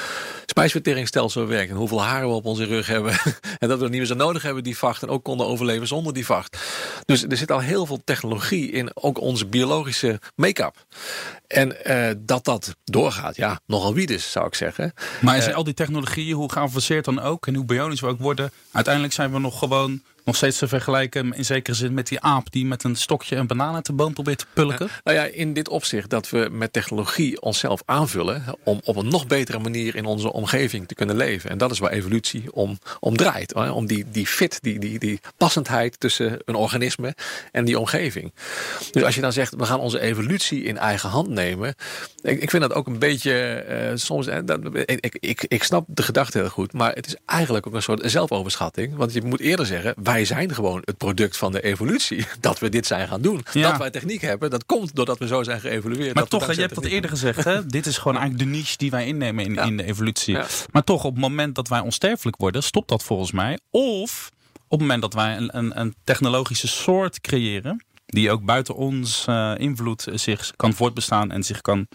spijsverteringsstelsel 0.46 1.46
werkt 1.46 1.70
en 1.70 1.76
hoeveel 1.76 2.02
haren 2.02 2.28
we 2.28 2.34
op 2.34 2.44
onze 2.44 2.64
rug 2.64 2.86
hebben. 2.86 3.12
en 3.58 3.68
dat 3.68 3.78
we 3.78 3.88
niet 3.88 3.92
meer 3.92 4.06
zo 4.06 4.14
nodig 4.14 4.42
hebben, 4.42 4.62
die 4.62 4.78
vacht, 4.78 5.02
en 5.02 5.08
ook 5.08 5.24
konden 5.24 5.46
overleven 5.46 5.86
zonder 5.86 6.14
die 6.14 6.26
vacht. 6.26 6.56
Dus 7.04 7.22
er 7.22 7.36
zit 7.36 7.50
al 7.50 7.60
heel 7.60 7.86
veel 7.86 8.00
technologie 8.04 8.70
in 8.70 8.90
ook 8.94 9.20
onze 9.20 9.46
biologische 9.46 10.20
make-up. 10.34 10.84
En 11.46 11.76
uh, 11.86 12.10
dat 12.18 12.44
dat 12.44 12.74
doorgaat, 12.84 13.36
ja, 13.36 13.60
nogal 13.70 13.94
wie 13.94 14.06
is, 14.06 14.30
zou 14.30 14.46
ik 14.46 14.54
zeggen. 14.54 14.92
Maar 15.20 15.36
is 15.36 15.52
al 15.52 15.64
die 15.64 15.74
technologieën, 15.74 16.34
hoe 16.34 16.52
geavanceerd 16.52 17.04
dan 17.04 17.20
ook 17.20 17.46
en 17.46 17.54
hoe 17.54 17.64
bionisch 17.64 18.00
we 18.00 18.06
ook 18.06 18.18
worden, 18.18 18.50
uiteindelijk 18.72 19.14
zijn 19.14 19.32
we 19.32 19.38
nog 19.38 19.58
gewoon 19.58 20.02
nog 20.30 20.38
steeds 20.38 20.58
te 20.58 20.68
vergelijken 20.68 21.34
in 21.34 21.44
zekere 21.44 21.76
zin 21.76 21.94
met 21.94 22.08
die 22.08 22.20
aap 22.20 22.52
die 22.52 22.66
met 22.66 22.84
een 22.84 22.96
stokje 22.96 23.36
een 23.36 23.46
banaan 23.46 23.74
uit 23.74 23.86
de 23.86 23.92
boom 23.92 24.12
probeert 24.12 24.38
te 24.38 24.46
pulken? 24.52 24.88
nou 25.04 25.16
ja, 25.16 25.24
in 25.24 25.52
dit 25.52 25.68
opzicht 25.68 26.10
dat 26.10 26.30
we 26.30 26.48
met 26.52 26.72
technologie 26.72 27.42
onszelf 27.42 27.82
aanvullen 27.84 28.44
om 28.64 28.80
op 28.84 28.96
een 28.96 29.08
nog 29.08 29.26
betere 29.26 29.58
manier 29.58 29.96
in 29.96 30.04
onze 30.04 30.32
omgeving 30.32 30.88
te 30.88 30.94
kunnen 30.94 31.16
leven. 31.16 31.50
En 31.50 31.58
dat 31.58 31.70
is 31.70 31.78
waar 31.78 31.90
evolutie 31.90 32.52
om, 32.52 32.78
om 33.00 33.16
draait. 33.16 33.54
Om 33.54 33.86
die, 33.86 34.04
die 34.10 34.26
fit, 34.26 34.58
die, 34.62 34.78
die, 34.78 34.98
die 34.98 35.20
passendheid 35.36 36.00
tussen 36.00 36.38
een 36.44 36.54
organisme 36.54 37.14
en 37.52 37.64
die 37.64 37.78
omgeving. 37.78 38.32
Dus 38.90 39.02
als 39.02 39.14
je 39.14 39.20
dan 39.20 39.32
zegt, 39.32 39.54
we 39.56 39.64
gaan 39.64 39.80
onze 39.80 40.00
evolutie 40.00 40.62
in 40.62 40.78
eigen 40.78 41.08
hand 41.08 41.28
nemen. 41.28 41.74
Ik, 42.22 42.42
ik 42.42 42.50
vind 42.50 42.62
dat 42.62 42.72
ook 42.72 42.86
een 42.86 42.98
beetje 42.98 43.64
uh, 43.68 43.96
soms. 43.96 44.26
Uh, 44.26 44.36
dat, 44.44 44.60
ik, 44.84 45.16
ik, 45.20 45.44
ik 45.48 45.62
snap 45.62 45.84
de 45.88 46.02
gedachte 46.02 46.38
heel 46.38 46.48
goed, 46.48 46.72
maar 46.72 46.92
het 46.92 47.06
is 47.06 47.16
eigenlijk 47.26 47.66
ook 47.66 47.74
een 47.74 47.82
soort 47.82 48.10
zelfoverschatting. 48.10 48.96
Want 48.96 49.12
je 49.12 49.22
moet 49.22 49.40
eerder 49.40 49.66
zeggen, 49.66 49.94
wij 50.02 50.19
zijn 50.24 50.54
gewoon 50.54 50.82
het 50.84 50.96
product 50.96 51.36
van 51.36 51.52
de 51.52 51.62
evolutie. 51.62 52.26
Dat 52.40 52.58
we 52.58 52.68
dit 52.68 52.86
zijn 52.86 53.08
gaan 53.08 53.22
doen. 53.22 53.44
Dat 53.52 53.76
wij 53.76 53.90
techniek 53.90 54.20
hebben, 54.20 54.50
dat 54.50 54.66
komt 54.66 54.94
doordat 54.94 55.18
we 55.18 55.26
zo 55.26 55.42
zijn 55.42 55.60
geëvolueerd. 55.60 56.14
Maar 56.14 56.26
toch, 56.26 56.54
je 56.54 56.60
hebt 56.60 56.74
dat 56.74 56.84
eerder 56.84 57.10
gezegd, 57.10 57.44
hè? 57.44 57.66
dit 57.76 57.86
is 57.86 57.98
gewoon 57.98 58.16
eigenlijk 58.16 58.50
de 58.50 58.56
niche 58.56 58.76
die 58.76 58.90
wij 58.90 59.06
innemen 59.06 59.44
in, 59.44 59.56
in 59.56 59.76
de 59.76 59.84
evolutie. 59.84 60.38
Maar 60.70 60.84
toch, 60.84 61.04
op 61.04 61.12
het 61.12 61.20
moment 61.20 61.54
dat 61.54 61.68
wij 61.68 61.80
onsterfelijk 61.80 62.36
worden, 62.36 62.62
stopt 62.62 62.88
dat 62.88 63.02
volgens 63.02 63.32
mij. 63.32 63.58
Of 63.70 64.30
op 64.52 64.78
het 64.78 64.80
moment 64.80 65.02
dat 65.02 65.14
wij 65.14 65.36
een, 65.36 65.56
een, 65.56 65.80
een 65.80 65.94
technologische 66.04 66.68
soort 66.68 67.20
creëren, 67.20 67.84
die 68.06 68.30
ook 68.30 68.44
buiten 68.44 68.74
ons 68.74 69.26
uh, 69.28 69.52
invloed 69.56 70.06
zich 70.14 70.52
kan 70.56 70.72
voortbestaan 70.72 71.30
en 71.30 71.42
zich 71.42 71.60
kan. 71.60 71.86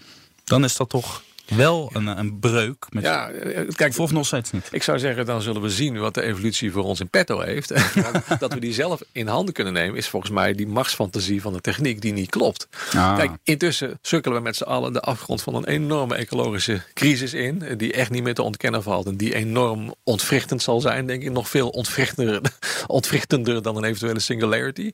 Dan 0.43 0.63
is 0.63 0.75
dat 0.75 0.89
toch 0.89 1.23
wel 1.45 1.89
een, 1.93 2.07
een 2.07 2.39
breuk. 2.39 2.85
Met 2.89 3.03
ja, 3.03 3.29
eh, 3.29 3.67
kijk, 3.75 3.97
of 3.97 4.11
nog 4.11 4.25
steeds 4.25 4.51
niet. 4.51 4.67
Ik 4.71 4.83
zou 4.83 4.99
zeggen, 4.99 5.25
dan 5.25 5.41
zullen 5.41 5.61
we 5.61 5.69
zien 5.69 5.99
wat 5.99 6.13
de 6.13 6.21
evolutie 6.21 6.71
voor 6.71 6.83
ons 6.83 6.99
in 6.99 7.09
petto 7.09 7.39
heeft. 7.39 7.73
dat 8.39 8.53
we 8.53 8.59
die 8.59 8.73
zelf 8.73 9.01
in 9.11 9.27
handen 9.27 9.53
kunnen 9.53 9.73
nemen, 9.73 9.97
is 9.97 10.07
volgens 10.07 10.31
mij 10.31 10.53
die 10.53 10.67
machtsfantasie 10.67 11.41
van 11.41 11.53
de 11.53 11.61
techniek 11.61 12.01
die 12.01 12.13
niet 12.13 12.29
klopt. 12.29 12.67
Ah. 12.95 13.17
Kijk, 13.17 13.31
intussen 13.43 13.99
sukkelen 14.01 14.37
we 14.37 14.43
met 14.43 14.55
z'n 14.55 14.63
allen 14.63 14.93
de 14.93 15.01
afgrond 15.01 15.41
van 15.41 15.55
een 15.55 15.65
enorme 15.65 16.15
ecologische 16.15 16.81
crisis 16.93 17.33
in. 17.33 17.63
Die 17.77 17.93
echt 17.93 18.11
niet 18.11 18.23
meer 18.23 18.33
te 18.33 18.43
ontkennen 18.43 18.83
valt. 18.83 19.05
En 19.05 19.17
die 19.17 19.35
enorm 19.35 19.93
ontwrichtend 20.03 20.61
zal 20.61 20.81
zijn, 20.81 21.07
denk 21.07 21.23
ik. 21.23 21.31
Nog 21.31 21.49
veel 21.49 21.69
ontwrichtender, 21.69 22.41
ontwrichtender 22.87 23.61
dan 23.61 23.77
een 23.77 23.83
eventuele 23.83 24.19
singularity. 24.19 24.91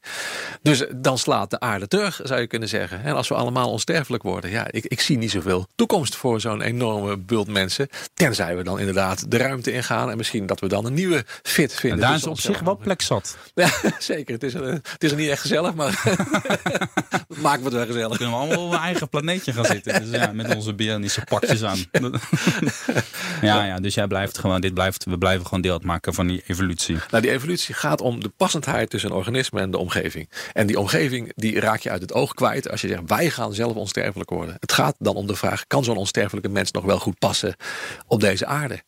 Dus 0.62 0.86
dan 0.96 1.17
slaat 1.17 1.50
de 1.50 1.60
aarde 1.60 1.88
terug, 1.88 2.20
zou 2.24 2.41
je 2.41 2.48
kunnen 2.48 2.70
zeggen. 2.70 3.03
En 3.03 3.15
als 3.15 3.27
we 3.27 3.36
allemaal 3.36 3.72
onsterfelijk 3.72 4.24
worden, 4.24 4.50
ja, 4.50 4.67
ik, 4.72 4.86
ik 4.86 5.01
zie 5.01 5.17
niet 5.17 5.31
zoveel 5.31 5.67
toekomst 5.75 6.15
voor 6.15 6.40
zo'n 6.41 6.62
enorme 6.62 7.17
bult 7.17 7.48
mensen. 7.48 7.88
Tenzij 8.13 8.55
we 8.55 8.63
dan 8.63 8.79
inderdaad 8.79 9.31
de 9.31 9.38
ruimte 9.38 9.71
ingaan. 9.71 10.12
En 10.12 10.17
misschien 10.17 10.45
dat 10.45 10.60
we 10.60 10.67
dan 10.67 10.86
een 10.86 10.93
nieuwe 10.93 11.25
fit 11.43 11.74
vinden. 11.74 12.00
En 12.00 12.05
daar 12.05 12.15
is 12.15 12.27
op 12.27 12.39
zich 12.39 12.60
wel 12.60 12.77
plek 12.77 13.01
zat. 13.01 13.38
Ja, 13.53 13.69
zeker. 14.00 14.33
Het 14.33 14.43
is, 14.43 14.53
een, 14.53 14.63
het 14.63 15.03
is 15.03 15.13
niet 15.13 15.29
echt 15.29 15.41
gezellig, 15.41 15.74
maar 15.74 16.03
maken 17.41 17.60
we 17.60 17.65
het 17.65 17.74
wel 17.74 17.86
gezellig. 17.86 18.17
Kunnen 18.17 18.36
we 18.36 18.41
allemaal 18.41 18.65
op 18.65 18.71
een 18.74 18.79
eigen 18.79 19.10
planeetje 19.10 19.53
gaan 19.53 19.65
zitten. 19.65 20.01
Dus 20.01 20.19
ja, 20.19 20.31
met 20.33 20.55
onze 20.55 20.74
bionische 20.74 21.21
pakjes 21.21 21.63
aan. 21.63 21.77
ja, 23.41 23.65
ja, 23.65 23.79
dus 23.79 23.93
jij 23.93 24.07
blijft 24.07 24.38
gewoon, 24.38 24.62
dit 24.62 24.74
blijft, 24.74 25.05
we 25.05 25.17
blijven 25.17 25.45
gewoon 25.45 25.62
deel 25.62 25.74
uitmaken 25.74 26.13
van 26.13 26.27
die 26.27 26.43
evolutie. 26.48 26.98
Nou, 27.10 27.24
die 27.24 27.31
evolutie 27.31 27.75
gaat 27.75 28.01
om 28.01 28.21
de 28.21 28.29
passendheid 28.29 28.89
tussen 28.89 29.10
een 29.10 29.15
organisme 29.15 29.60
en 29.60 29.71
de 29.71 29.77
omgeving. 29.77 30.29
En 30.53 30.67
die 30.67 30.79
omgeving, 30.79 31.31
die 31.36 31.60
raak 31.60 31.79
je 31.79 31.89
uit 31.89 32.01
het 32.01 32.13
oog 32.13 32.33
kwijt 32.33 32.69
als 32.69 32.81
je 32.81 32.88
zegt, 32.88 33.01
wij 33.05 33.29
gaan 33.29 33.53
zelf 33.53 33.75
onsterfelijk 33.75 34.29
worden. 34.29 34.55
Het 34.60 34.71
gaat 34.71 34.95
dan 35.00 35.15
om 35.15 35.27
de 35.27 35.36
vraag, 35.36 35.67
kan 35.67 35.83
zo'n 35.83 35.98
onsterfelijk 35.98 36.30
mens 36.50 36.71
nog 36.71 36.83
wel 36.83 37.00
goed 37.00 37.19
passen 37.19 37.55
op 38.07 38.19
deze 38.19 38.45
aarde. 38.45 38.81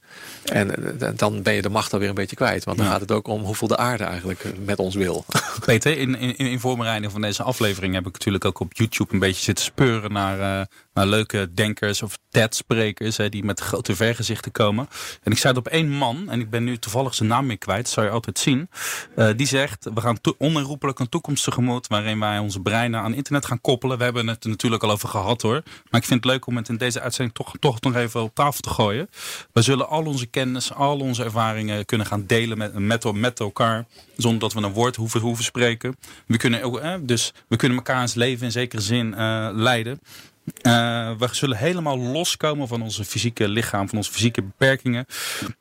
En 0.43 0.99
eh, 1.01 1.09
dan 1.15 1.41
ben 1.41 1.53
je 1.53 1.61
de 1.61 1.69
macht 1.69 1.93
alweer 1.93 2.09
een 2.09 2.15
beetje 2.15 2.35
kwijt. 2.35 2.63
Want 2.63 2.77
dan 2.77 2.87
gaat 2.87 3.01
het 3.01 3.11
ook 3.11 3.27
om 3.27 3.43
hoeveel 3.43 3.67
de 3.67 3.77
aarde 3.77 4.03
eigenlijk 4.03 4.45
met 4.65 4.79
ons 4.79 4.95
wil. 4.95 5.25
Peter, 5.65 5.97
in, 5.97 6.15
in, 6.15 6.35
in 6.35 6.59
voorbereiding 6.59 7.11
van 7.11 7.21
deze 7.21 7.43
aflevering 7.43 7.93
heb 7.93 8.05
ik 8.05 8.13
natuurlijk 8.13 8.45
ook 8.45 8.59
op 8.59 8.73
YouTube 8.73 9.13
een 9.13 9.19
beetje 9.19 9.43
zitten 9.43 9.65
speuren 9.65 10.11
naar, 10.11 10.39
uh, 10.59 10.65
naar 10.93 11.05
leuke 11.05 11.53
denkers 11.53 12.01
of 12.01 12.17
TED-sprekers 12.29 13.15
die 13.29 13.43
met 13.43 13.59
grote 13.59 13.95
vergezichten 13.95 14.51
komen. 14.51 14.87
En 15.23 15.31
ik 15.31 15.37
zei 15.37 15.53
het 15.53 15.65
op 15.65 15.71
één 15.71 15.89
man, 15.89 16.29
en 16.29 16.39
ik 16.39 16.49
ben 16.49 16.63
nu 16.63 16.77
toevallig 16.77 17.15
zijn 17.15 17.29
naam 17.29 17.45
meer 17.45 17.57
kwijt, 17.57 17.89
zou 17.89 18.05
je 18.05 18.11
altijd 18.11 18.39
zien. 18.39 18.69
Uh, 19.15 19.29
die 19.35 19.47
zegt, 19.47 19.89
we 19.93 20.01
gaan 20.01 20.17
onherroepelijk 20.37 20.99
een 20.99 21.09
toekomst 21.09 21.43
tegemoet 21.43 21.87
waarin 21.87 22.19
wij 22.19 22.39
onze 22.39 22.59
breinen 22.59 22.99
aan 22.99 23.13
internet 23.13 23.45
gaan 23.45 23.61
koppelen. 23.61 23.97
We 23.97 24.03
hebben 24.03 24.27
het 24.27 24.43
er 24.43 24.49
natuurlijk 24.49 24.83
al 24.83 24.91
over 24.91 25.09
gehad 25.09 25.41
hoor. 25.41 25.61
Maar 25.89 26.01
ik 26.01 26.07
vind 26.07 26.23
het 26.23 26.31
leuk 26.31 26.47
om 26.47 26.57
het 26.57 26.69
in 26.69 26.77
deze 26.77 27.01
uitzending 27.01 27.37
toch, 27.37 27.53
toch 27.59 27.81
nog 27.81 27.95
even 27.95 28.21
op 28.21 28.35
tafel 28.35 28.61
te 28.61 28.69
gooien. 28.69 29.09
We 29.51 29.61
zullen 29.61 29.89
al 29.89 30.05
onze 30.05 30.25
kennis, 30.25 30.73
al 30.73 30.99
onze 30.99 31.23
ervaringen 31.23 31.85
kunnen 31.85 32.07
gaan 32.07 32.25
delen 32.25 32.87
met, 32.87 33.39
elkaar. 33.39 33.85
Zonder 34.17 34.39
dat 34.39 34.53
we 34.53 34.61
een 34.61 34.73
woord 34.73 34.95
hoeven, 34.95 35.19
hoeven 35.19 35.43
spreken. 35.43 35.97
We 36.27 36.37
kunnen, 36.37 36.63
ook, 36.63 36.79
eh, 36.79 36.93
dus 37.01 37.33
we 37.47 37.55
kunnen 37.55 37.77
elkaar 37.77 38.01
eens 38.01 38.13
leven 38.13 38.45
in 38.45 38.51
zekere 38.51 38.81
zin 38.81 39.07
uh, 39.07 39.49
leiden. 39.51 39.99
Uh, 40.45 41.11
we 41.17 41.27
zullen 41.31 41.57
helemaal 41.57 41.97
loskomen 41.97 42.67
van 42.67 42.81
onze 42.81 43.05
fysieke 43.05 43.47
lichaam, 43.47 43.89
van 43.89 43.97
onze 43.97 44.11
fysieke 44.11 44.41
beperkingen. 44.41 45.05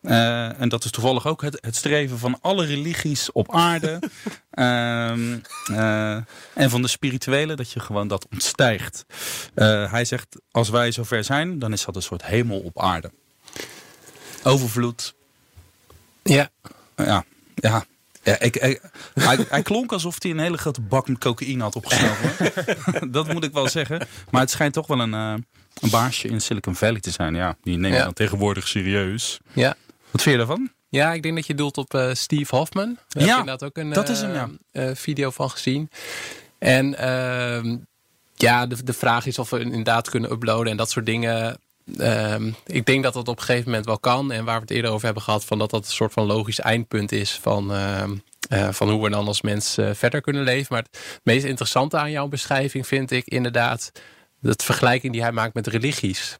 Uh, 0.03 0.61
en 0.61 0.69
dat 0.69 0.85
is 0.85 0.91
toevallig 0.91 1.27
ook 1.27 1.43
het, 1.43 1.59
het, 1.61 1.77
streven 1.77 2.19
van 2.19 2.39
alle 2.41 2.65
religies 2.65 3.33
op 3.33 3.55
aarde. 3.55 4.03
uh, 4.55 5.11
en 6.63 6.71
van 6.71 6.83
de 6.83 6.89
spirituele, 6.89 7.55
dat 7.55 7.73
je 7.73 7.81
gewoon 7.81 8.09
dat 8.09 8.27
ontstijgt. 8.33 9.05
hij 9.91 10.05
zegt, 10.05 10.37
als 10.51 10.69
wij 10.69 10.93
zover 10.93 11.25
zijn, 11.25 11.59
dan 11.59 11.73
is 11.73 11.85
dat 11.85 11.97
een 11.97 12.03
soort 12.03 12.25
hemel 12.25 12.59
op 12.59 12.81
aarde. 12.81 13.11
Overvloed. 14.43 15.15
Ja. 16.23 16.51
Ja, 16.97 17.25
ja. 17.55 17.85
Ja, 18.23 18.41
ik, 18.41 18.55
hij, 18.55 18.81
hij, 19.49 19.63
klonk 19.63 19.93
alsof 19.93 20.17
hij 20.19 20.31
een 20.31 20.39
hele 20.39 20.57
grote 20.57 20.81
bak 20.81 21.09
met 21.09 21.19
cocaïne 21.19 21.63
had 21.63 21.77
opgesnoven. 21.77 22.33
dat 23.13 23.33
moet 23.33 23.45
ik 23.45 23.53
wel 23.53 23.69
zeggen. 23.69 24.07
Maar 24.31 24.41
het 24.41 24.51
schijnt 24.51 24.75
toch 24.75 24.87
wel 24.87 25.01
een, 25.01 25.13
uh, 25.13 25.35
een 25.81 25.91
baasje 25.91 26.29
in 26.29 26.41
Silicon 26.41 26.75
Valley 26.75 27.01
te 27.01 27.11
zijn. 27.11 27.35
Ja, 27.35 27.57
die 27.63 27.79
nemen 27.79 27.99
ja. 27.99 28.05
dan 28.05 28.13
tegenwoordig 28.13 28.69
serieus. 28.69 29.41
Ja. 29.53 29.75
Wat 30.11 30.23
vind 30.23 30.35
je 30.35 30.37
daarvan? 30.37 30.71
Ja, 30.89 31.13
ik 31.13 31.23
denk 31.23 31.35
dat 31.35 31.47
je 31.47 31.55
doelt 31.55 31.77
op 31.77 31.95
uh, 31.95 32.11
Steve 32.13 32.57
Hoffman. 32.57 32.99
Daar 33.09 33.23
ja, 33.23 33.29
heb 33.29 33.39
inderdaad 33.39 33.65
ook 33.65 33.77
een 33.77 33.91
dat 33.91 34.09
is 34.09 34.21
hem, 34.21 34.35
ja. 34.35 34.49
uh, 34.73 34.95
video 34.95 35.31
van 35.31 35.51
gezien. 35.51 35.91
En 36.59 36.99
ehm, 36.99 37.77
ja, 38.35 38.67
de, 38.67 38.85
de 38.85 38.93
vraag 38.93 39.27
is 39.27 39.39
of 39.39 39.51
we 39.51 39.61
inderdaad 39.61 40.11
kunnen 40.11 40.33
uploaden 40.33 40.71
en 40.71 40.77
dat 40.77 40.91
soort 40.91 41.07
dingen. 41.07 41.59
Um, 41.99 42.55
ik 42.67 42.87
denk 42.87 43.03
dat 43.03 43.15
dat 43.15 43.29
op 43.29 43.39
een 43.39 43.45
gegeven 43.45 43.69
moment 43.69 43.87
wel 43.87 43.99
kan. 43.99 44.33
En 44.33 44.45
waar 44.45 44.55
we 44.55 44.61
het 44.61 44.71
eerder 44.71 44.91
over 44.91 45.05
hebben 45.05 45.23
gehad, 45.23 45.45
van 45.45 45.59
dat 45.59 45.71
dat 45.71 45.85
een 45.85 45.93
soort 45.93 46.13
van 46.13 46.27
logisch 46.27 46.61
eindpunt 46.61 47.13
is 47.13 47.33
van, 47.33 47.73
uh, 47.73 48.03
uh, 48.53 48.69
van 48.71 48.91
hoe 48.91 49.03
we 49.03 49.11
dan 49.11 49.27
als 49.27 49.43
mens 49.43 49.79
uh, 49.79 49.91
verder 49.93 50.21
kunnen 50.21 50.43
leven. 50.43 50.67
Maar 50.71 50.83
het 50.83 51.21
meest 51.23 51.45
interessante 51.45 51.97
aan 51.97 52.11
jouw 52.11 52.29
beschrijving 52.29 52.87
vind 52.87 53.11
ik 53.11 53.27
inderdaad 53.27 53.93
de 54.39 54.55
vergelijking 54.57 55.13
die 55.13 55.23
hij 55.23 55.33
maakt 55.33 55.55
met 55.55 55.67
religies. 55.67 56.39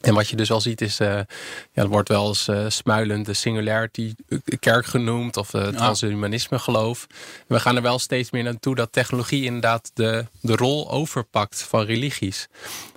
En 0.00 0.14
wat 0.14 0.28
je 0.28 0.36
dus 0.36 0.50
al 0.50 0.60
ziet 0.60 0.80
is, 0.80 0.96
ja, 0.96 1.26
er 1.72 1.88
wordt 1.88 2.08
wel 2.08 2.28
eens 2.28 2.50
smuilend 2.68 3.26
de 3.26 3.34
singularity 3.34 4.14
kerk 4.60 4.86
genoemd 4.86 5.36
of 5.36 5.52
het 5.52 5.76
transhumanisme 5.76 6.58
geloof. 6.58 7.06
we 7.46 7.60
gaan 7.60 7.76
er 7.76 7.82
wel 7.82 7.98
steeds 7.98 8.30
meer 8.30 8.42
naartoe 8.42 8.74
dat 8.74 8.92
technologie 8.92 9.44
inderdaad 9.44 9.90
de, 9.94 10.26
de 10.40 10.56
rol 10.56 10.90
overpakt 10.90 11.62
van 11.62 11.84
religies. 11.84 12.48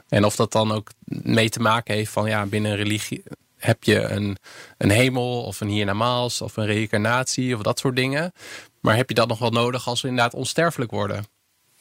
En 0.09 0.25
of 0.25 0.35
dat 0.35 0.51
dan 0.51 0.71
ook 0.71 0.89
mee 1.07 1.49
te 1.49 1.59
maken 1.59 1.93
heeft 1.93 2.11
van 2.11 2.29
ja, 2.29 2.45
binnen 2.45 2.75
religie 2.75 3.23
heb 3.57 3.83
je 3.83 4.01
een, 4.01 4.37
een 4.77 4.89
hemel 4.89 5.43
of 5.43 5.61
een 5.61 5.67
hiernamaals 5.67 6.41
of 6.41 6.57
een 6.57 6.65
reïncarnatie 6.65 7.55
of 7.55 7.61
dat 7.61 7.79
soort 7.79 7.95
dingen. 7.95 8.33
Maar 8.79 8.95
heb 8.95 9.09
je 9.09 9.15
dat 9.15 9.27
nog 9.27 9.39
wel 9.39 9.49
nodig 9.49 9.87
als 9.87 10.01
we 10.01 10.07
inderdaad 10.07 10.33
onsterfelijk 10.33 10.91
worden? 10.91 11.25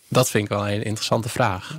Dat 0.09 0.31
vind 0.31 0.45
ik 0.45 0.51
wel 0.51 0.69
een 0.69 0.85
interessante 0.85 1.29
vraag. 1.29 1.77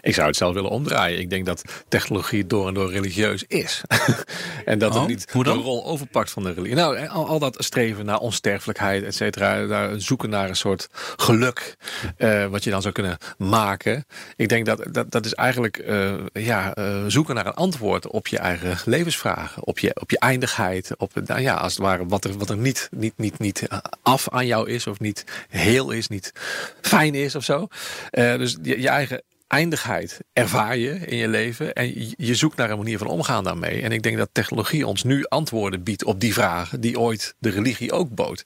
Ik 0.00 0.14
zou 0.14 0.26
het 0.26 0.36
zelf 0.36 0.54
willen 0.54 0.70
omdraaien. 0.70 1.18
Ik 1.18 1.30
denk 1.30 1.46
dat 1.46 1.62
technologie 1.88 2.46
door 2.46 2.68
en 2.68 2.74
door 2.74 2.90
religieus 2.90 3.44
is. 3.48 3.82
en 4.64 4.78
dat 4.78 4.94
oh, 4.94 4.98
het 4.98 5.08
niet 5.08 5.32
de 5.32 5.50
rol 5.50 5.86
overpakt 5.86 6.30
van 6.30 6.42
de 6.42 6.52
religie. 6.52 6.76
Nou, 6.76 7.08
al, 7.08 7.26
al 7.26 7.38
dat 7.38 7.56
streven 7.58 8.04
naar 8.04 8.18
onsterfelijkheid, 8.18 9.04
et 9.04 9.14
cetera. 9.14 9.66
Daar 9.66 10.00
zoeken 10.00 10.30
naar 10.30 10.48
een 10.48 10.56
soort 10.56 10.88
geluk. 11.16 11.76
Uh, 12.18 12.46
wat 12.46 12.64
je 12.64 12.70
dan 12.70 12.82
zou 12.82 12.94
kunnen 12.94 13.18
maken. 13.38 14.06
Ik 14.36 14.48
denk 14.48 14.66
dat 14.66 14.84
dat, 14.90 15.10
dat 15.10 15.24
is 15.24 15.34
eigenlijk 15.34 15.78
uh, 15.78 16.14
ja, 16.32 16.76
uh, 16.78 17.04
zoeken 17.06 17.34
naar 17.34 17.46
een 17.46 17.54
antwoord 17.54 18.06
op 18.06 18.26
je 18.26 18.38
eigen 18.38 18.78
levensvragen. 18.84 19.64
Op 19.64 19.78
je, 19.78 20.00
op 20.00 20.10
je 20.10 20.18
eindigheid. 20.18 20.90
Op, 20.96 21.10
nou 21.14 21.40
ja, 21.40 21.54
als 21.54 21.72
het 21.72 21.82
ware 21.82 22.06
wat 22.06 22.24
er, 22.24 22.38
wat 22.38 22.50
er 22.50 22.56
niet, 22.56 22.88
niet, 22.90 23.14
niet, 23.16 23.38
niet 23.38 23.68
af 24.02 24.28
aan 24.28 24.46
jou 24.46 24.70
is. 24.70 24.86
Of 24.86 25.00
niet 25.00 25.24
heel 25.48 25.90
is, 25.90 26.08
niet 26.08 26.32
fijn 26.80 27.14
is 27.14 27.34
of 27.34 27.44
zo. 27.44 27.66
dus 28.10 28.56
je, 28.62 28.80
je 28.80 28.88
eigen 28.88 29.22
oneindigheid 29.54 30.20
ervaar 30.32 30.76
je 30.76 30.90
in 30.94 31.16
je 31.16 31.28
leven. 31.28 31.72
En 31.72 32.14
je- 32.16 32.34
zoekt 32.34 32.56
naar 32.56 32.70
een 32.70 32.76
manier 32.76 32.98
van 32.98 33.06
omgaan 33.06 33.44
daarmee. 33.44 33.82
En 33.82 33.92
ik 33.92 34.02
denk 34.02 34.16
dat 34.16 34.28
technologie 34.32 34.86
ons 34.86 35.02
nu 35.02 35.24
antwoorden 35.28 35.82
biedt 35.82 36.04
op 36.04 36.20
die 36.20 36.32
vragen 36.32 36.80
die 36.80 36.98
ooit 37.00 37.34
de 37.38 37.50
religie 37.50 37.92
ook 37.92 38.14
bood. 38.14 38.44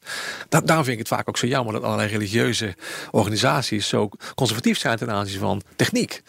Da 0.48 0.60
daarom 0.60 0.84
vind 0.84 0.98
ik 1.00 1.06
het 1.08 1.16
vaak 1.16 1.28
ook 1.28 1.36
zo 1.38 1.46
jammer 1.46 1.72
dat 1.72 1.82
allerlei 1.82 2.08
religieuze 2.08 2.74
organisaties 3.10 3.88
zo 3.88 4.08
conservatief 4.34 4.78
zijn 4.78 4.96
ten 4.96 5.10
aanzien 5.10 5.38
van 5.38 5.62
techniek. 5.76 6.22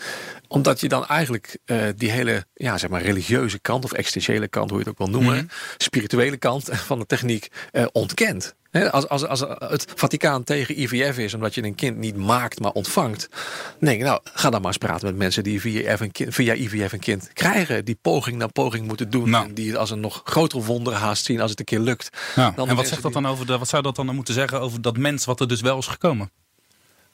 Omdat 0.48 0.80
je 0.80 0.88
dan 0.88 1.06
eigenlijk 1.08 1.58
eh, 1.66 1.78
die 1.96 2.12
hele 2.12 2.46
ja, 2.54 2.78
zeg 2.78 2.90
maar 2.90 3.02
religieuze 3.02 3.60
kant 3.60 3.84
of 3.84 3.92
existentiële 3.92 4.48
kant, 4.48 4.70
hoe 4.70 4.80
je 4.80 4.86
het 4.90 4.94
ook 4.94 5.08
wil 5.08 5.20
noemen, 5.20 5.36
Mhm. 5.36 5.46
spirituele 5.78 6.38
kant 6.38 6.70
van 6.72 7.00
de 7.00 7.06
techniek 7.06 7.48
eh, 7.72 7.86
ontkent. 7.92 8.56
Als, 8.72 9.08
als, 9.08 9.26
als 9.26 9.40
het 9.58 9.86
Vaticaan 9.96 10.44
tegen 10.44 10.82
IVF 10.82 11.18
is, 11.18 11.34
omdat 11.34 11.56
je 11.56 11.64
een 11.64 11.76
kind 11.76 11.98
niet 11.98 12.16
maakt, 12.16 12.60
maar 12.60 12.72
ontvangt. 12.72 13.28
Dan 13.32 13.40
denk 13.80 14.00
ik, 14.00 14.06
nou, 14.06 14.20
ga 14.24 14.50
dan 14.50 14.60
maar 14.62 14.70
eens 14.70 14.78
praten 14.78 15.06
met 15.08 15.16
mensen 15.16 15.44
die 15.44 15.62
via 15.62 15.80
IVF 15.82 16.00
een 16.00 16.12
kind, 16.12 16.34
via 16.34 16.54
IVF 16.54 16.92
een 16.92 17.00
kind 17.00 17.30
krijgen. 17.34 17.86
Die 17.86 17.98
poging 18.02 18.38
na 18.38 18.48
poging 18.48 18.88
moeten 18.88 19.10
doen. 19.10 19.30
Nou. 19.30 19.46
En 19.48 19.54
die 19.54 19.68
het 19.70 19.78
als 19.78 19.90
een 19.92 20.00
nog 20.00 20.22
groter 20.24 20.62
wonder 20.64 20.94
haast 20.94 21.26
zien 21.26 21.42
als 21.42 21.50
het 21.50 21.60
een 21.60 21.66
keer 21.66 21.80
lukt. 21.80 22.10
En 22.36 22.76
wat, 22.76 22.88
zegt 22.88 23.02
dat 23.02 23.12
die- 23.14 23.22
dan 23.22 23.32
over 23.32 23.46
de, 23.46 23.58
wat 23.58 23.68
zou 23.70 23.84
dat 23.84 23.96
dan 23.96 24.16
moeten 24.16 24.34
zeggen 24.34 24.62
over 24.62 24.82
dat 24.82 24.98
mens 24.98 25.26
wat 25.26 25.40
er 25.40 25.48
dus 25.48 25.62
wel 25.62 25.78
is 25.78 25.88
gekomen? 25.88 26.32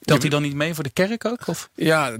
Telt 0.06 0.20
hij 0.20 0.30
dan 0.30 0.42
niet 0.42 0.54
mee 0.54 0.74
voor 0.74 0.84
de 0.84 0.90
kerk 0.90 1.24
ook? 1.24 1.46
Of? 1.46 1.68
Ja, 1.74 2.16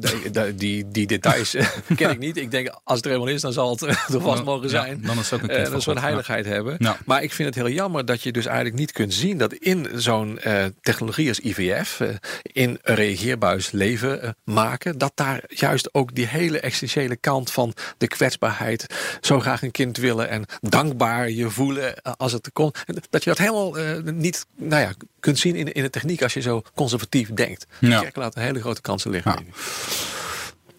die, 0.55 0.89
die 0.89 1.07
details 1.07 1.55
eh, 1.55 1.67
ken 1.97 2.11
ik 2.11 2.19
niet. 2.19 2.37
Ik 2.37 2.51
denk, 2.51 2.69
als 2.85 2.97
het 2.97 3.07
er 3.07 3.13
eenmaal 3.13 3.29
is, 3.29 3.41
dan 3.41 3.53
zal 3.53 3.71
het 3.71 3.81
er 3.81 4.21
vast 4.21 4.45
mogen 4.45 4.63
Ja, 4.63 4.85
zijn. 4.85 5.01
dan 5.03 5.19
is 5.19 5.31
het 5.31 5.33
ook 5.43 5.49
een 5.49 5.57
kind 5.57 5.73
een 5.73 5.83
soort 5.83 6.01
heiligheid 6.01 6.45
hebben. 6.47 6.77
Ja. 6.79 6.97
Maar 7.05 7.23
ik 7.23 7.33
vind 7.33 7.55
het 7.55 7.65
heel 7.65 7.75
jammer 7.75 8.05
dat 8.05 8.23
je 8.23 8.33
dus 8.33 8.47
eigenlijk 8.47 8.77
niet 8.77 8.93
kunt 8.93 9.15
zien 9.15 9.39
dat 9.39 9.53
in 9.53 9.89
zo'n 9.95 10.39
eh, 10.39 10.65
technologie 10.81 11.29
als 11.29 11.41
IVF, 11.41 12.01
in 12.43 12.79
een 12.83 12.95
reageerbuis 12.95 13.71
leven 13.71 14.37
maken, 14.45 14.99
dat 14.99 15.13
daar 15.15 15.41
juist 15.49 15.95
ook 15.95 16.15
die 16.15 16.27
hele 16.27 16.61
existentiële 16.61 17.17
kant 17.17 17.51
van 17.53 17.75
de 17.99 18.07
kwetsbaarheid, 18.07 18.87
zo 19.21 19.41
graag 19.41 19.63
een 19.63 19.71
kind 19.71 19.97
willen 19.97 20.29
en 20.29 20.45
dankbaar 20.61 21.31
je 21.31 21.51
voelen 21.51 22.03
als 22.03 22.33
het 22.33 22.47
er 22.47 22.53
komt, 22.53 22.79
dat 23.11 23.25
je 23.25 23.31
dat 23.31 23.39
helemaal 23.39 23.75
niet 24.05 24.47
nou 24.57 24.83
ja, 24.83 24.93
kunt 25.21 25.39
zien 25.39 25.55
in, 25.55 25.73
in 25.73 25.83
de 25.83 25.91
techniek 25.91 26.23
als 26.23 26.35
je 26.35 26.41
zo 26.41 26.63
conservatief 26.75 27.33
denkt. 27.33 27.67
Ja. 27.81 28.01
Kerk 28.01 28.17
laat 28.17 28.35
hele 28.35 28.61
grote 28.61 28.81
kansen 28.81 29.11
liggen. 29.11 29.33
Ja. 29.33 29.39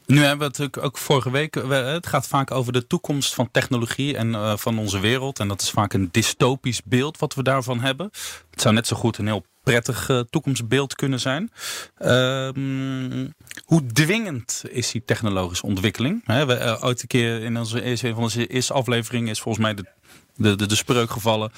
Nu 0.06 0.18
hebben 0.20 0.38
we 0.38 0.44
het 0.46 0.58
natuurlijk 0.58 0.84
ook 0.86 0.98
vorige 0.98 1.32
week. 1.32 1.56
we- 1.56 1.74
Het 1.76 2.08
gaat 2.08 2.28
vaak 2.28 2.52
over 2.52 2.74
de 2.74 2.88
toekomst 2.88 3.34
van 3.34 3.52
technologie 3.52 4.18
en 4.18 4.36
eh, 4.36 4.58
van 4.58 4.80
onze 4.80 5.00
wereld. 5.00 5.40
En 5.40 5.48
dat 5.48 5.62
is 5.62 5.70
vaak 5.70 5.94
een 5.94 6.10
dystopisch 6.12 6.82
beeld 6.84 7.18
wat 7.18 7.34
we 7.36 7.44
daarvan 7.44 7.80
hebben. 7.80 8.10
Het 8.52 8.62
zou 8.62 8.74
net 8.74 8.88
zo 8.88 8.96
goed 8.96 9.18
een 9.18 9.26
heel 9.26 9.46
prettig 9.64 10.10
eh, 10.10 10.20
toekomstbeeld 10.30 10.96
kunnen 10.96 11.20
zijn. 11.20 11.52
Ehm, 11.98 13.28
hoe 13.66 13.86
dwingend 13.94 14.64
is 14.70 14.92
die 14.92 15.04
technologische 15.06 15.66
ontwikkeling? 15.66 16.22
Hè, 16.26 16.46
we, 16.46 16.54
eh, 16.54 16.84
ooit 16.84 17.02
een 17.02 17.08
keer 17.08 17.42
in 17.44 17.58
onze 17.58 17.82
eerste, 17.82 18.08
een 18.08 18.14
van 18.14 18.24
onze 18.24 18.48
eerste 18.48 18.74
afleveringen 18.74 19.30
is 19.30 19.40
volgens 19.42 19.64
mij 19.64 19.74
de, 19.74 19.86
de, 20.36 20.56
de, 20.56 20.66
de 20.66 20.76
spreuk 20.76 21.10
gevallen. 21.12 21.52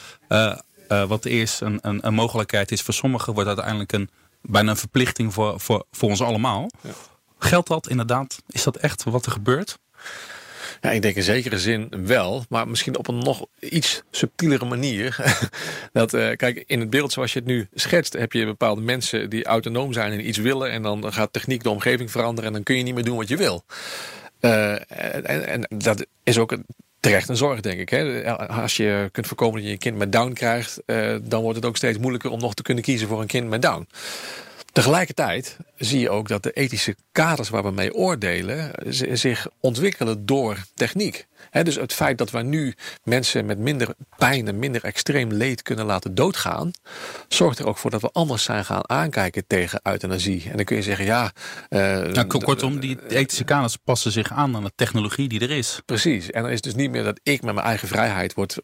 wat 1.08 1.26
eerst 1.26 1.62
een, 1.62 1.80
een, 1.82 2.08
een 2.08 2.14
mogelijkheid 2.14 2.72
is 2.72 2.82
voor 2.82 2.94
sommigen, 2.94 3.34
wordt 3.34 3.48
uiteindelijk 3.48 3.92
een, 3.92 4.10
bijna 4.42 4.70
een 4.70 4.78
verplichting 4.78 5.34
voor, 5.34 5.60
voor, 5.60 5.86
voor 5.92 6.10
ons 6.10 6.22
allemaal. 6.22 6.70
Geldt 7.40 7.68
dat 7.68 7.90
inderdaad? 7.90 8.42
Is 8.48 8.64
dat 8.64 8.76
echt 8.76 9.04
wat 9.04 9.26
er 9.26 9.32
gebeurt? 9.32 9.80
Ja, 10.82 10.92
ik 10.92 11.02
denk 11.02 11.16
in 11.16 11.24
zekere 11.24 11.60
zin 11.60 11.90
wel, 12.06 12.46
maar 12.50 12.68
misschien 12.68 12.98
op 12.98 13.08
een 13.08 13.18
nog 13.18 13.46
iets 13.60 14.04
subtielere 14.12 14.66
manier. 14.66 15.16
dat, 15.94 16.14
eh, 16.14 16.36
kijk, 16.36 16.64
in 16.68 16.80
het 16.80 16.90
beeld 16.90 17.12
zoals 17.12 17.34
je 17.34 17.40
het 17.40 17.48
nu 17.48 17.68
schetst, 17.74 18.14
heb 18.14 18.34
je 18.34 18.46
bepaalde 18.46 18.82
mensen 18.82 19.30
die 19.30 19.46
autonoom 19.46 19.94
zijn 19.94 20.12
en 20.12 20.28
iets 20.28 20.38
willen. 20.38 20.72
En 20.72 20.82
dan 20.82 21.14
gaat 21.14 21.34
techniek 21.34 21.64
de 21.64 21.70
omgeving 21.70 22.12
veranderen 22.12 22.48
en 22.48 22.54
dan 22.54 22.64
kun 22.64 22.76
je 22.76 22.84
niet 22.84 22.94
meer 22.94 23.04
doen 23.04 23.18
wat 23.18 23.28
je 23.28 23.38
wil. 23.38 23.64
Eh, 24.40 24.74
en, 25.30 25.48
en 25.48 25.78
dat 25.78 26.06
is 26.24 26.38
ook 26.38 26.58
terecht 27.00 27.30
een 27.30 27.38
zorg, 27.38 27.62
denk 27.62 27.80
ik. 27.80 27.90
Hè? 27.90 28.34
Als 28.36 28.78
je 28.78 29.10
kunt 29.12 29.28
voorkomen 29.28 29.56
dat 29.56 29.66
je 29.66 29.72
een 29.72 29.78
kind 29.78 29.98
met 29.98 30.12
Down 30.12 30.34
krijgt, 30.34 30.82
eh, 30.86 31.16
dan 31.22 31.42
wordt 31.42 31.56
het 31.56 31.66
ook 31.66 31.78
steeds 31.78 31.98
moeilijker 31.98 32.32
om 32.32 32.40
nog 32.40 32.54
te 32.54 32.62
kunnen 32.62 32.84
kiezen 32.84 33.08
voor 33.08 33.22
een 33.22 33.28
kind 33.28 33.50
met 33.50 33.62
Down. 33.62 33.88
Tegelijkertijd 34.72 35.58
zie 35.80 36.00
je 36.00 36.10
ook 36.10 36.28
dat 36.28 36.44
de 36.44 36.52
ethische 36.52 36.96
kaders 37.12 37.50
waar 37.50 37.64
we 37.64 37.72
mee 37.72 37.94
oordelen 37.94 38.72
zich 39.18 39.48
ontwikkelen 39.60 40.26
door 40.26 40.58
techniek. 40.76 41.28
Dus 41.64 41.76
het 41.76 41.94
feit 41.94 42.18
dat 42.18 42.32
we 42.32 42.42
nu 42.42 42.74
mensen 43.04 43.46
met 43.46 43.58
minder 43.60 43.94
pijn 44.18 44.48
en 44.48 44.60
minder 44.60 44.84
extreem 44.84 45.32
leed 45.32 45.62
kunnen 45.62 45.86
laten 45.86 46.16
doodgaan, 46.16 46.72
zorgt 47.28 47.60
er 47.60 47.68
ook 47.68 47.78
voor 47.78 47.92
dat 47.92 48.02
we 48.02 48.10
anders 48.12 48.44
zijn 48.44 48.66
gaan 48.66 48.90
aankijken 48.90 49.44
tegen 49.48 49.80
euthanasie. 49.84 50.44
En 50.50 50.56
dan 50.56 50.66
kun 50.66 50.76
je 50.76 50.82
zeggen, 50.82 51.06
ja. 51.06 51.32
eh, 51.70 51.80
Nou, 51.80 52.28
k- 52.28 52.44
kortom, 52.44 52.80
die 52.80 52.98
ethische 53.10 53.44
kaders 53.44 53.76
passen 53.76 54.12
zich 54.12 54.32
aan 54.32 54.56
aan 54.56 54.64
de 54.64 54.72
technologie 54.76 55.28
die 55.30 55.40
er 55.40 55.52
is. 55.52 55.82
Precies. 55.86 56.32
En 56.32 56.42
dan 56.42 56.50
is 56.50 56.56
het 56.56 56.64
dus 56.64 56.76
niet 56.76 56.92
meer 56.92 57.04
dat 57.04 57.20
ik 57.24 57.42
met 57.42 57.54
mijn 57.54 57.66
eigen 57.68 57.88
vrijheid 57.88 58.34
word 58.34 58.58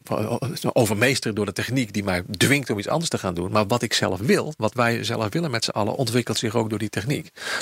overmeesterd 0.72 1.36
door 1.36 1.46
de 1.46 1.52
techniek 1.52 1.92
die 1.92 2.04
mij 2.04 2.22
dwingt 2.36 2.70
om 2.70 2.78
iets 2.78 2.88
anders 2.88 3.10
te 3.10 3.18
gaan 3.18 3.34
doen. 3.34 3.50
Maar 3.50 3.66
wat 3.66 3.82
ik 3.82 3.92
zelf 3.92 4.20
wil, 4.20 4.54
wat 4.56 4.74
wij 4.74 5.04
zelf 5.04 5.32
willen 5.32 5.50
met 5.50 5.64
z'n 5.64 5.70
allen, 5.70 5.94
ontwikkelt 5.96 6.38
zich 6.38 6.54
ook 6.54 6.70
door 6.70 6.78
die 6.78 6.88
techniek. 6.88 7.04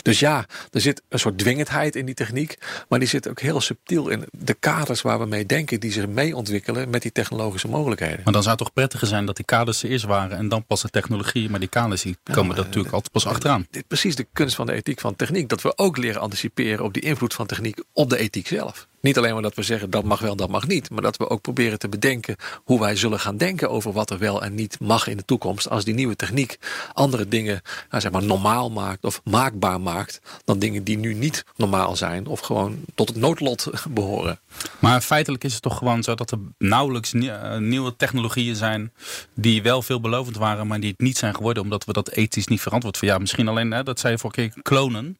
Dus 0.02 0.18
ja, 0.18 0.46
er 0.70 0.80
zit 0.80 1.02
een 1.08 1.18
soort 1.18 1.38
dwingendheid 1.38 1.96
in 1.96 2.06
die 2.06 2.14
techniek. 2.14 2.58
Maar 2.88 2.98
die 2.98 3.08
zit 3.08 3.28
ook 3.28 3.40
heel 3.40 3.60
subtiel 3.60 4.08
in 4.08 4.24
de 4.32 4.54
kaders 4.54 5.02
waar 5.02 5.18
we 5.18 5.26
mee 5.26 5.46
denken, 5.46 5.80
die 5.80 5.92
zich 5.92 6.06
mee 6.06 6.36
ontwikkelen 6.36 6.90
met 6.90 7.02
die 7.02 7.12
technologische 7.12 7.68
mogelijkheden. 7.68 8.20
Maar 8.24 8.32
dan 8.32 8.42
zou 8.42 8.54
het 8.54 8.64
toch 8.64 8.72
prettiger 8.72 9.06
zijn 9.06 9.26
dat 9.26 9.36
die 9.36 9.44
kaders 9.44 9.82
er 9.82 9.90
eerst 9.90 10.04
waren 10.04 10.36
en 10.36 10.48
dan 10.48 10.64
pas 10.64 10.82
de 10.82 10.90
technologie. 10.90 11.50
Maar 11.50 11.60
die 11.60 11.68
kaders 11.68 12.02
die 12.02 12.16
komen 12.22 12.56
dat 12.56 12.64
natuurlijk 12.64 12.94
altijd 12.94 13.12
pas 13.12 13.26
achteraan. 13.26 13.66
Dit 13.70 13.82
is 13.82 13.88
precies 13.88 14.16
de 14.16 14.26
kunst 14.32 14.54
van 14.54 14.66
de 14.66 14.72
ethiek 14.72 15.00
van 15.00 15.16
techniek. 15.16 15.48
Dat 15.48 15.62
we 15.62 15.78
ook 15.78 15.96
leren 15.96 16.20
anticiperen 16.20 16.84
op 16.84 16.92
die 16.94 17.02
invloed 17.02 17.34
van 17.34 17.46
techniek 17.46 17.82
op 17.92 18.10
de 18.10 18.18
ethiek 18.18 18.46
zelf. 18.46 18.86
Niet 19.04 19.18
alleen 19.18 19.32
maar 19.32 19.42
dat 19.42 19.54
we 19.54 19.62
zeggen 19.62 19.90
dat 19.90 20.04
mag 20.04 20.20
wel, 20.20 20.36
dat 20.36 20.48
mag 20.48 20.66
niet. 20.66 20.90
Maar 20.90 21.02
dat 21.02 21.16
we 21.16 21.28
ook 21.30 21.40
proberen 21.40 21.78
te 21.78 21.88
bedenken 21.88 22.36
hoe 22.64 22.80
wij 22.80 22.96
zullen 22.96 23.20
gaan 23.20 23.36
denken 23.36 23.70
over 23.70 23.92
wat 23.92 24.10
er 24.10 24.18
wel 24.18 24.42
en 24.42 24.54
niet 24.54 24.80
mag 24.80 25.06
in 25.06 25.16
de 25.16 25.24
toekomst. 25.24 25.68
Als 25.68 25.84
die 25.84 25.94
nieuwe 25.94 26.16
techniek 26.16 26.58
andere 26.92 27.28
dingen 27.28 27.60
nou, 27.90 28.02
zeg 28.02 28.12
maar, 28.12 28.22
normaal 28.22 28.70
maakt 28.70 29.04
of 29.04 29.20
maakbaar 29.24 29.80
maakt. 29.80 30.20
Dan 30.44 30.58
dingen 30.58 30.84
die 30.84 30.98
nu 30.98 31.14
niet 31.14 31.44
normaal 31.56 31.96
zijn 31.96 32.26
of 32.26 32.40
gewoon 32.40 32.78
tot 32.94 33.08
het 33.08 33.16
noodlot 33.16 33.70
behoren. 33.90 34.40
Maar 34.78 35.00
feitelijk 35.00 35.44
is 35.44 35.52
het 35.52 35.62
toch 35.62 35.78
gewoon 35.78 36.02
zo 36.02 36.14
dat 36.14 36.30
er 36.30 36.38
nauwelijks 36.58 37.12
eh, 37.12 37.56
nieuwe 37.56 37.96
technologieën 37.96 38.56
zijn 38.56 38.92
die 39.34 39.62
wel 39.62 39.82
veelbelovend 39.82 40.36
waren, 40.36 40.66
maar 40.66 40.80
die 40.80 40.90
het 40.90 41.00
niet 41.00 41.18
zijn 41.18 41.34
geworden 41.34 41.62
omdat 41.62 41.84
we 41.84 41.92
dat 41.92 42.10
ethisch 42.10 42.46
niet 42.46 42.60
verantwoord 42.60 42.96
voor. 42.98 43.08
Ja, 43.08 43.18
misschien 43.18 43.48
alleen, 43.48 43.70
hè, 43.70 43.82
dat 43.82 44.00
zei 44.00 44.12
je 44.12 44.18
vorige 44.18 44.40
keer, 44.40 44.62
klonen. 44.62 45.18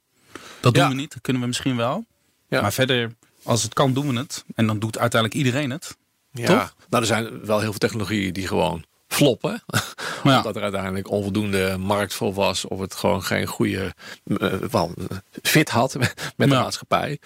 Dat 0.60 0.74
doen 0.74 0.82
Ja. 0.82 0.88
we 0.88 0.94
niet, 0.94 1.12
dat 1.12 1.22
kunnen 1.22 1.42
we 1.42 1.48
misschien 1.48 1.76
wel. 1.76 2.04
Ja. 2.48 2.60
Maar 2.60 2.72
verder, 2.72 3.12
als 3.44 3.62
het 3.62 3.74
kan, 3.74 3.92
doen 3.92 4.08
we 4.12 4.18
het. 4.18 4.44
En 4.54 4.66
dan 4.66 4.78
doet 4.78 4.98
uiteindelijk 4.98 5.40
iedereen 5.44 5.70
het. 5.70 5.96
Ja. 6.32 6.46
Toch? 6.46 6.74
Nou, 6.90 7.02
er 7.02 7.06
zijn 7.08 7.44
wel 7.46 7.60
heel 7.60 7.70
veel 7.70 7.78
technologieën 7.78 8.32
die 8.32 8.46
gewoon 8.46 8.84
floppen. 9.08 9.62
Ja. 10.24 10.36
Omdat 10.36 10.56
er 10.56 10.62
uiteindelijk 10.62 11.10
onvoldoende 11.10 11.76
markt 11.78 12.14
voor 12.14 12.34
was. 12.34 12.64
Of 12.64 12.80
het 12.80 12.94
gewoon 12.94 13.22
geen 13.22 13.46
goede 13.46 13.94
wel, 14.70 14.92
fit 15.42 15.70
had 15.70 15.94
met 15.98 16.14
de 16.36 16.46
Ja. 16.46 16.60
maatschappij. 16.62 17.18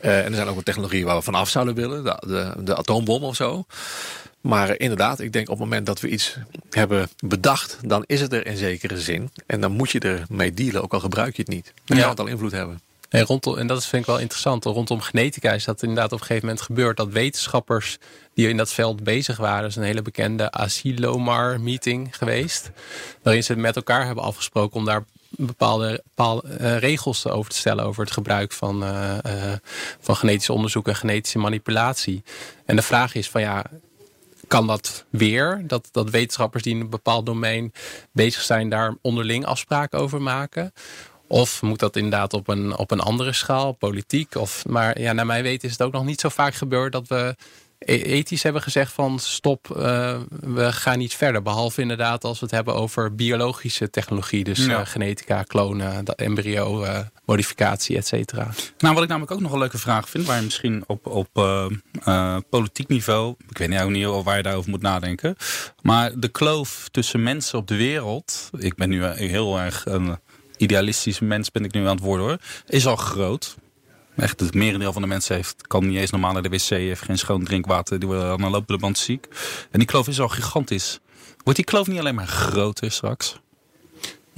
Eh, 0.00 0.18
en 0.18 0.24
er 0.26 0.34
zijn 0.34 0.46
ook 0.48 0.54
wel 0.54 0.62
technologieën 0.62 1.04
waar 1.04 1.16
we 1.16 1.22
vanaf 1.22 1.48
zouden 1.48 1.74
willen. 1.74 2.04
De, 2.04 2.16
de, 2.26 2.62
de 2.64 2.76
atoombom 2.76 3.22
of 3.24 3.36
zo. 3.36 3.64
Maar 4.40 4.78
inderdaad, 4.78 5.20
ik 5.20 5.32
denk 5.32 5.46
op 5.48 5.54
het 5.54 5.64
moment 5.64 5.86
dat 5.86 6.00
we 6.00 6.08
iets 6.08 6.36
hebben 6.70 7.08
bedacht, 7.24 7.78
dan 7.82 8.04
is 8.06 8.20
het 8.20 8.32
er 8.32 8.46
in 8.46 8.56
zekere 8.56 9.00
zin. 9.00 9.30
En 9.46 9.60
dan 9.60 9.72
moet 9.72 9.90
je 9.90 9.98
ermee 10.00 10.54
dealen, 10.54 10.82
ook 10.82 10.94
al 10.94 11.00
gebruik 11.00 11.36
je 11.36 11.42
het 11.42 11.50
niet. 11.50 11.72
Dan 11.84 11.96
Ja. 11.96 12.02
kan 12.02 12.10
het 12.12 12.20
al 12.20 12.26
invloed 12.26 12.52
hebben. 12.52 12.80
En, 13.10 13.24
rondom, 13.24 13.58
en 13.58 13.66
dat 13.66 13.78
is, 13.78 13.86
vind 13.86 14.02
ik 14.02 14.08
wel 14.08 14.18
interessant. 14.18 14.64
Rondom 14.64 15.00
genetica 15.00 15.52
is 15.52 15.64
dat 15.64 15.82
inderdaad 15.82 16.12
op 16.12 16.20
een 16.20 16.26
gegeven 16.26 16.46
moment 16.48 16.64
gebeurd. 16.64 16.96
Dat 16.96 17.08
wetenschappers 17.08 17.98
die 18.34 18.48
in 18.48 18.56
dat 18.56 18.72
veld 18.72 19.02
bezig 19.02 19.36
waren. 19.36 19.68
is 19.68 19.76
een 19.76 19.82
hele 19.82 20.02
bekende 20.02 20.50
Asilomar 20.50 21.60
meeting 21.60 22.16
geweest. 22.16 22.70
Waarin 23.22 23.44
ze 23.44 23.56
met 23.56 23.76
elkaar 23.76 24.06
hebben 24.06 24.24
afgesproken 24.24 24.76
om 24.76 24.84
daar 24.84 25.04
bepaalde, 25.30 26.02
bepaalde 26.04 26.48
eh, 26.48 26.78
regels 26.78 27.26
over 27.26 27.50
te 27.50 27.56
stellen. 27.56 27.84
Over 27.84 28.04
het 28.04 28.12
gebruik 28.12 28.52
van, 28.52 28.84
eh, 28.84 29.52
van 30.00 30.16
genetisch 30.16 30.50
onderzoek 30.50 30.88
en 30.88 30.96
genetische 30.96 31.38
manipulatie. 31.38 32.22
En 32.64 32.76
de 32.76 32.82
vraag 32.82 33.14
is 33.14 33.30
van 33.30 33.40
ja, 33.40 33.64
kan 34.50 34.66
dat 34.66 35.04
weer? 35.08 35.62
Dat, 35.66 35.88
dat 35.92 36.10
wetenschappers 36.10 36.62
die 36.62 36.74
in 36.74 36.80
een 36.80 36.90
bepaald 36.90 37.26
domein 37.26 37.72
bezig 38.12 38.42
zijn, 38.42 38.68
daar 38.68 38.96
onderling 39.02 39.44
afspraken 39.44 39.98
over 39.98 40.22
maken? 40.22 40.72
Of 41.32 41.62
moet 41.62 41.78
dat 41.78 41.96
inderdaad 41.96 42.32
op 42.32 42.48
een, 42.48 42.76
op 42.76 42.90
een 42.90 43.00
andere 43.00 43.32
schaal, 43.32 43.72
politiek? 43.72 44.34
Of, 44.34 44.64
maar 44.66 45.00
ja, 45.00 45.12
naar 45.12 45.26
mijn 45.26 45.42
weten 45.42 45.66
is 45.68 45.72
het 45.72 45.82
ook 45.82 45.92
nog 45.92 46.04
niet 46.04 46.20
zo 46.20 46.28
vaak 46.28 46.54
gebeurd 46.54 46.92
dat 46.92 47.08
we 47.08 47.36
e- 47.78 48.02
ethisch 48.02 48.42
hebben 48.42 48.62
gezegd 48.62 48.92
van 48.92 49.18
stop, 49.18 49.76
eh, 49.76 50.18
we 50.40 50.72
gaan 50.72 50.98
niet 50.98 51.14
verder. 51.14 51.42
Behalve 51.42 51.80
inderdaad 51.80 52.24
als 52.24 52.38
we 52.40 52.44
het 52.46 52.54
hebben 52.54 52.74
over 52.74 53.14
biologische 53.14 53.90
technologie. 53.90 54.44
Dus 54.44 54.64
Ja. 54.66 54.80
eh, 54.80 54.86
genetica, 54.86 55.42
klonen, 55.42 56.04
dat 56.04 56.16
embryo, 56.16 56.82
eh, 56.82 56.98
modificatie, 57.24 57.96
et 57.96 58.06
cetera. 58.06 58.48
Nou, 58.78 58.94
wat 58.94 59.02
ik 59.02 59.08
namelijk 59.08 59.32
ook 59.32 59.40
nog 59.40 59.52
een 59.52 59.58
leuke 59.58 59.78
vraag 59.78 60.08
vind, 60.08 60.26
waar 60.26 60.36
je 60.36 60.44
misschien 60.44 60.84
op, 60.86 61.06
op 61.06 61.28
politiek 62.50 62.88
niveau, 62.88 63.34
ik 63.48 63.58
weet 63.58 63.68
niet, 63.68 63.80
ook 63.80 63.90
niet 63.90 64.06
waar 64.24 64.36
je 64.36 64.42
daarover 64.42 64.70
moet 64.70 64.82
nadenken, 64.82 65.36
maar 65.82 66.12
de 66.18 66.28
kloof 66.28 66.88
tussen 66.90 67.22
mensen 67.22 67.58
op 67.58 67.66
de 67.68 67.76
wereld, 67.76 68.50
ik 68.58 68.74
ben 68.74 68.88
nu 68.88 69.04
heel 69.06 69.58
erg 69.58 69.84
een 69.86 70.18
idealistisch 70.60 71.20
mens, 71.20 71.50
ben 71.50 71.64
ik 71.64 71.72
nu 71.72 71.86
aan 71.86 71.94
het 71.94 72.04
worden 72.04 72.26
hoor, 72.26 72.38
is 72.66 72.86
al 72.86 72.96
groot. 72.96 73.56
Echt, 74.16 74.40
het 74.40 74.54
merendeel 74.54 74.92
van 74.92 75.02
de 75.02 75.08
mensen 75.08 75.34
heeft, 75.34 75.66
kan 75.66 75.86
niet 75.86 75.98
eens 75.98 76.10
normaal 76.10 76.32
naar 76.32 76.42
de 76.42 76.48
wc, 76.48 76.68
heeft 76.68 77.02
geen 77.02 77.18
schoon 77.18 77.44
drinkwater, 77.44 77.98
die 77.98 78.08
worden 78.08 78.30
aan 78.30 78.36
de 78.36 78.48
lopende 78.48 78.80
band 78.80 78.98
ziek. 78.98 79.26
En 79.70 79.78
die 79.78 79.88
kloof 79.88 80.08
is 80.08 80.20
al 80.20 80.28
gigantisch. 80.28 81.00
Wordt 81.44 81.58
die 81.58 81.64
kloof 81.64 81.86
niet 81.86 81.98
alleen 81.98 82.14
maar 82.14 82.26
groter 82.26 82.90
straks? 82.90 83.40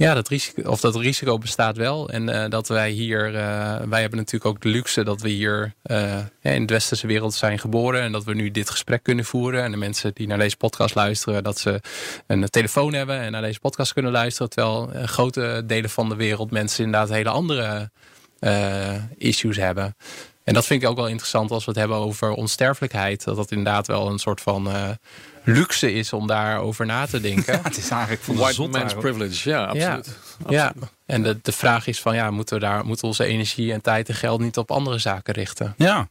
Ja, 0.03 0.13
dat 0.13 0.27
risico, 0.27 0.69
of 0.69 0.79
dat 0.79 0.95
risico 0.95 1.37
bestaat 1.37 1.77
wel. 1.77 2.09
En 2.09 2.29
uh, 2.29 2.45
dat 2.49 2.67
wij 2.67 2.89
hier, 2.89 3.27
uh, 3.27 3.33
wij 3.89 4.01
hebben 4.01 4.19
natuurlijk 4.19 4.45
ook 4.45 4.61
de 4.61 4.69
luxe 4.69 5.03
dat 5.03 5.21
we 5.21 5.29
hier 5.29 5.73
uh, 5.85 6.17
in 6.41 6.65
de 6.65 6.73
westerse 6.73 7.07
wereld 7.07 7.33
zijn 7.33 7.59
geboren. 7.59 8.01
En 8.01 8.11
dat 8.11 8.23
we 8.23 8.33
nu 8.33 8.51
dit 8.51 8.69
gesprek 8.69 9.03
kunnen 9.03 9.25
voeren. 9.25 9.63
En 9.63 9.71
de 9.71 9.77
mensen 9.77 10.13
die 10.13 10.27
naar 10.27 10.37
deze 10.37 10.57
podcast 10.57 10.95
luisteren, 10.95 11.43
dat 11.43 11.59
ze 11.59 11.81
een 12.27 12.49
telefoon 12.49 12.93
hebben 12.93 13.19
en 13.19 13.31
naar 13.31 13.41
deze 13.41 13.59
podcast 13.59 13.93
kunnen 13.93 14.11
luisteren. 14.11 14.49
Terwijl 14.49 14.89
grote 15.05 15.63
delen 15.65 15.89
van 15.89 16.09
de 16.09 16.15
wereld 16.15 16.51
mensen 16.51 16.83
inderdaad 16.83 17.09
hele 17.09 17.29
andere 17.29 17.91
issues 19.17 19.57
hebben. 19.57 19.95
En 20.43 20.53
dat 20.53 20.65
vind 20.65 20.83
ik 20.83 20.89
ook 20.89 20.95
wel 20.97 21.07
interessant 21.07 21.51
als 21.51 21.65
we 21.65 21.71
het 21.71 21.79
hebben 21.79 21.97
over 21.97 22.31
onsterfelijkheid. 22.31 23.23
Dat 23.23 23.35
dat 23.35 23.51
inderdaad 23.51 23.87
wel 23.87 24.07
een 24.07 24.19
soort 24.19 24.41
van 24.41 24.69
luxe 25.43 25.93
is 25.93 26.13
om 26.13 26.27
daarover 26.27 26.85
na 26.85 27.05
te 27.05 27.21
denken. 27.21 27.59
het 27.63 27.77
is 27.77 27.89
eigenlijk 27.89 28.21
van 28.21 28.35
White 28.35 28.67
man's 28.67 28.93
privilege, 28.93 29.49
ja, 29.49 29.65
absoluut. 29.65 30.17
Ja, 30.49 30.51
ja. 30.51 30.73
en 31.05 31.23
de, 31.23 31.39
de 31.41 31.51
vraag 31.51 31.87
is 31.87 32.01
van 32.01 32.15
ja, 32.15 32.31
moeten 32.31 32.55
we 32.55 32.61
daar 32.61 32.85
moeten 32.85 33.07
onze 33.07 33.25
energie 33.25 33.73
en 33.73 33.81
tijd 33.81 34.09
en 34.09 34.15
geld 34.15 34.39
niet 34.39 34.57
op 34.57 34.71
andere 34.71 34.97
zaken 34.97 35.33
richten? 35.33 35.73
Ja. 35.77 36.09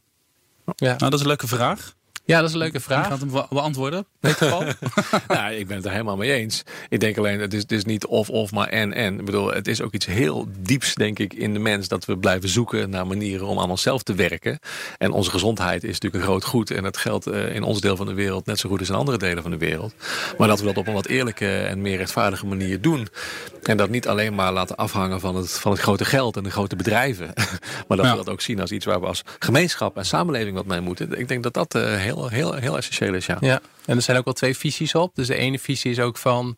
ja. 0.75 0.87
Nou, 0.87 0.97
dat 0.97 1.13
is 1.13 1.19
een 1.19 1.27
leuke 1.27 1.47
vraag. 1.47 1.93
Ja, 2.25 2.39
dat 2.39 2.47
is 2.47 2.53
een 2.53 2.59
leuke 2.59 2.79
vraag. 2.79 3.07
gaat 3.07 3.19
hem 3.19 3.31
beantwoorden. 3.49 4.05
nou, 5.27 5.53
ik 5.53 5.67
ben 5.67 5.77
het 5.77 5.85
er 5.85 5.91
helemaal 5.91 6.17
mee 6.17 6.31
eens. 6.31 6.63
Ik 6.89 6.99
denk 6.99 7.17
alleen, 7.17 7.39
het 7.39 7.53
is, 7.53 7.61
het 7.61 7.71
is 7.71 7.85
niet 7.85 8.05
of-of, 8.05 8.51
maar 8.51 8.67
en-en. 8.67 9.19
Ik 9.19 9.25
bedoel, 9.25 9.53
het 9.53 9.67
is 9.67 9.81
ook 9.81 9.93
iets 9.93 10.05
heel 10.05 10.47
dieps, 10.59 10.95
denk 10.95 11.19
ik, 11.19 11.33
in 11.33 11.53
de 11.53 11.59
mens... 11.59 11.87
dat 11.87 12.05
we 12.05 12.17
blijven 12.17 12.49
zoeken 12.49 12.89
naar 12.89 13.07
manieren 13.07 13.47
om 13.47 13.59
aan 13.59 13.69
onszelf 13.69 14.03
te 14.03 14.13
werken. 14.13 14.59
En 14.97 15.11
onze 15.11 15.29
gezondheid 15.29 15.83
is 15.83 15.91
natuurlijk 15.91 16.23
een 16.23 16.29
groot 16.29 16.43
goed. 16.43 16.71
En 16.71 16.83
dat 16.83 16.97
geldt 16.97 17.27
eh, 17.27 17.55
in 17.55 17.63
ons 17.63 17.81
deel 17.81 17.95
van 17.95 18.05
de 18.05 18.13
wereld 18.13 18.45
net 18.45 18.59
zo 18.59 18.69
goed 18.69 18.79
als 18.79 18.89
in 18.89 18.95
andere 18.95 19.17
delen 19.17 19.41
van 19.41 19.51
de 19.51 19.57
wereld. 19.57 19.93
Maar 20.37 20.47
dat 20.47 20.59
we 20.59 20.65
dat 20.65 20.77
op 20.77 20.87
een 20.87 20.93
wat 20.93 21.07
eerlijke 21.07 21.57
en 21.57 21.81
meer 21.81 21.97
rechtvaardige 21.97 22.45
manier 22.45 22.81
doen. 22.81 23.07
En 23.63 23.77
dat 23.77 23.89
niet 23.89 24.07
alleen 24.07 24.35
maar 24.35 24.53
laten 24.53 24.75
afhangen 24.75 25.19
van 25.19 25.35
het, 25.35 25.51
van 25.51 25.71
het 25.71 25.81
grote 25.81 26.05
geld 26.05 26.37
en 26.37 26.43
de 26.43 26.51
grote 26.51 26.75
bedrijven. 26.75 27.33
maar 27.87 27.97
dat 27.97 28.09
we 28.09 28.15
dat 28.15 28.29
ook 28.29 28.41
zien 28.41 28.61
als 28.61 28.71
iets 28.71 28.85
waar 28.85 28.99
we 28.99 29.05
als 29.05 29.23
gemeenschap 29.39 29.97
en 29.97 30.05
samenleving 30.05 30.55
wat 30.55 30.65
mee 30.65 30.81
moeten. 30.81 31.19
Ik 31.19 31.27
denk 31.27 31.43
dat 31.43 31.53
dat 31.53 31.75
uh, 31.75 31.95
heel 31.95 32.12
heel, 32.13 32.29
heel, 32.29 32.53
heel 32.53 32.77
essentieel 32.77 33.13
is, 33.13 33.25
ja. 33.25 33.37
ja. 33.39 33.61
En 33.85 33.95
er 33.95 34.01
zijn 34.01 34.17
ook 34.17 34.25
wel 34.25 34.33
twee 34.33 34.57
visies 34.57 34.95
op. 34.95 35.15
Dus 35.15 35.27
de 35.27 35.35
ene 35.35 35.59
visie 35.59 35.91
is 35.91 35.99
ook 35.99 36.17
van 36.17 36.57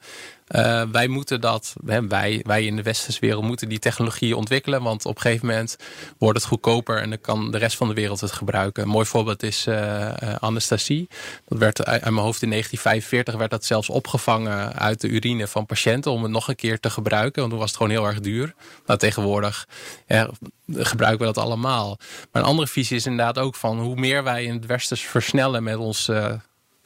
uh, 0.50 0.84
wij 0.92 1.08
moeten 1.08 1.42
dat, 1.42 1.76
wij, 1.84 2.42
wij 2.44 2.66
in 2.66 2.76
de 2.76 2.82
westerse 2.82 3.20
wereld 3.20 3.44
moeten 3.44 3.70
die 3.70 3.80
technologie 3.80 4.38
ontwikkelen. 4.38 4.84
Want 4.84 5.06
op 5.06 5.16
een 5.16 5.22
gegeven 5.22 5.48
moment 5.48 5.78
wordt 6.18 6.38
het 6.38 6.48
goedkoper 6.48 7.02
en 7.02 7.10
dan 7.10 7.22
kan 7.22 7.52
de 7.52 7.58
rest 7.58 7.78
van 7.78 7.88
de 7.88 7.94
wereld 7.94 8.22
het 8.22 8.32
gebruiken. 8.32 8.84
Een 8.84 8.90
mooi 8.90 9.06
voorbeeld 9.06 9.44
is 9.44 9.68
uh, 9.68 10.14
Anastasie. 10.40 11.08
Dat 11.48 11.58
werd 11.58 11.86
uit 11.86 12.02
mijn 12.02 12.16
hoofd 12.16 12.42
in 12.42 12.50
1945 12.50 13.36
werd 13.36 13.52
dat 13.52 13.66
zelfs 13.66 13.90
opgevangen 13.90 14.74
uit 14.74 15.02
de 15.02 15.08
urine 15.08 15.48
van 15.48 15.66
patiënten 15.66 16.12
om 16.12 16.24
het 16.24 16.32
nog 16.32 16.48
een 16.48 16.56
keer 16.56 16.80
te 16.80 16.90
gebruiken. 16.90 17.40
Want 17.40 17.50
toen 17.50 17.60
was 17.60 17.70
het 17.70 17.78
gewoon 17.78 17.92
heel 17.92 18.06
erg 18.06 18.20
duur. 18.20 18.54
Maar 18.86 18.98
tegenwoordig 18.98 19.68
ja, 20.08 20.30
gebruiken 20.68 21.28
we 21.28 21.34
dat 21.34 21.44
allemaal. 21.44 21.98
Maar 22.32 22.42
een 22.42 22.48
andere 22.48 22.68
visie 22.68 22.96
is 22.96 23.06
inderdaad 23.06 23.38
ook 23.38 23.56
van 23.56 23.80
hoe 23.80 23.96
meer 23.96 24.24
wij 24.24 24.44
in 24.44 24.54
het 24.54 24.66
westers 24.66 25.02
versnellen 25.02 25.64
met 25.64 25.78
ons 25.78 26.10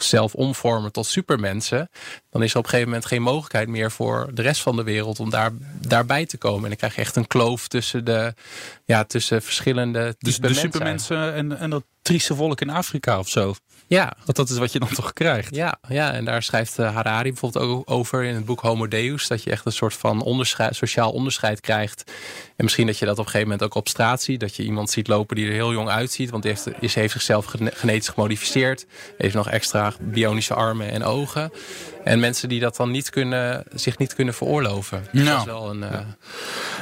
zelf 0.04 0.36
omvormen 0.36 0.92
tot 0.92 1.06
supermensen, 1.06 1.90
dan 2.30 2.44
is 2.44 2.52
er 2.52 2.58
op 2.58 2.64
een 2.64 2.70
gegeven 2.70 2.92
moment 2.92 3.08
geen 3.08 3.22
mogelijkheid 3.22 3.68
meer 3.68 3.92
voor 3.92 4.30
de 4.34 4.42
rest 4.42 4.62
van 4.62 4.76
de 4.76 4.84
wereld 4.84 5.20
om 5.20 5.30
daar, 5.30 5.52
daarbij 5.88 6.26
te 6.26 6.38
komen. 6.38 6.64
En 6.64 6.70
dan 6.70 6.78
krijg 6.78 6.96
je 6.96 7.02
echt 7.02 7.16
een 7.16 7.28
kloof 7.28 7.68
tussen, 7.68 8.06
de, 8.06 8.34
ja, 8.86 9.04
tussen 9.04 9.42
verschillende 9.42 10.16
dus 10.20 10.38
de 10.38 10.54
supermensen 10.54 11.34
en, 11.34 11.58
en 11.58 11.70
dat 11.70 11.84
trieste 12.02 12.36
volk 12.36 12.62
in 12.62 12.70
Afrika 12.70 13.20
of 13.20 13.30
zo. 13.30 13.54
Ja. 13.90 14.14
Want 14.26 14.38
dat 14.38 14.50
is 14.50 14.58
wat 14.58 14.72
je 14.72 14.80
dan 14.80 14.94
toch 14.94 15.14
krijgt. 15.14 15.56
Ja, 15.56 15.78
ja 15.88 16.14
en 16.14 16.26
daar 16.26 16.44
schrijft 16.44 16.80
eh, 16.80 16.94
Harari 16.94 17.30
bijvoorbeeld 17.30 17.66
ook 17.66 17.90
over 17.90 18.24
in 18.24 18.36
het 18.36 18.46
boek 18.46 18.60
Homo 18.60 18.88
Deus. 18.88 19.28
Dat 19.28 19.44
je 19.44 19.52
echt 19.52 19.66
een 19.66 19.72
soort 19.72 19.94
van 19.94 20.22
onderscheid, 20.22 20.76
sociaal 20.76 21.12
onderscheid 21.12 21.60
krijgt. 21.60 22.04
En 22.56 22.64
misschien 22.64 22.88
dat 22.88 22.98
je 22.98 23.06
dat 23.06 23.14
op 23.18 23.26
een 23.26 23.32
gegeven 23.32 23.48
moment 23.50 23.68
ook 23.70 23.76
op 23.76 23.88
straat 23.88 24.22
ziet. 24.22 24.40
Dat 24.40 24.56
je 24.56 24.64
iemand 24.64 24.90
ziet 24.90 25.08
lopen 25.08 25.36
die 25.36 25.48
er 25.48 25.54
heel 25.54 25.72
jong 25.72 25.90
uitziet. 25.90 26.30
Want 26.30 26.44
die 26.44 26.52
heeft, 26.52 26.82
is, 26.82 26.96
heeft 26.96 27.14
zichzelf 27.14 27.46
genetisch 27.64 28.10
gemodificeerd. 28.10 28.86
Heeft 29.18 29.36
nog 29.36 29.50
extra 29.50 29.94
bionische 30.00 30.54
armen 30.54 30.92
en 30.92 31.04
ogen. 31.04 31.52
En 32.04 32.20
mensen 32.20 32.50
die 32.50 32.60
dat 32.60 32.76
dan 32.76 32.92
niet 32.92 33.10
kunnen, 33.10 33.64
zich 33.74 33.98
niet 33.98 34.16
kunnen 34.16 34.34
veroorloven. 34.34 35.08
Dus 35.12 35.26
dat 35.26 35.40
is 35.40 35.46
wel 35.46 35.70
een, 35.70 35.82
uh... 35.82 36.00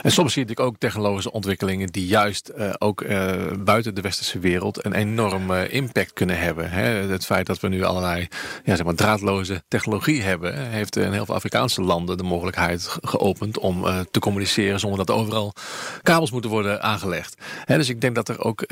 En 0.02 0.12
soms 0.12 0.34
zie 0.34 0.42
je 0.42 0.48
natuurlijk 0.48 0.60
ook 0.60 0.80
technologische 0.80 1.32
ontwikkelingen 1.32 1.88
die 1.88 2.06
juist 2.06 2.52
uh, 2.58 2.74
ook 2.78 3.02
uh, 3.02 3.32
buiten 3.60 3.96
de 3.96 4.02
westerse 4.02 4.40
wereld 4.40 4.86
een 4.86 4.94
enorme 4.94 5.70
impact 5.70 6.14
kunnen 6.14 6.40
hebben. 6.40 6.72
Hè? 6.72 6.84
Het 6.84 7.26
feit 7.26 7.46
dat 7.46 7.60
we 7.60 7.68
nu 7.68 7.84
allerlei 7.84 8.28
ja, 8.64 8.76
zeg 8.76 8.86
maar, 8.86 8.96
draadloze 8.96 9.64
technologie 9.68 10.22
hebben, 10.22 10.70
heeft 10.70 10.96
in 10.96 11.12
heel 11.12 11.26
veel 11.26 11.36
Afrikaanse 11.36 11.82
landen 11.82 12.18
de 12.18 12.24
mogelijkheid 12.24 12.98
geopend 13.02 13.58
om 13.58 13.86
te 14.12 14.20
communiceren 14.20 14.80
zonder 14.80 15.06
dat 15.06 15.16
overal 15.16 15.54
kabels 16.02 16.32
moeten 16.32 16.50
worden 16.50 16.82
aangelegd. 16.82 17.36
Hè, 17.66 17.78
dus 17.78 17.90
ik 17.90 18.02
denk 18.02 18.16
dat 18.16 18.30
er 18.30 18.44
ook 18.44 18.66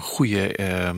goede 0.00 0.54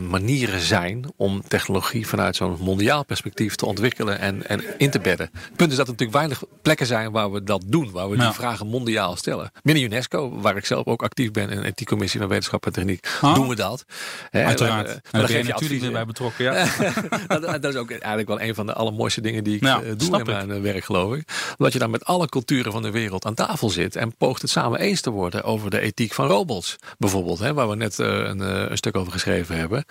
manieren 0.09 0.61
zijn 0.61 1.04
om 1.16 1.42
technologie 1.48 2.06
vanuit 2.06 2.37
zo'n 2.37 2.56
mondiaal 2.61 3.04
perspectief 3.04 3.54
te 3.54 3.66
ontwikkelen 3.66 4.18
en, 4.18 4.46
en 4.46 4.62
in 4.87 4.92
te 4.92 5.09
bedden. 5.09 5.31
Het 5.33 5.57
punt 5.57 5.70
is 5.70 5.77
dat 5.77 5.87
er 5.87 5.92
natuurlijk 5.92 6.18
weinig 6.18 6.42
plekken 6.62 6.87
zijn 6.87 7.12
waar 7.12 7.33
we 7.33 7.42
dat 7.42 7.62
doen. 7.66 7.90
Waar 7.90 8.11
we 8.11 8.16
die 8.16 8.31
vragen 8.31 8.66
mondiaal 8.66 9.16
stellen. 9.16 9.51
Binnen 9.62 9.85
UNESCO, 9.85 10.40
waar 10.40 10.57
ik 10.57 10.66
zelf 10.66 10.87
ook 10.87 11.03
actief 11.03 11.31
ben 11.31 11.51
in 11.51 11.61
de 11.61 11.66
ethiekcommissie 11.66 12.20
van 12.20 12.29
wetenschap 12.29 12.66
en 12.66 12.72
techniek, 12.72 13.07
oh. 13.22 13.35
doen 13.35 13.49
we 13.49 13.55
dat. 13.55 13.85
Uiteraard. 14.31 14.88
En, 14.88 14.94
en 14.94 15.01
daar 15.11 15.27
ben 15.27 15.37
je 15.37 15.44
natuurlijk 15.44 15.83
erbij 15.83 16.05
betrokken. 16.05 16.44
Ja. 16.44 16.66
dat, 17.27 17.62
dat, 17.62 17.64
is 17.64 17.77
ook 17.77 17.90
eigenlijk 17.90 18.29
wel 18.29 18.40
een 18.40 18.55
van 18.55 18.66
de 18.66 18.72
allermooiste 18.72 19.20
dingen 19.20 19.44
die 19.44 19.57
ik 19.57 19.62
ja, 19.62 19.83
uh, 19.83 19.92
doe 19.96 20.18
in 20.18 20.25
mijn 20.25 20.51
ik. 20.51 20.62
werk, 20.62 20.85
geloof 20.85 21.14
ik. 21.14 21.29
Omdat 21.59 21.72
je 21.72 21.79
dan 21.79 21.90
met 21.90 22.05
alle 22.05 22.29
culturen 22.29 22.72
van 22.72 22.83
de 22.83 22.90
wereld 22.90 23.25
aan 23.25 23.35
tafel 23.35 23.70
zit 23.70 23.96
en 23.96 24.16
poogt 24.16 24.42
het 24.42 24.51
samen 24.51 24.81
eens 24.81 25.01
te 25.01 25.11
worden 25.11 25.44
over 25.44 25.70
de 25.70 25.81
ethiek 25.81 26.12
van 26.12 26.27
robots. 26.27 26.77
Bijvoorbeeld, 26.99 27.38
hè, 27.38 27.55
waar 27.55 27.68
we 27.68 27.77
net 27.77 27.99
uh, 27.99 28.07
een, 28.07 28.38
uh, 28.38 28.70
een 28.70 28.77
stuk 28.77 28.96
over 28.96 29.12
geschreven 29.12 29.57
hebben. 29.57 29.85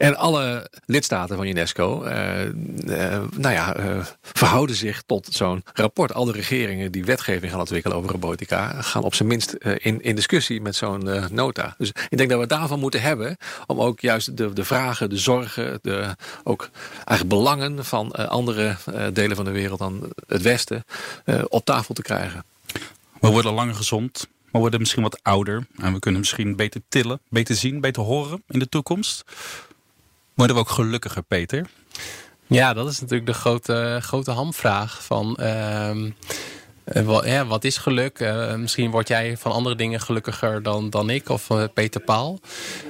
En 0.00 0.16
alle 0.16 0.70
lidstaten 0.86 1.36
van 1.36 1.46
UNESCO, 1.46 2.04
uh, 2.04 2.44
uh, 2.44 2.52
nou 3.36 3.54
ja, 3.54 3.76
uh, 3.76 4.04
verhouden 4.22 4.76
zich 4.76 5.02
tot 5.06 5.28
zo'n 5.30 5.64
rapport. 5.72 6.14
Al 6.14 6.24
de 6.24 6.32
regeringen 6.32 6.92
die 6.92 7.04
wetgeving 7.04 7.50
gaan 7.50 7.60
ontwikkelen 7.60 7.96
over 7.96 8.10
robotica, 8.10 8.82
gaan 8.82 9.02
op 9.02 9.14
zijn 9.14 9.28
minst 9.28 9.52
in, 9.52 10.02
in 10.02 10.14
discussie 10.14 10.60
met 10.60 10.76
zo'n 10.76 11.28
nota. 11.30 11.74
Dus 11.78 11.92
ik 12.08 12.18
denk 12.18 12.30
dat 12.30 12.40
we 12.40 12.46
daarvan 12.46 12.80
moeten 12.80 13.00
hebben, 13.00 13.36
om 13.66 13.80
ook 13.80 14.00
juist 14.00 14.36
de, 14.36 14.52
de 14.52 14.64
vragen, 14.64 15.10
de 15.10 15.18
zorgen, 15.18 15.78
de 15.82 16.16
ook 16.44 16.70
eigenlijk 16.94 17.28
belangen 17.28 17.84
van 17.84 18.10
andere 18.12 18.76
delen 19.12 19.36
van 19.36 19.44
de 19.44 19.50
wereld 19.50 19.78
dan 19.78 20.12
het 20.26 20.42
Westen 20.42 20.84
op 21.48 21.64
tafel 21.64 21.94
te 21.94 22.02
krijgen. 22.02 22.44
We 23.20 23.28
worden 23.28 23.52
langer 23.52 23.74
gezond. 23.74 24.26
We 24.52 24.58
worden 24.58 24.80
misschien 24.80 25.02
wat 25.02 25.18
ouder. 25.22 25.66
En 25.76 25.92
we 25.92 25.98
kunnen 25.98 26.20
misschien 26.20 26.56
beter 26.56 26.80
tillen, 26.88 27.20
beter 27.28 27.54
zien, 27.54 27.80
beter 27.80 28.02
horen 28.02 28.42
in 28.48 28.58
de 28.58 28.68
toekomst. 28.68 29.24
Worden 30.40 30.58
we 30.58 30.64
ook 30.64 30.70
gelukkiger, 30.74 31.22
Peter? 31.22 31.66
Ja, 32.46 32.72
dat 32.74 32.88
is 32.88 33.00
natuurlijk 33.00 33.26
de 33.26 33.34
grote, 33.34 33.98
grote 34.02 34.30
hamvraag 34.30 35.04
van... 35.04 35.38
Uh, 35.40 36.06
ja, 37.24 37.46
wat 37.46 37.64
is 37.64 37.76
geluk? 37.76 38.20
Uh, 38.20 38.54
misschien 38.54 38.90
word 38.90 39.08
jij 39.08 39.36
van 39.36 39.52
andere 39.52 39.76
dingen 39.76 40.00
gelukkiger 40.00 40.62
dan, 40.62 40.90
dan 40.90 41.10
ik 41.10 41.28
of 41.28 41.50
uh, 41.50 41.64
Peter 41.74 42.00
Paul. 42.00 42.40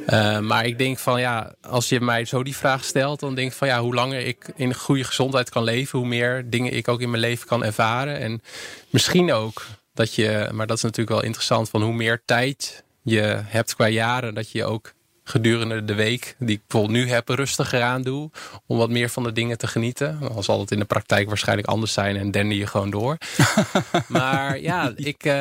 Uh, 0.07 0.39
maar 0.39 0.67
ik 0.67 0.79
denk 0.79 0.99
van 0.99 1.21
ja, 1.21 1.55
als 1.63 1.89
je 1.89 2.01
mij 2.01 2.25
zo 2.25 2.43
die 2.43 2.57
vraag 2.57 2.85
stelt, 2.85 3.21
dan 3.21 3.35
denk 3.35 3.51
ik 3.51 3.57
van 3.57 3.69
ja, 3.69 3.81
hoe 3.81 3.95
langer 3.95 4.27
ik 4.27 4.53
in 4.57 4.75
goede 4.75 5.05
gezondheid 5.05 5.51
kan 5.51 5.65
leven, 5.65 5.99
hoe 5.99 6.09
meer 6.09 6.51
dingen 6.51 6.73
ik 6.73 6.89
ook 6.89 7.01
in 7.01 7.11
mijn 7.11 7.23
leven 7.23 7.47
kan 7.47 7.65
ervaren. 7.65 8.19
En 8.19 8.43
misschien 8.91 9.33
ook 9.33 9.67
dat 9.95 10.15
je, 10.15 10.49
maar 10.53 10.67
dat 10.67 10.77
is 10.77 10.83
natuurlijk 10.83 11.17
wel 11.17 11.25
interessant, 11.25 11.71
van 11.71 11.83
hoe 11.83 11.95
meer 11.95 12.23
tijd 12.25 12.85
je 13.03 13.41
hebt 13.45 13.75
qua 13.75 13.89
jaren, 13.89 14.35
dat 14.35 14.51
je 14.51 14.65
ook 14.65 14.93
gedurende 15.31 15.85
de 15.85 15.95
week, 15.95 16.37
die 16.38 16.57
ik 16.57 16.62
bijvoorbeeld 16.66 17.05
nu 17.05 17.11
heb, 17.11 17.29
rustiger 17.29 17.83
aan 17.83 18.03
doe. 18.03 18.31
Om 18.66 18.79
wat 18.79 18.90
meer 18.90 19.09
van 19.09 19.23
de 19.23 19.33
dingen 19.33 19.59
te 19.59 19.66
genieten. 19.66 20.19
Dan 20.21 20.43
zal 20.43 20.61
het 20.61 20.71
in 20.71 20.79
de 20.79 20.85
praktijk 20.85 21.29
waarschijnlijk 21.29 21.69
anders 21.69 21.93
zijn 21.93 22.16
en 22.16 22.31
dende 22.31 22.57
je 22.57 22.66
gewoon 22.66 22.90
door. 22.90 23.16
maar 24.09 24.61
ja, 24.61 24.93
ik, 24.97 25.25
uh, 25.25 25.33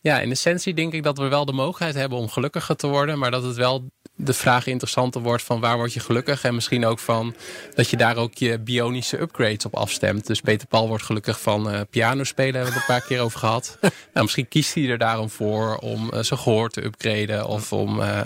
ja, 0.00 0.20
in 0.20 0.30
essentie 0.30 0.74
denk 0.74 0.92
ik 0.92 1.02
dat 1.02 1.18
we 1.18 1.28
wel 1.28 1.44
de 1.44 1.52
mogelijkheid 1.52 1.94
hebben 1.94 2.18
om 2.18 2.28
gelukkiger 2.28 2.76
te 2.76 2.86
worden. 2.86 3.18
Maar 3.18 3.30
dat 3.30 3.42
het 3.42 3.56
wel 3.56 3.90
de 4.16 4.32
vraag 4.32 4.66
interessanter 4.66 5.20
wordt 5.20 5.42
van 5.42 5.60
waar 5.60 5.76
word 5.76 5.92
je 5.92 6.00
gelukkig. 6.00 6.44
En 6.44 6.54
misschien 6.54 6.86
ook 6.86 6.98
van 6.98 7.34
dat 7.74 7.90
je 7.90 7.96
daar 7.96 8.16
ook 8.16 8.34
je 8.34 8.58
bionische 8.58 9.20
upgrades 9.20 9.64
op 9.64 9.74
afstemt. 9.74 10.26
Dus 10.26 10.40
Peter 10.40 10.66
Paul 10.66 10.88
wordt 10.88 11.04
gelukkig 11.04 11.40
van 11.40 11.72
uh, 11.72 11.80
piano 11.90 12.24
spelen. 12.24 12.54
Hebben 12.54 12.72
we 12.72 12.78
het 12.78 12.88
een 12.88 12.94
paar 12.98 13.06
keer 13.06 13.20
over 13.20 13.38
gehad. 13.38 13.78
nou, 13.80 13.92
misschien 14.12 14.48
kiest 14.48 14.74
hij 14.74 14.88
er 14.88 14.98
daarom 14.98 15.30
voor 15.30 15.76
om 15.76 16.10
uh, 16.14 16.20
zijn 16.20 16.40
gehoor 16.40 16.70
te 16.70 16.84
upgraden. 16.84 17.46
Of 17.46 17.72
om 17.72 18.00
uh, 18.00 18.20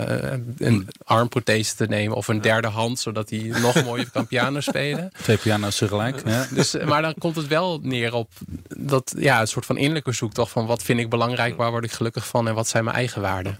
een 0.57 0.87
armprothese 1.03 1.75
te 1.75 1.85
nemen. 1.85 2.17
Of 2.17 2.27
een 2.27 2.41
derde 2.41 2.67
hand. 2.67 2.99
Zodat 2.99 3.29
hij 3.29 3.39
nog 3.39 3.83
mooier 3.83 4.11
kan 4.11 4.27
piano 4.27 4.59
spelen. 4.59 5.11
Twee 5.23 5.37
piano's 5.37 5.77
tegelijk. 5.77 6.21
Ja. 6.25 6.47
Dus, 6.51 6.75
maar 6.85 7.01
dan 7.01 7.13
komt 7.17 7.35
het 7.35 7.47
wel 7.47 7.79
neer 7.81 8.13
op 8.13 8.31
dat, 8.67 9.13
ja, 9.17 9.41
een 9.41 9.47
soort 9.47 9.65
van 9.65 9.77
innerlijke 9.77 10.11
zoektocht. 10.11 10.51
Van 10.51 10.65
wat 10.65 10.83
vind 10.83 10.99
ik 10.99 11.09
belangrijk? 11.09 11.57
Waar 11.57 11.71
word 11.71 11.83
ik 11.83 11.91
gelukkig 11.91 12.27
van? 12.27 12.47
En 12.47 12.55
wat 12.55 12.67
zijn 12.67 12.83
mijn 12.83 12.95
eigen 12.95 13.21
waarden? 13.21 13.59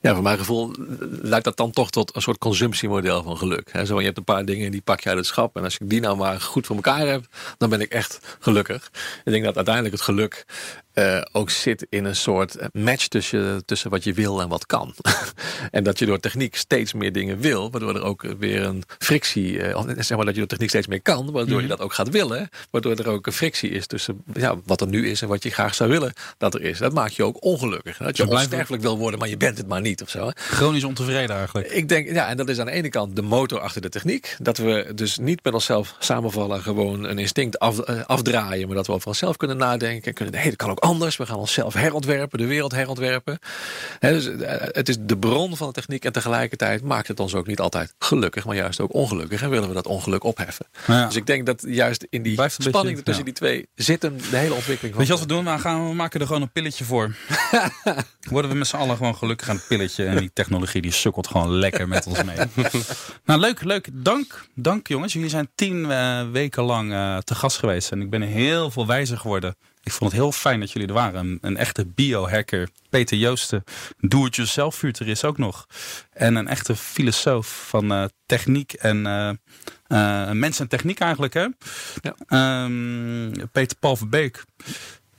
Ja, 0.00 0.14
voor 0.14 0.22
mijn 0.22 0.38
gevoel 0.38 0.74
leidt 1.08 1.44
dat 1.44 1.56
dan 1.56 1.70
toch 1.70 1.90
tot 1.90 2.16
een 2.16 2.22
soort 2.22 2.38
consumptiemodel 2.38 3.22
van 3.22 3.36
geluk. 3.36 3.70
Zo, 3.84 3.98
je 3.98 4.04
hebt 4.04 4.18
een 4.18 4.24
paar 4.24 4.44
dingen 4.44 4.70
die 4.70 4.80
pak 4.80 5.00
je 5.00 5.08
uit 5.08 5.18
het 5.18 5.26
schap. 5.26 5.56
En 5.56 5.64
als 5.64 5.78
ik 5.78 5.90
die 5.90 6.00
nou 6.00 6.16
maar 6.16 6.40
goed 6.40 6.66
voor 6.66 6.76
elkaar 6.76 7.06
heb, 7.06 7.24
dan 7.58 7.70
ben 7.70 7.80
ik 7.80 7.90
echt 7.90 8.36
gelukkig. 8.40 8.90
Ik 9.24 9.32
denk 9.32 9.44
dat 9.44 9.56
uiteindelijk 9.56 9.94
het 9.94 10.04
geluk 10.04 10.44
uh, 10.94 11.20
ook 11.32 11.50
zit 11.50 11.86
in 11.88 12.04
een 12.04 12.16
soort 12.16 12.56
match 12.72 13.06
tussen, 13.06 13.64
tussen 13.64 13.90
wat 13.90 14.04
je 14.04 14.12
wil 14.12 14.40
en 14.40 14.48
wat 14.48 14.66
kan. 14.66 14.94
en 15.70 15.84
dat 15.84 15.98
je 15.98 16.06
door 16.06 16.20
techniek 16.20 16.56
steeds 16.56 16.92
meer 16.92 17.12
dingen 17.12 17.38
wil, 17.38 17.70
waardoor 17.70 17.94
er 17.94 18.02
ook 18.02 18.22
weer 18.38 18.62
een 18.62 18.82
frictie, 18.98 19.52
uh, 19.52 19.80
zeg 19.98 20.16
maar 20.16 20.26
dat 20.26 20.34
je 20.34 20.40
door 20.40 20.48
techniek 20.48 20.68
steeds 20.68 20.86
meer 20.86 21.02
kan, 21.02 21.32
waardoor 21.32 21.56
je 21.56 21.66
mhm. 21.66 21.76
dat 21.76 21.80
ook 21.80 21.94
gaat 21.94 22.08
willen, 22.08 22.48
waardoor 22.70 22.96
er 22.96 23.08
ook 23.08 23.26
een 23.26 23.32
frictie 23.32 23.70
is 23.70 23.86
tussen 23.86 24.22
ja, 24.32 24.56
wat 24.64 24.80
er 24.80 24.86
nu 24.86 25.10
is 25.10 25.22
en 25.22 25.28
wat 25.28 25.42
je 25.42 25.50
graag 25.50 25.74
zou 25.74 25.90
willen 25.90 26.12
dat 26.38 26.54
er 26.54 26.62
is. 26.62 26.78
Dat 26.78 26.92
maakt 26.92 27.14
je 27.14 27.24
ook 27.24 27.44
ongelukkig. 27.44 27.96
Dat 27.96 28.16
je 28.16 28.28
onsterfelijk 28.28 28.82
wil 28.82 28.98
worden, 28.98 29.18
maar 29.18 29.28
je 29.28 29.36
bent 29.36 29.58
het 29.58 29.68
maar 29.68 29.80
niet 29.80 30.02
of 30.02 30.08
zo. 30.08 30.30
Chronisch 30.34 30.84
ontevreden 30.84 31.36
eigenlijk. 31.36 31.70
Ik 31.70 31.88
denk, 31.88 32.08
ja, 32.08 32.28
en 32.28 32.36
dat 32.36 32.48
is 32.48 32.58
aan 32.58 32.66
de 32.66 32.72
ene 32.72 32.88
kant 32.88 33.16
de 33.16 33.22
motor 33.22 33.60
achter 33.60 33.80
de 33.80 33.88
techniek. 33.88 34.36
Dat 34.38 34.56
we 34.56 34.92
dus 34.94 35.18
niet 35.18 35.44
met 35.44 35.54
onszelf 35.54 35.96
samenvallen, 35.98 36.62
gewoon 36.62 37.04
een 37.04 37.18
instinct 37.18 37.58
af, 37.58 37.88
uh, 37.88 38.04
afdraaien, 38.06 38.66
maar 38.66 38.76
dat 38.76 38.86
we 38.86 38.92
over 38.92 39.06
onszelf 39.06 39.36
kunnen 39.36 39.56
nadenken 39.56 40.06
en 40.06 40.14
kunnen, 40.14 40.34
nee, 40.34 40.44
dat 40.44 40.56
kan 40.56 40.70
ook 40.70 40.80
anders. 40.82 41.16
We 41.16 41.26
gaan 41.26 41.36
onszelf 41.36 41.74
herontwerpen, 41.74 42.38
de 42.38 42.46
wereld 42.46 42.72
herontwerpen. 42.72 43.38
dus 44.00 44.26
eh, 44.26 44.60
het 44.60 44.88
is 44.88 44.96
de 45.00 45.18
bron 45.18 45.56
van 45.56 45.66
de 45.66 45.72
techniek 45.72 46.04
en 46.04 46.12
tegelijkertijd 46.12 46.82
maakt 46.82 47.08
het 47.08 47.20
ons 47.20 47.34
ook 47.34 47.46
niet 47.46 47.60
altijd 47.60 47.94
gelukkig, 47.98 48.44
maar 48.44 48.56
juist 48.56 48.80
ook 48.80 48.94
ongelukkig. 48.94 49.42
En 49.42 49.50
willen 49.50 49.68
we 49.68 49.74
dat 49.74 49.86
ongeluk 49.86 50.24
opheffen. 50.24 50.66
Dus 50.86 51.16
ik 51.16 51.26
denk 51.26 51.46
dat 51.46 51.64
juist 51.66 52.06
in 52.10 52.22
die 52.22 52.40
spanning 52.58 53.02
tussen 53.02 53.24
die 53.24 53.34
twee 53.34 53.68
zit 53.74 54.04
een 54.04 54.20
de 54.30 54.36
hele 54.36 54.54
ontwikkeling. 54.54 54.96
Weet 54.96 55.06
je 55.06 55.12
wat 55.12 55.22
we 55.22 55.28
doen? 55.28 55.44
We, 55.44 55.58
gaan, 55.58 55.88
we 55.88 55.94
maken 55.94 56.20
er 56.20 56.26
gewoon 56.26 56.42
een 56.42 56.52
pilletje 56.52 56.84
voor. 56.84 57.14
Worden 58.30 58.50
we 58.50 58.56
met 58.56 58.66
z'n 58.66 58.76
allen 58.76 58.96
gewoon 58.96 59.16
gelukkig 59.16 59.48
aan 59.48 59.56
het 59.56 59.66
pilletje. 59.66 60.04
En 60.04 60.16
die 60.16 60.30
technologie 60.32 60.82
die 60.82 60.92
sukkelt 60.92 61.26
gewoon 61.26 61.50
lekker 61.50 61.88
met 61.88 62.06
ons 62.06 62.22
mee. 62.22 62.36
nou, 63.24 63.40
leuk, 63.40 63.62
leuk. 63.62 63.88
Dank, 63.92 64.46
dank 64.54 64.88
jongens. 64.88 65.12
Jullie 65.12 65.28
zijn 65.28 65.48
tien 65.54 65.76
uh, 65.76 66.30
weken 66.30 66.62
lang 66.62 66.90
uh, 66.90 67.18
te 67.18 67.34
gast 67.34 67.58
geweest. 67.58 67.90
En 67.90 68.00
ik 68.00 68.10
ben 68.10 68.22
heel 68.22 68.70
veel 68.70 68.86
wijzer 68.86 69.18
geworden 69.18 69.56
ik 69.82 69.92
vond 69.92 70.10
het 70.10 70.20
heel 70.20 70.32
fijn 70.32 70.60
dat 70.60 70.72
jullie 70.72 70.88
er 70.88 70.94
waren. 70.94 71.20
Een, 71.20 71.38
een 71.40 71.56
echte 71.56 71.86
biohacker, 71.86 72.68
Peter 72.90 73.16
Joosten, 73.16 73.64
do-it-yourself 73.98 74.76
futurist 74.76 75.24
ook 75.24 75.38
nog. 75.38 75.66
En 76.12 76.34
een 76.34 76.48
echte 76.48 76.76
filosoof 76.76 77.66
van 77.68 77.92
uh, 77.92 78.04
techniek 78.26 78.72
en 78.72 79.06
uh, 79.06 79.30
uh, 79.88 80.30
mens 80.30 80.60
en 80.60 80.68
techniek 80.68 81.00
eigenlijk. 81.00 81.34
Hè? 81.34 81.46
Ja. 82.00 82.64
Um, 82.64 83.32
Peter 83.52 83.76
Paul 83.76 83.96
Verbeek. 83.96 84.44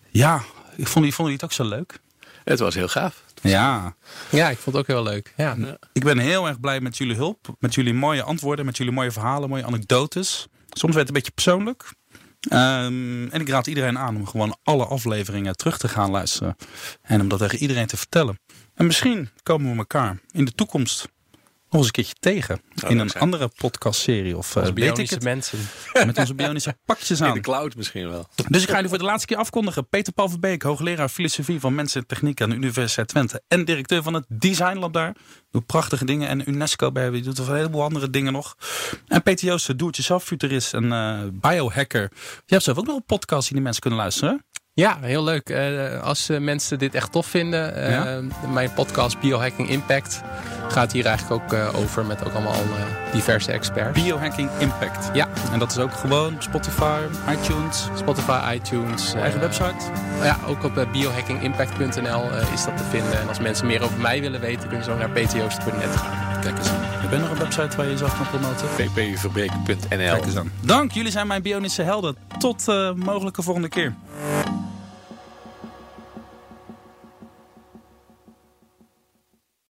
Ja, 0.09 0.43
ik 0.75 0.87
vond, 0.87 1.05
vond 1.05 1.15
jullie 1.17 1.33
het 1.33 1.43
ook 1.43 1.51
zo 1.51 1.63
leuk? 1.63 1.99
Het 2.43 2.59
was 2.59 2.75
heel 2.75 2.87
gaaf. 2.87 3.23
Ja. 3.41 3.95
ja, 4.29 4.49
ik 4.49 4.57
vond 4.57 4.75
het 4.75 4.75
ook 4.75 4.95
heel 4.95 5.03
leuk. 5.03 5.33
Ja. 5.37 5.57
Ik 5.93 6.03
ben 6.03 6.17
heel 6.17 6.47
erg 6.47 6.59
blij 6.59 6.81
met 6.81 6.97
jullie 6.97 7.15
hulp. 7.15 7.55
Met 7.59 7.75
jullie 7.75 7.93
mooie 7.93 8.23
antwoorden, 8.23 8.65
met 8.65 8.77
jullie 8.77 8.93
mooie 8.93 9.11
verhalen, 9.11 9.49
mooie 9.49 9.65
anekdotes. 9.65 10.47
Soms 10.69 10.95
werd 10.95 11.07
het 11.07 11.07
een 11.07 11.13
beetje 11.13 11.31
persoonlijk. 11.31 11.93
Um, 12.49 13.29
en 13.29 13.41
ik 13.41 13.49
raad 13.49 13.67
iedereen 13.67 13.97
aan 13.97 14.15
om 14.15 14.27
gewoon 14.27 14.57
alle 14.63 14.85
afleveringen 14.85 15.55
terug 15.55 15.77
te 15.77 15.87
gaan 15.87 16.11
luisteren. 16.11 16.55
En 17.01 17.21
om 17.21 17.27
dat 17.27 17.39
tegen 17.39 17.59
iedereen 17.59 17.87
te 17.87 17.97
vertellen. 17.97 18.39
En 18.75 18.85
misschien 18.85 19.29
komen 19.43 19.71
we 19.71 19.77
elkaar 19.77 20.19
in 20.31 20.45
de 20.45 20.51
toekomst 20.51 21.07
nog 21.69 21.81
eens 21.81 21.85
een 21.85 21.91
keertje 21.91 22.15
tegen. 22.19 22.61
In 22.83 22.99
een 22.99 23.13
andere 23.13 23.49
podcastserie. 23.57 24.37
Of 24.37 24.55
uh, 24.55 24.71
bionische 24.71 25.19
mensen. 25.23 25.59
Met 26.05 26.17
onze 26.17 26.33
bionische 26.33 26.77
pakjes 26.85 27.21
aan. 27.21 27.27
In 27.27 27.33
de 27.33 27.39
cloud 27.39 27.75
misschien 27.75 28.09
wel. 28.09 28.27
Dus 28.47 28.61
ik 28.61 28.67
ga 28.67 28.73
jullie 28.73 28.89
voor 28.89 28.97
de 28.97 29.03
laatste 29.03 29.27
keer 29.27 29.37
afkondigen. 29.37 29.87
Peter 29.89 30.13
Paul 30.13 30.29
Verbeek, 30.29 30.61
hoogleraar 30.61 31.09
filosofie 31.09 31.59
van 31.59 31.75
mensen 31.75 32.01
en 32.01 32.07
techniek 32.07 32.41
aan 32.41 32.49
de 32.49 32.55
Universiteit 32.55 33.07
Twente. 33.07 33.41
En 33.47 33.65
directeur 33.65 34.03
van 34.03 34.13
het 34.13 34.25
Design 34.27 34.77
Lab 34.77 34.93
daar. 34.93 35.15
Doet 35.51 35.65
prachtige 35.65 36.05
dingen. 36.05 36.27
En 36.27 36.49
UNESCO 36.49 36.91
bij 36.91 37.11
je 37.11 37.21
doet 37.21 37.37
een 37.37 37.55
heleboel 37.55 37.83
andere 37.83 38.09
dingen 38.09 38.33
nog. 38.33 38.55
En 39.07 39.23
Peter 39.23 39.47
Joosten, 39.47 39.77
doe-het-jezelf 39.77 40.23
futurist 40.23 40.73
en 40.73 40.83
uh, 40.83 41.19
biohacker. 41.31 42.11
Je 42.45 42.53
hebt 42.53 42.63
zelf 42.63 42.77
ook 42.77 42.85
nog 42.85 42.95
een 42.95 43.05
podcast 43.05 43.47
die 43.47 43.57
de 43.57 43.63
mensen 43.63 43.81
kunnen 43.81 43.99
luisteren. 43.99 44.45
Ja, 44.75 44.97
heel 45.01 45.23
leuk. 45.23 45.49
Uh, 45.49 46.01
als 46.01 46.29
uh, 46.29 46.39
mensen 46.39 46.79
dit 46.79 46.95
echt 46.95 47.11
tof 47.11 47.25
vinden, 47.25 47.77
uh, 47.77 47.89
ja? 47.89 48.19
mijn 48.53 48.73
podcast 48.73 49.19
Biohacking 49.19 49.69
Impact 49.69 50.21
gaat 50.67 50.91
hier 50.91 51.05
eigenlijk 51.05 51.43
ook 51.43 51.75
over 51.75 52.05
met 52.05 52.25
ook 52.25 52.33
allemaal 52.33 52.55
diverse 53.11 53.51
experts. 53.51 54.01
Biohacking 54.01 54.49
Impact. 54.59 55.09
Ja. 55.13 55.27
En 55.51 55.59
dat 55.59 55.71
is 55.71 55.77
ook 55.77 55.93
gewoon 55.93 56.35
Spotify, 56.39 56.99
iTunes. 57.29 57.87
Spotify, 57.95 58.55
iTunes. 58.55 59.13
Eigen 59.13 59.39
website? 59.39 59.91
Ja, 60.21 60.37
ook 60.47 60.63
op 60.63 60.87
biohackingimpact.nl 60.91 62.23
is 62.53 62.65
dat 62.65 62.77
te 62.77 62.83
vinden. 62.89 63.19
En 63.19 63.27
als 63.27 63.39
mensen 63.39 63.67
meer 63.67 63.83
over 63.83 63.99
mij 63.99 64.21
willen 64.21 64.39
weten, 64.39 64.67
kunnen 64.67 64.83
ze 64.83 64.91
zo 64.91 64.97
naar 64.97 65.09
ptoost.net 65.09 65.95
gaan. 65.95 66.41
Kijk 66.41 66.57
eens 66.57 66.69
aan. 66.69 66.79
Heb 66.81 67.11
je 67.11 67.17
nog 67.17 67.29
een 67.29 67.37
website 67.37 67.77
waar 67.77 67.85
je 67.85 67.91
jezelf 67.91 68.17
kan 68.17 68.27
promoten? 68.27 68.67
ppverbreken.nl 68.75 69.77
Kijk 69.87 70.25
eens 70.25 70.37
aan. 70.37 70.51
Dank, 70.61 70.91
jullie 70.91 71.11
zijn 71.11 71.27
mijn 71.27 71.41
bionische 71.41 71.81
helden. 71.81 72.17
Tot 72.37 72.65
mogelijke 72.95 73.41
volgende 73.41 73.69
keer. 73.69 73.93
Bye. 74.13 74.72